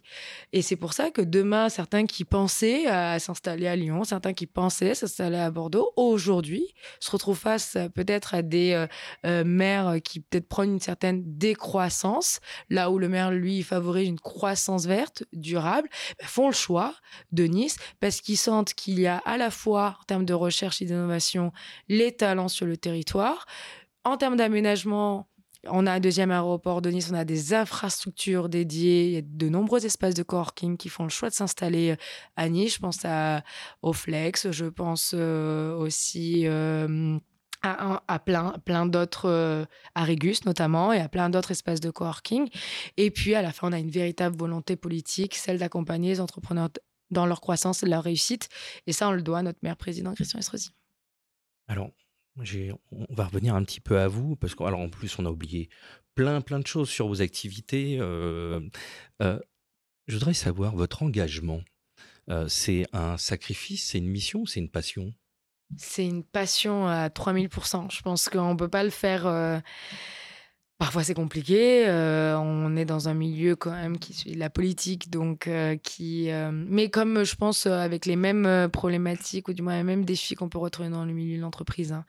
Et 0.52 0.62
c'est 0.62 0.76
pour 0.76 0.92
ça 0.92 1.10
que 1.10 1.22
demain, 1.22 1.68
certains 1.68 2.06
qui 2.06 2.24
pensaient 2.24 2.86
à 2.86 3.18
s'installer 3.18 3.66
à 3.66 3.76
Lyon, 3.76 4.04
certains 4.04 4.32
qui 4.32 4.46
pensaient 4.46 4.94
s'installer 4.94 5.38
à 5.38 5.50
Bordeaux, 5.50 5.92
aujourd'hui, 5.96 6.66
se 7.00 7.10
retrouvent 7.10 7.38
face 7.38 7.78
peut-être 7.94 8.34
à 8.34 8.42
des 8.42 8.72
euh, 8.72 8.86
euh, 9.26 9.44
maires 9.44 9.96
qui 10.04 10.20
peut-être 10.20 10.48
prennent 10.48 10.74
une 10.74 10.80
certaine 10.80 11.22
décroissance, 11.38 12.40
là 12.68 12.90
où 12.90 12.98
le 12.98 13.08
maire, 13.08 13.30
lui, 13.30 13.62
favorise 13.62 14.08
une 14.08 14.20
croissance 14.20 14.86
verte, 14.86 15.24
durable, 15.32 15.88
ben, 16.18 16.26
font 16.26 16.48
le 16.48 16.54
choix 16.54 16.94
de 17.32 17.44
Nice 17.44 17.76
parce 18.00 18.20
qu'ils 18.20 18.38
sentent 18.38 18.74
qu'il 18.74 19.00
y 19.00 19.06
a 19.06 19.18
à 19.18 19.36
la 19.36 19.50
fois, 19.50 19.96
en 20.00 20.04
termes 20.04 20.24
de 20.24 20.34
recherche 20.34 20.82
et 20.82 20.84
d'innovation, 20.84 21.52
les 21.88 22.12
talents 22.12 22.48
sur 22.48 22.66
le 22.66 22.76
territoire, 22.76 23.46
en 24.04 24.16
termes 24.16 24.36
d'aménagement, 24.36 25.28
on 25.68 25.86
a 25.86 25.92
un 25.92 26.00
deuxième 26.00 26.30
aéroport 26.30 26.82
de 26.82 26.90
Nice, 26.90 27.10
on 27.12 27.14
a 27.14 27.24
des 27.24 27.54
infrastructures 27.54 28.48
dédiées, 28.48 29.06
il 29.06 29.12
y 29.12 29.16
a 29.16 29.22
de 29.22 29.48
nombreux 29.48 29.86
espaces 29.86 30.14
de 30.14 30.22
coworking 30.22 30.76
qui 30.76 30.88
font 30.88 31.04
le 31.04 31.10
choix 31.10 31.28
de 31.28 31.34
s'installer 31.34 31.92
euh, 31.92 31.96
à 32.36 32.48
Nice. 32.48 32.74
Je 32.74 32.78
pense 32.80 33.04
à, 33.04 33.44
au 33.80 33.92
Flex, 33.92 34.50
je 34.50 34.64
pense 34.64 35.12
euh, 35.14 35.76
aussi 35.76 36.46
euh, 36.46 37.16
à, 37.62 38.18
plein, 38.18 38.54
plein 38.64 38.86
d'autres, 38.86 39.66
à 39.94 40.04
Régus 40.04 40.44
notamment, 40.44 40.92
et 40.92 40.98
à 40.98 41.08
plein 41.08 41.30
d'autres 41.30 41.52
espaces 41.52 41.80
de 41.80 41.90
coworking. 41.90 42.48
Et 42.96 43.12
puis 43.12 43.36
à 43.36 43.42
la 43.42 43.52
fin, 43.52 43.68
on 43.68 43.72
a 43.72 43.78
une 43.78 43.90
véritable 43.90 44.36
volonté 44.36 44.74
politique, 44.74 45.36
celle 45.36 45.58
d'accompagner 45.58 46.08
les 46.08 46.20
entrepreneurs 46.20 46.70
dans 47.12 47.26
leur 47.26 47.40
croissance 47.40 47.84
et 47.84 47.86
leur 47.86 48.02
réussite. 48.02 48.48
Et 48.88 48.92
ça, 48.92 49.08
on 49.08 49.12
le 49.12 49.22
doit 49.22 49.38
à 49.38 49.42
notre 49.42 49.60
maire 49.62 49.76
président, 49.76 50.12
Christian 50.14 50.40
Estrosi. 50.40 50.70
Alors, 51.68 51.90
on 52.38 53.14
va 53.14 53.24
revenir 53.24 53.54
un 53.54 53.62
petit 53.64 53.80
peu 53.80 53.98
à 53.98 54.08
vous, 54.08 54.36
parce 54.36 54.54
qu'en 54.54 54.72
en 54.72 54.88
plus, 54.88 55.18
on 55.18 55.26
a 55.26 55.30
oublié 55.30 55.68
plein, 56.14 56.40
plein 56.40 56.60
de 56.60 56.66
choses 56.66 56.90
sur 56.90 57.08
vos 57.08 57.22
activités. 57.22 57.98
Euh, 58.00 58.60
euh, 59.22 59.38
je 60.06 60.14
voudrais 60.14 60.34
savoir 60.34 60.74
votre 60.74 61.02
engagement. 61.02 61.60
Euh, 62.30 62.48
c'est 62.48 62.86
un 62.92 63.16
sacrifice, 63.16 63.88
c'est 63.88 63.98
une 63.98 64.08
mission, 64.08 64.46
c'est 64.46 64.60
une 64.60 64.70
passion? 64.70 65.12
C'est 65.76 66.04
une 66.04 66.22
passion 66.22 66.86
à 66.86 67.08
3000%. 67.08 67.90
Je 67.90 68.02
pense 68.02 68.28
qu'on 68.28 68.52
ne 68.52 68.58
peut 68.58 68.68
pas 68.68 68.84
le 68.84 68.90
faire 68.90 69.26
Parfois 70.82 71.04
c'est 71.04 71.14
compliqué. 71.14 71.86
Euh, 71.86 72.36
on 72.36 72.74
est 72.74 72.84
dans 72.84 73.08
un 73.08 73.14
milieu 73.14 73.54
quand 73.54 73.70
même 73.70 74.00
qui 74.00 74.12
suit 74.12 74.34
la 74.34 74.50
politique, 74.50 75.10
donc 75.10 75.46
euh, 75.46 75.76
qui. 75.76 76.28
Euh, 76.28 76.50
mais 76.52 76.90
comme 76.90 77.22
je 77.22 77.36
pense 77.36 77.66
avec 77.66 78.04
les 78.04 78.16
mêmes 78.16 78.68
problématiques 78.68 79.46
ou 79.46 79.52
du 79.52 79.62
moins 79.62 79.76
les 79.76 79.84
mêmes 79.84 80.04
défis 80.04 80.34
qu'on 80.34 80.48
peut 80.48 80.58
retrouver 80.58 80.88
dans 80.88 81.04
le 81.04 81.12
milieu 81.12 81.36
de 81.36 81.42
l'entreprise. 81.42 81.92
Hein. 81.92 82.04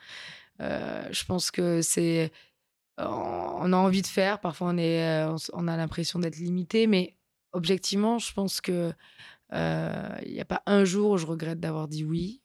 je 0.60 1.24
pense 1.26 1.52
que 1.52 1.84
c'est. 1.84 2.32
On 2.98 3.72
a 3.74 3.78
envie 3.78 4.02
de 4.02 4.08
faire. 4.08 4.40
Parfois 4.40 4.70
on 4.72 4.78
est, 4.80 5.24
on 5.54 5.68
a 5.68 5.78
l'impression 5.78 6.18
d'être 6.18 6.38
limité, 6.38 6.88
mais 6.88 7.16
objectivement, 7.52 8.18
je 8.18 8.34
pense 8.34 8.60
que 8.60 8.92
il 9.52 10.34
n'y 10.34 10.42
a 10.42 10.46
pas 10.46 10.64
un 10.66 10.84
jour 10.84 11.12
où 11.12 11.18
je 11.18 11.28
regrette 11.28 11.60
d'avoir 11.60 11.88
dit 11.88 12.04
oui. 12.04 12.42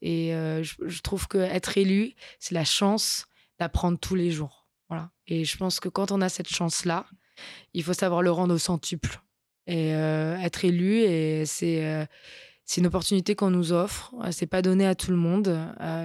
et 0.00 0.30
je, 0.30 0.74
je 0.86 1.02
trouve 1.02 1.26
que 1.26 1.38
être 1.38 1.76
élu, 1.76 2.14
c'est 2.38 2.54
la 2.54 2.64
chance 2.64 3.26
d'apprendre 3.58 3.98
tous 3.98 4.14
les 4.14 4.30
jours. 4.30 4.65
Et 5.26 5.44
je 5.44 5.56
pense 5.56 5.80
que 5.80 5.88
quand 5.88 6.12
on 6.12 6.20
a 6.20 6.28
cette 6.28 6.48
chance-là, 6.48 7.06
il 7.74 7.82
faut 7.82 7.92
savoir 7.92 8.22
le 8.22 8.30
rendre 8.30 8.54
au 8.54 8.58
centuple. 8.58 9.20
Et 9.66 9.94
euh, 9.94 10.38
être 10.38 10.64
élu, 10.64 11.00
et 11.00 11.44
c'est 11.44 11.84
euh, 11.84 12.06
c'est 12.64 12.80
une 12.80 12.86
opportunité 12.86 13.34
qu'on 13.34 13.50
nous 13.50 13.72
offre. 13.72 14.14
Euh, 14.22 14.30
c'est 14.30 14.46
pas 14.46 14.62
donné 14.62 14.86
à 14.86 14.94
tout 14.94 15.10
le 15.10 15.16
monde. 15.16 15.58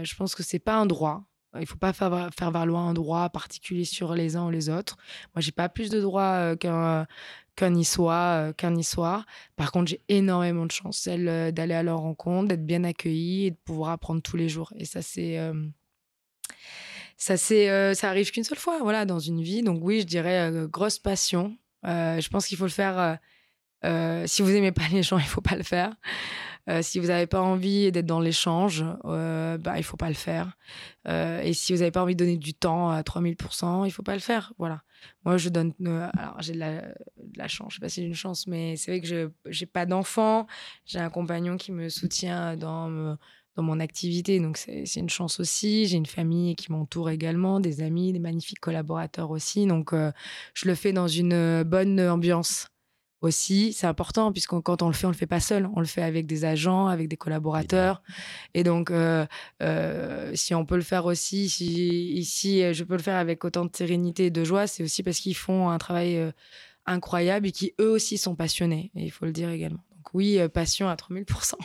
je 0.03 0.15
pense 0.15 0.35
que 0.35 0.43
c'est 0.43 0.59
pas 0.59 0.75
un 0.75 0.85
droit. 0.85 1.23
Il 1.59 1.65
faut 1.65 1.77
pas 1.77 1.91
faire, 1.91 2.29
faire 2.37 2.49
valoir 2.49 2.87
un 2.87 2.93
droit 2.93 3.29
particulier 3.29 3.83
sur 3.83 4.15
les 4.15 4.37
uns 4.37 4.45
ou 4.45 4.49
les 4.49 4.69
autres. 4.69 4.95
Moi, 5.35 5.41
j'ai 5.41 5.51
pas 5.51 5.67
plus 5.67 5.89
de 5.89 5.99
droits 5.99 6.55
qu'un 6.55 7.05
qu'un 7.57 7.69
niçois, 7.71 8.53
qu'un 8.57 8.71
niçois. 8.71 9.25
Par 9.57 9.71
contre, 9.73 9.89
j'ai 9.89 10.01
énormément 10.07 10.65
de 10.65 10.71
chance, 10.71 10.97
celle 10.97 11.51
d'aller 11.53 11.73
à 11.73 11.83
leur 11.83 11.99
rencontre, 11.99 12.47
d'être 12.47 12.65
bien 12.65 12.85
accueilli 12.85 13.47
et 13.47 13.51
de 13.51 13.57
pouvoir 13.65 13.91
apprendre 13.91 14.21
tous 14.21 14.37
les 14.37 14.47
jours. 14.47 14.71
Et 14.77 14.85
ça, 14.85 15.01
c'est 15.01 15.37
ça 17.17 17.37
c'est 17.37 17.69
euh, 17.69 17.93
ça 17.93 18.09
arrive 18.09 18.31
qu'une 18.31 18.43
seule 18.43 18.57
fois 18.57 18.79
voilà 18.81 19.05
dans 19.05 19.19
une 19.19 19.41
vie. 19.41 19.61
Donc 19.61 19.79
oui 19.83 20.01
je 20.01 20.05
dirais 20.05 20.51
euh, 20.51 20.67
grosse 20.67 20.99
passion. 20.99 21.55
Euh, 21.85 22.19
je 22.19 22.29
pense 22.29 22.47
qu'il 22.47 22.57
faut 22.57 22.65
le 22.65 22.69
faire 22.69 23.17
si 24.25 24.41
vous 24.41 24.51
aimez 24.51 24.71
pas 24.71 24.87
les 24.91 25.03
gens 25.03 25.17
il 25.19 25.25
faut 25.25 25.41
pas 25.41 25.55
le 25.55 25.63
faire. 25.63 25.95
Si 26.81 26.99
vous 26.99 27.07
n'avez 27.07 27.25
pas 27.27 27.41
envie 27.41 27.91
d'être 27.91 28.05
dans 28.05 28.19
l'échange 28.19 28.85
bah 29.03 29.77
il 29.77 29.83
faut 29.83 29.97
pas 29.97 30.09
le 30.09 30.15
faire. 30.15 30.57
Et 31.07 31.53
si 31.53 31.73
vous 31.73 31.79
n'avez 31.79 31.91
pas 31.91 32.03
envie 32.03 32.15
de 32.15 32.23
donner 32.23 32.37
du 32.37 32.53
temps 32.53 32.89
à 32.89 33.01
3000% 33.01 33.85
il 33.85 33.91
faut 33.91 34.03
pas 34.03 34.13
le 34.13 34.19
faire 34.19 34.53
voilà. 34.59 34.83
Moi 35.25 35.37
je 35.37 35.49
donne 35.49 35.73
alors 36.17 36.39
j'ai 36.39 36.53
de 36.53 36.59
la, 36.59 37.47
chance 37.47 37.71
je 37.71 37.75
sais 37.77 37.81
pas 37.81 37.89
si 37.89 38.01
c'est 38.01 38.07
une 38.07 38.13
chance 38.13 38.45
mais 38.45 38.75
c'est 38.75 38.91
vrai 38.91 39.01
que 39.01 39.07
je 39.07 39.29
j'ai 39.47 39.65
pas 39.65 39.87
d'enfant. 39.87 40.45
J'ai 40.85 40.99
un 40.99 41.09
compagnon 41.09 41.57
qui 41.57 41.71
me 41.71 41.89
soutient 41.89 42.55
dans 42.55 43.17
dans 43.55 43.63
mon 43.63 43.79
activité. 43.79 44.39
Donc, 44.39 44.57
c'est 44.57 44.95
une 44.95 45.09
chance 45.09 45.39
aussi. 45.39 45.85
J'ai 45.87 45.97
une 45.97 46.05
famille 46.05 46.55
qui 46.55 46.71
m'entoure 46.71 47.09
également, 47.09 47.59
des 47.59 47.81
amis, 47.81 48.13
des 48.13 48.19
magnifiques 48.19 48.59
collaborateurs 48.59 49.31
aussi. 49.31 49.65
Donc, 49.65 49.93
euh, 49.93 50.11
je 50.53 50.67
le 50.67 50.75
fais 50.75 50.93
dans 50.93 51.07
une 51.07 51.33
euh, 51.33 51.63
bonne 51.63 51.99
ambiance 51.99 52.67
aussi. 53.21 53.73
C'est 53.73 53.87
important, 53.87 54.31
puisque 54.31 54.57
quand 54.61 54.81
on 54.81 54.87
le 54.87 54.93
fait, 54.93 55.05
on 55.05 55.11
le 55.11 55.15
fait 55.15 55.27
pas 55.27 55.41
seul. 55.41 55.69
On 55.75 55.79
le 55.79 55.85
fait 55.85 56.01
avec 56.01 56.25
des 56.25 56.45
agents, 56.45 56.87
avec 56.87 57.07
des 57.07 57.17
collaborateurs. 57.17 58.01
Et 58.53 58.63
donc, 58.63 58.89
euh, 58.89 59.25
si 60.33 60.55
on 60.55 60.65
peut 60.65 60.77
le 60.77 60.81
faire 60.81 61.05
aussi, 61.05 61.49
si 61.49 62.13
ici, 62.13 62.73
je 62.73 62.83
peux 62.83 62.95
le 62.95 63.03
faire 63.03 63.17
avec 63.17 63.43
autant 63.45 63.65
de 63.65 63.75
sérénité 63.75 64.27
et 64.27 64.31
de 64.31 64.43
joie, 64.43 64.65
c'est 64.65 64.83
aussi 64.83 65.03
parce 65.03 65.19
qu'ils 65.19 65.35
font 65.35 65.69
un 65.69 65.77
travail 65.77 66.31
incroyable 66.87 67.47
et 67.47 67.51
qui, 67.51 67.75
eux 67.79 67.91
aussi, 67.91 68.17
sont 68.17 68.35
passionnés. 68.35 68.91
Et 68.95 69.03
il 69.03 69.11
faut 69.11 69.25
le 69.25 69.33
dire 69.33 69.49
également. 69.49 69.83
Donc, 69.95 70.13
oui, 70.15 70.39
passion 70.51 70.89
à 70.89 70.95
3000% 70.95 71.55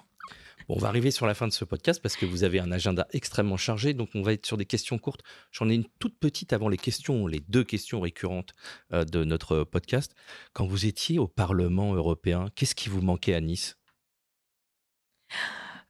on 0.69 0.79
va 0.79 0.89
arriver 0.89 1.11
sur 1.11 1.27
la 1.27 1.35
fin 1.35 1.47
de 1.47 1.53
ce 1.53 1.65
podcast 1.65 2.01
parce 2.03 2.17
que 2.17 2.27
vous 2.27 2.45
avez 2.45 2.61
un 2.61 2.73
agenda 2.73 3.07
extrêmement 3.13 3.57
chargé, 3.57 3.95
donc 3.95 4.11
on 4.15 4.23
va 4.23 4.33
être 4.33 4.47
sur 4.47 4.57
des 4.57 4.67
questions 4.67 4.99
courtes. 4.99 5.23
J'en 5.53 5.69
ai 5.69 5.75
une 5.75 5.87
toute 5.99 6.19
petite 6.19 6.53
avant 6.53 6.69
les 6.69 6.77
questions, 6.77 7.27
les 7.27 7.41
deux 7.49 7.65
questions 7.65 8.01
récurrentes 8.01 8.53
euh, 8.93 9.05
de 9.05 9.25
notre 9.25 9.65
podcast. 9.65 10.15
Quand 10.53 10.67
vous 10.67 10.87
étiez 10.87 11.19
au 11.19 11.29
Parlement 11.29 11.95
européen, 11.95 12.49
qu'est-ce 12.55 12.75
qui 12.75 12.89
vous 12.89 13.03
manquait 13.03 13.35
à 13.35 13.41
Nice? 13.41 13.79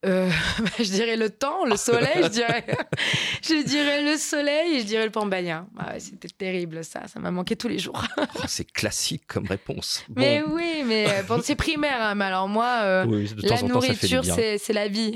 Euh, 0.04 0.28
bah, 0.60 0.70
je 0.78 0.90
dirais 0.90 1.16
le 1.16 1.30
temps, 1.30 1.64
le 1.64 1.76
soleil, 1.76 2.22
je 2.24 2.28
dirais, 2.28 2.66
je 3.42 3.64
dirais 3.64 4.02
le 4.02 4.16
soleil 4.18 4.76
et 4.76 4.80
je 4.80 4.84
dirais 4.84 5.06
le 5.06 5.10
pambagna. 5.10 5.66
Ah 5.78 5.98
c'était 5.98 6.28
terrible 6.28 6.84
ça, 6.84 7.08
ça 7.08 7.18
m'a 7.18 7.30
manqué 7.30 7.56
tous 7.56 7.68
les 7.68 7.78
jours. 7.78 8.02
Oh, 8.38 8.44
c'est 8.46 8.70
classique 8.70 9.22
comme 9.26 9.46
réponse. 9.46 10.04
Mais 10.14 10.42
oui, 10.42 10.82
mais 10.84 11.06
euh, 11.08 11.22
bon, 11.22 11.40
c'est 11.42 11.54
primaire. 11.54 12.02
Hein, 12.02 12.14
mais 12.14 12.26
alors 12.26 12.48
moi, 12.48 12.80
euh, 12.82 13.26
la 13.42 13.62
nourriture, 13.62 14.24
c'est 14.24 14.72
la 14.72 14.88
vie. 14.88 15.14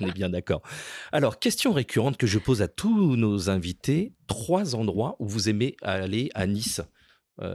On 0.00 0.08
est 0.08 0.12
bien 0.12 0.28
d'accord. 0.28 0.62
Alors, 1.10 1.38
question 1.40 1.72
récurrente 1.72 2.16
que 2.16 2.26
je 2.26 2.38
pose 2.38 2.62
à 2.62 2.68
tous 2.68 3.16
nos 3.16 3.50
invités 3.50 4.12
trois 4.28 4.76
endroits 4.76 5.16
où 5.18 5.26
vous 5.26 5.48
aimez 5.48 5.76
aller 5.82 6.30
à 6.34 6.46
Nice. 6.46 6.80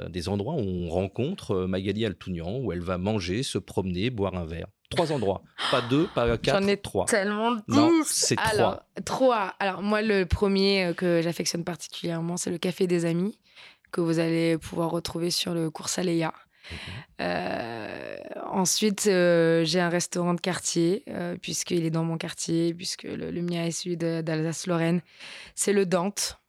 des 0.09 0.27
endroits 0.27 0.55
où 0.55 0.65
on 0.65 0.89
rencontre 0.89 1.65
Magali 1.65 2.05
Altounian, 2.05 2.57
où 2.57 2.73
elle 2.73 2.81
va 2.81 2.97
manger, 2.97 3.43
se 3.43 3.57
promener, 3.57 4.09
boire 4.09 4.35
un 4.35 4.45
verre. 4.45 4.67
Trois 4.89 5.11
endroits. 5.11 5.43
Pas 5.69 5.81
deux, 5.81 6.07
pas 6.15 6.37
quatre, 6.37 6.61
J'en 6.61 6.67
ai 6.67 6.75
trois. 6.75 7.05
tellement. 7.05 7.57
Non, 7.67 8.01
c'est 8.05 8.35
trois. 8.35 8.49
Alors, 8.49 8.81
trois. 9.05 9.53
Alors, 9.59 9.83
moi, 9.83 10.01
le 10.01 10.25
premier 10.25 10.85
euh, 10.85 10.93
que 10.93 11.21
j'affectionne 11.21 11.63
particulièrement, 11.63 12.37
c'est 12.37 12.49
le 12.49 12.57
Café 12.57 12.87
des 12.87 13.05
Amis, 13.05 13.37
que 13.91 14.01
vous 14.01 14.17
allez 14.17 14.57
pouvoir 14.57 14.89
retrouver 14.89 15.29
sur 15.29 15.53
le 15.53 15.69
cours 15.69 15.89
Saléa. 15.89 16.33
Mhm. 16.71 16.77
Euh, 17.21 18.17
ensuite, 18.51 19.05
euh, 19.07 19.63
j'ai 19.63 19.79
un 19.79 19.89
restaurant 19.89 20.33
de 20.33 20.41
quartier, 20.41 21.05
puisqu'il 21.41 21.85
est 21.85 21.91
dans 21.91 22.03
mon 22.03 22.17
quartier, 22.17 22.73
puisque 22.73 23.03
le, 23.03 23.41
mien 23.41 23.65
est 23.65 23.71
celui 23.71 23.95
d'Alsace-Lorraine. 23.95 25.01
C'est 25.53 25.73
le 25.73 25.85
Dante. 25.85 26.39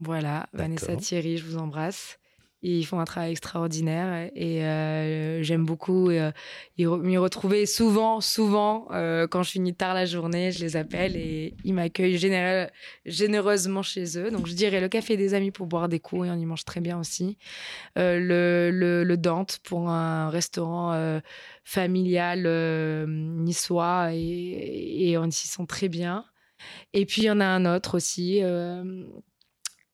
Voilà, 0.00 0.48
Vanessa 0.52 0.94
Thierry, 0.96 1.38
je 1.38 1.46
vous 1.46 1.56
embrasse. 1.56 2.18
Ils 2.62 2.84
font 2.84 2.98
un 2.98 3.04
travail 3.04 3.32
extraordinaire 3.32 4.30
et 4.34 4.64
euh, 4.64 5.42
j'aime 5.42 5.66
beaucoup 5.66 6.08
euh, 6.08 6.32
m'y 6.78 7.18
retrouver 7.18 7.66
souvent, 7.66 8.22
souvent. 8.22 8.88
Euh, 8.92 9.26
quand 9.26 9.42
je 9.42 9.50
finis 9.50 9.74
tard 9.74 9.94
la 9.94 10.06
journée, 10.06 10.52
je 10.52 10.60
les 10.60 10.76
appelle 10.76 11.16
et 11.16 11.54
ils 11.64 11.74
m'accueillent 11.74 12.18
généreusement 13.04 13.82
chez 13.82 14.18
eux. 14.18 14.30
Donc 14.30 14.46
je 14.46 14.54
dirais 14.54 14.80
le 14.80 14.88
café 14.88 15.18
des 15.18 15.34
amis 15.34 15.50
pour 15.50 15.66
boire 15.66 15.88
des 15.88 16.00
coups 16.00 16.28
et 16.28 16.30
on 16.30 16.34
y 16.34 16.46
mange 16.46 16.64
très 16.64 16.80
bien 16.80 16.98
aussi. 16.98 17.36
le, 17.94 18.70
le, 18.72 19.16
Dante 19.16 19.60
pour 19.62 19.88
un 19.88 20.28
restaurant 20.30 21.20
familial 21.64 23.06
niçois 23.06 24.08
et, 24.12 25.10
et 25.10 25.18
on 25.18 25.30
s'y 25.30 25.46
sent 25.46 25.66
très 25.68 25.88
bien. 25.88 26.24
Et 26.94 27.04
puis 27.04 27.22
il 27.22 27.26
y 27.26 27.30
en 27.30 27.40
a 27.40 27.46
un 27.46 27.64
autre 27.66 27.96
aussi 27.96 28.42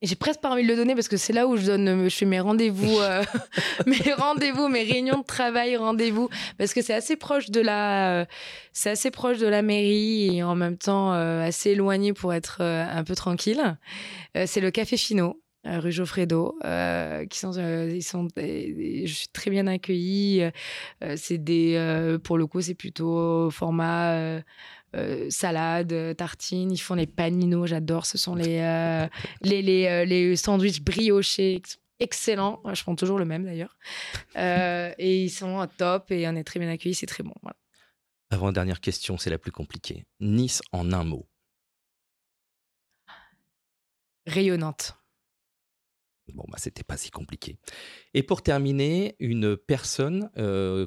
j'ai 0.03 0.17
presque 0.17 0.41
pas 0.41 0.51
envie 0.51 0.65
de 0.65 0.69
le 0.69 0.77
donner 0.77 0.95
parce 0.95 1.09
que 1.09 1.17
c'est 1.17 1.33
là 1.33 1.47
où 1.47 1.57
je 1.57 1.67
donne, 1.67 2.09
je 2.09 2.15
fais 2.15 2.27
mes 2.27 2.41
rendez-vous, 2.41 2.99
euh, 2.99 3.23
mes 3.87 4.13
rendez-vous, 4.13 4.69
mes 4.69 4.83
réunions 4.83 5.19
de 5.19 5.25
travail, 5.25 5.77
rendez-vous, 5.77 6.29
parce 6.59 6.75
que 6.75 6.83
c'est 6.83 6.95
assez 6.95 7.17
proche 7.17 7.51
de 7.51 7.61
la, 7.61 8.27
c'est 8.73 8.91
assez 8.91 9.11
proche 9.11 9.39
de 9.39 9.47
la 9.47 9.63
mairie 9.63 10.37
et 10.37 10.43
en 10.43 10.57
même 10.57 10.77
temps 10.77 11.13
euh, 11.15 11.43
assez 11.43 11.71
éloigné 11.71 12.13
pour 12.13 12.35
être 12.35 12.59
euh, 12.61 12.85
un 12.91 13.05
peu 13.05 13.15
tranquille. 13.15 13.79
c'est 14.35 14.61
le 14.61 14.71
Café 14.71 14.97
Finot. 14.97 15.41
rue 15.65 15.93
Geoffredo, 15.93 16.59
qui 17.31 17.39
sont, 17.39 17.53
ils 17.53 18.03
sont, 18.03 18.27
je 18.37 19.07
suis 19.07 19.29
très 19.29 19.51
bien 19.51 19.69
accueillie. 19.69 20.43
c'est 21.17 21.39
des, 21.39 22.19
pour 22.25 22.39
le 22.39 22.47
coup, 22.47 22.61
c'est 22.61 22.75
plutôt 22.75 23.51
format 23.51 24.43
euh, 24.95 25.31
salade, 25.31 25.93
euh, 25.93 26.13
tartines. 26.13 26.71
Ils 26.71 26.79
font 26.79 26.95
les 26.95 27.07
paninos, 27.07 27.67
j'adore. 27.67 28.05
Ce 28.05 28.19
sont 28.19 28.35
les, 28.35 28.59
euh, 28.59 29.09
les, 29.41 29.63
les, 29.63 30.05
les, 30.05 30.37
sandwichs 30.37 30.83
briochés 30.83 31.63
excellents. 31.99 32.63
Je 32.73 32.83
prends 32.83 32.95
toujours 32.95 33.19
le 33.19 33.25
même 33.25 33.45
d'ailleurs. 33.45 33.77
et 34.37 35.25
ils 35.25 35.31
sont 35.31 35.67
top 35.79 36.11
et 36.11 36.29
on 36.29 36.37
est 36.37 36.45
très 36.45 36.61
bien 36.61 36.69
accueillis. 36.69 36.95
C'est 36.95 37.07
très 37.07 37.23
bon. 37.23 37.33
Avant 38.31 38.53
dernière 38.53 38.81
question, 38.81 39.17
c'est 39.17 39.31
la 39.31 39.39
plus 39.39 39.53
compliquée. 39.53 40.05
Nice 40.21 40.61
en 40.73 40.93
un 40.93 41.05
mot. 41.05 41.27
Rayonnante. 44.27 44.97
Bon, 46.35 46.45
bah, 46.49 46.57
c'était 46.59 46.85
pas 46.85 46.97
si 46.97 47.11
compliqué. 47.11 47.59
Et 48.15 48.23
pour 48.23 48.43
terminer, 48.43 49.17
une 49.21 49.57
personne 49.57 50.31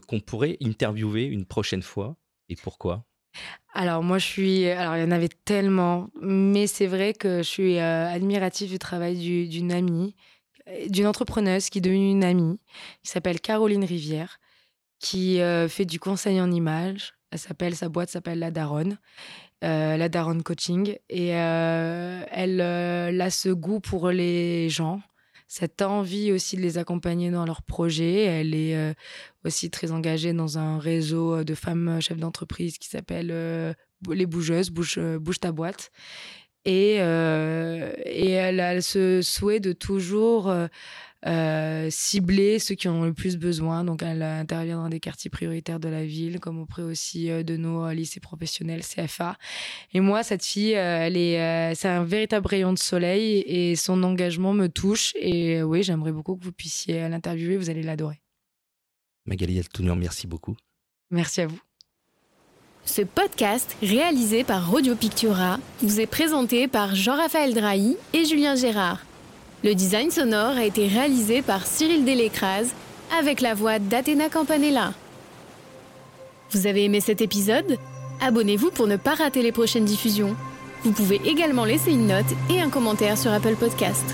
qu'on 0.08 0.20
pourrait 0.20 0.58
interviewer 0.62 1.26
une 1.26 1.46
prochaine 1.46 1.82
fois. 1.82 2.18
Et 2.50 2.56
pourquoi? 2.56 3.08
Alors 3.74 4.04
moi 4.04 4.18
je 4.18 4.26
suis, 4.26 4.70
alors 4.70 4.96
il 4.96 5.02
y 5.02 5.04
en 5.04 5.12
avait 5.12 5.30
tellement, 5.30 6.10
mais 6.22 6.66
c'est 6.66 6.88
vrai 6.88 7.14
que 7.14 7.40
je 7.40 7.48
suis 7.48 7.78
euh, 7.78 8.08
admirative 8.08 8.70
du 8.70 8.80
travail 8.80 9.18
d'une 9.48 9.72
amie, 9.72 10.16
d'une 10.88 11.08
entrepreneuse 11.08 11.70
qui 11.70 11.80
est 11.80 11.82
devenue 11.82 12.12
une 12.12 12.24
amie, 12.24 12.60
qui 13.04 13.12
s'appelle 13.12 13.42
Caroline 13.42 13.84
Rivière, 13.84 14.40
qui 15.00 15.42
euh, 15.42 15.68
fait 15.68 15.86
du 15.86 16.00
conseil 16.00 16.40
en 16.40 16.52
images. 16.52 17.14
Elle 17.32 17.40
s'appelle, 17.40 17.76
sa 17.76 17.90
boîte 17.90 18.10
s'appelle 18.10 18.40
La 18.40 18.50
Daronne, 18.50 18.98
euh, 19.64 19.98
La 19.98 20.08
Daronne 20.08 20.42
Coaching, 20.42 20.96
et 21.10 21.28
elle 21.28 22.62
a 22.62 23.30
ce 23.30 23.50
goût 23.50 23.82
pour 23.82 24.10
les 24.10 24.70
gens 24.70 25.02
cette 25.48 25.82
envie 25.82 26.32
aussi 26.32 26.56
de 26.58 26.62
les 26.62 26.78
accompagner 26.78 27.32
dans 27.32 27.46
leurs 27.46 27.62
projets. 27.62 28.24
Elle 28.24 28.56
est 28.56 28.76
euh, 28.76 28.94
aussi 29.44 29.70
très 29.70 29.92
engagée 29.92 30.34
dans 30.34 30.58
un 30.58 30.80
réseau 30.80 31.44
de 31.44 31.56
femmes 31.56 32.00
chefs 32.02 32.18
d'entreprise 32.18 32.78
qui 32.78 32.90
s'appelle 32.90 33.30
euh, 33.32 33.74
Les 34.10 34.26
Bougeuses, 34.26 34.72
bouge, 34.72 34.96
euh, 34.98 35.20
bouge 35.20 35.40
ta 35.40 35.52
boîte. 35.52 35.92
Et, 36.68 36.96
et 36.96 38.32
elle 38.32 38.60
a 38.60 38.82
ce 38.82 39.22
souhait 39.22 39.60
de 39.60 39.72
toujours 39.72 40.52
euh, 41.26 41.88
cibler 41.90 42.60
ceux 42.60 42.76
qui 42.76 42.88
ont 42.88 43.04
le 43.04 43.14
plus 43.14 43.38
besoin. 43.38 43.84
Donc, 43.84 44.04
elle 44.04 44.22
intervient 44.22 44.78
dans 44.78 44.90
des 44.90 45.00
quartiers 45.00 45.30
prioritaires 45.30 45.80
de 45.80 45.90
la 45.90 46.06
ville, 46.06 46.40
comme 46.40 46.60
auprès 46.60 46.84
aussi 46.84 47.30
euh, 47.30 47.44
de 47.44 47.58
nos 47.58 47.86
euh, 47.86 47.94
lycées 47.94 48.20
professionnels 48.20 48.82
CFA. 48.82 49.38
Et 49.94 50.00
moi, 50.00 50.24
cette 50.24 50.46
fille, 50.46 50.74
elle 50.74 51.18
est, 51.18 51.74
c'est 51.76 51.88
un 51.88 52.04
véritable 52.04 52.48
rayon 52.48 52.74
de 52.74 52.80
soleil 52.80 53.44
et 53.48 53.76
son 53.76 54.04
engagement 54.04 54.54
me 54.54 54.68
touche. 54.68 55.14
Et 55.16 55.64
oui, 55.64 55.84
j'aimerais 55.84 56.12
beaucoup 56.12 56.36
que 56.36 56.44
vous 56.44 56.52
puissiez 56.52 57.08
l'interviewer. 57.10 57.58
Vous 57.58 57.70
allez 57.70 57.84
l'adorer. 57.84 58.22
Magali 59.26 59.58
Altounian, 59.58 59.96
merci 59.96 60.28
beaucoup. 60.28 60.56
Merci 61.10 61.42
à 61.42 61.48
vous. 61.48 61.60
Ce 62.86 63.02
podcast, 63.02 63.76
réalisé 63.82 64.44
par 64.44 64.72
Radio 64.72 64.96
Pictura, 64.96 65.60
vous 65.82 66.00
est 66.00 66.06
présenté 66.06 66.68
par 66.68 66.94
Jean-Raphaël 66.94 67.56
Drahi 67.56 67.98
et 68.14 68.26
Julien 68.26 68.56
Gérard. 68.56 69.04
Le 69.66 69.74
design 69.74 70.12
sonore 70.12 70.58
a 70.58 70.64
été 70.64 70.86
réalisé 70.88 71.42
par 71.42 71.66
Cyril 71.66 72.06
Delécrase 72.06 72.70
avec 73.18 73.42
la 73.42 73.56
voix 73.56 73.80
d'Athéna 73.80 74.30
Campanella. 74.30 74.94
Vous 76.52 76.68
avez 76.68 76.84
aimé 76.84 77.02
cet 77.02 77.20
épisode? 77.20 77.80
Abonnez-vous 78.22 78.70
pour 78.70 78.86
ne 78.86 78.96
pas 78.96 79.16
rater 79.16 79.42
les 79.42 79.52
prochaines 79.52 79.86
diffusions. 79.86 80.36
Vous 80.84 80.92
pouvez 80.92 81.20
également 81.26 81.66
laisser 81.66 81.90
une 81.90 82.06
note 82.06 82.32
et 82.52 82.62
un 82.62 82.70
commentaire 82.70 83.18
sur 83.18 83.32
Apple 83.32 83.56
Podcast. 83.56 84.06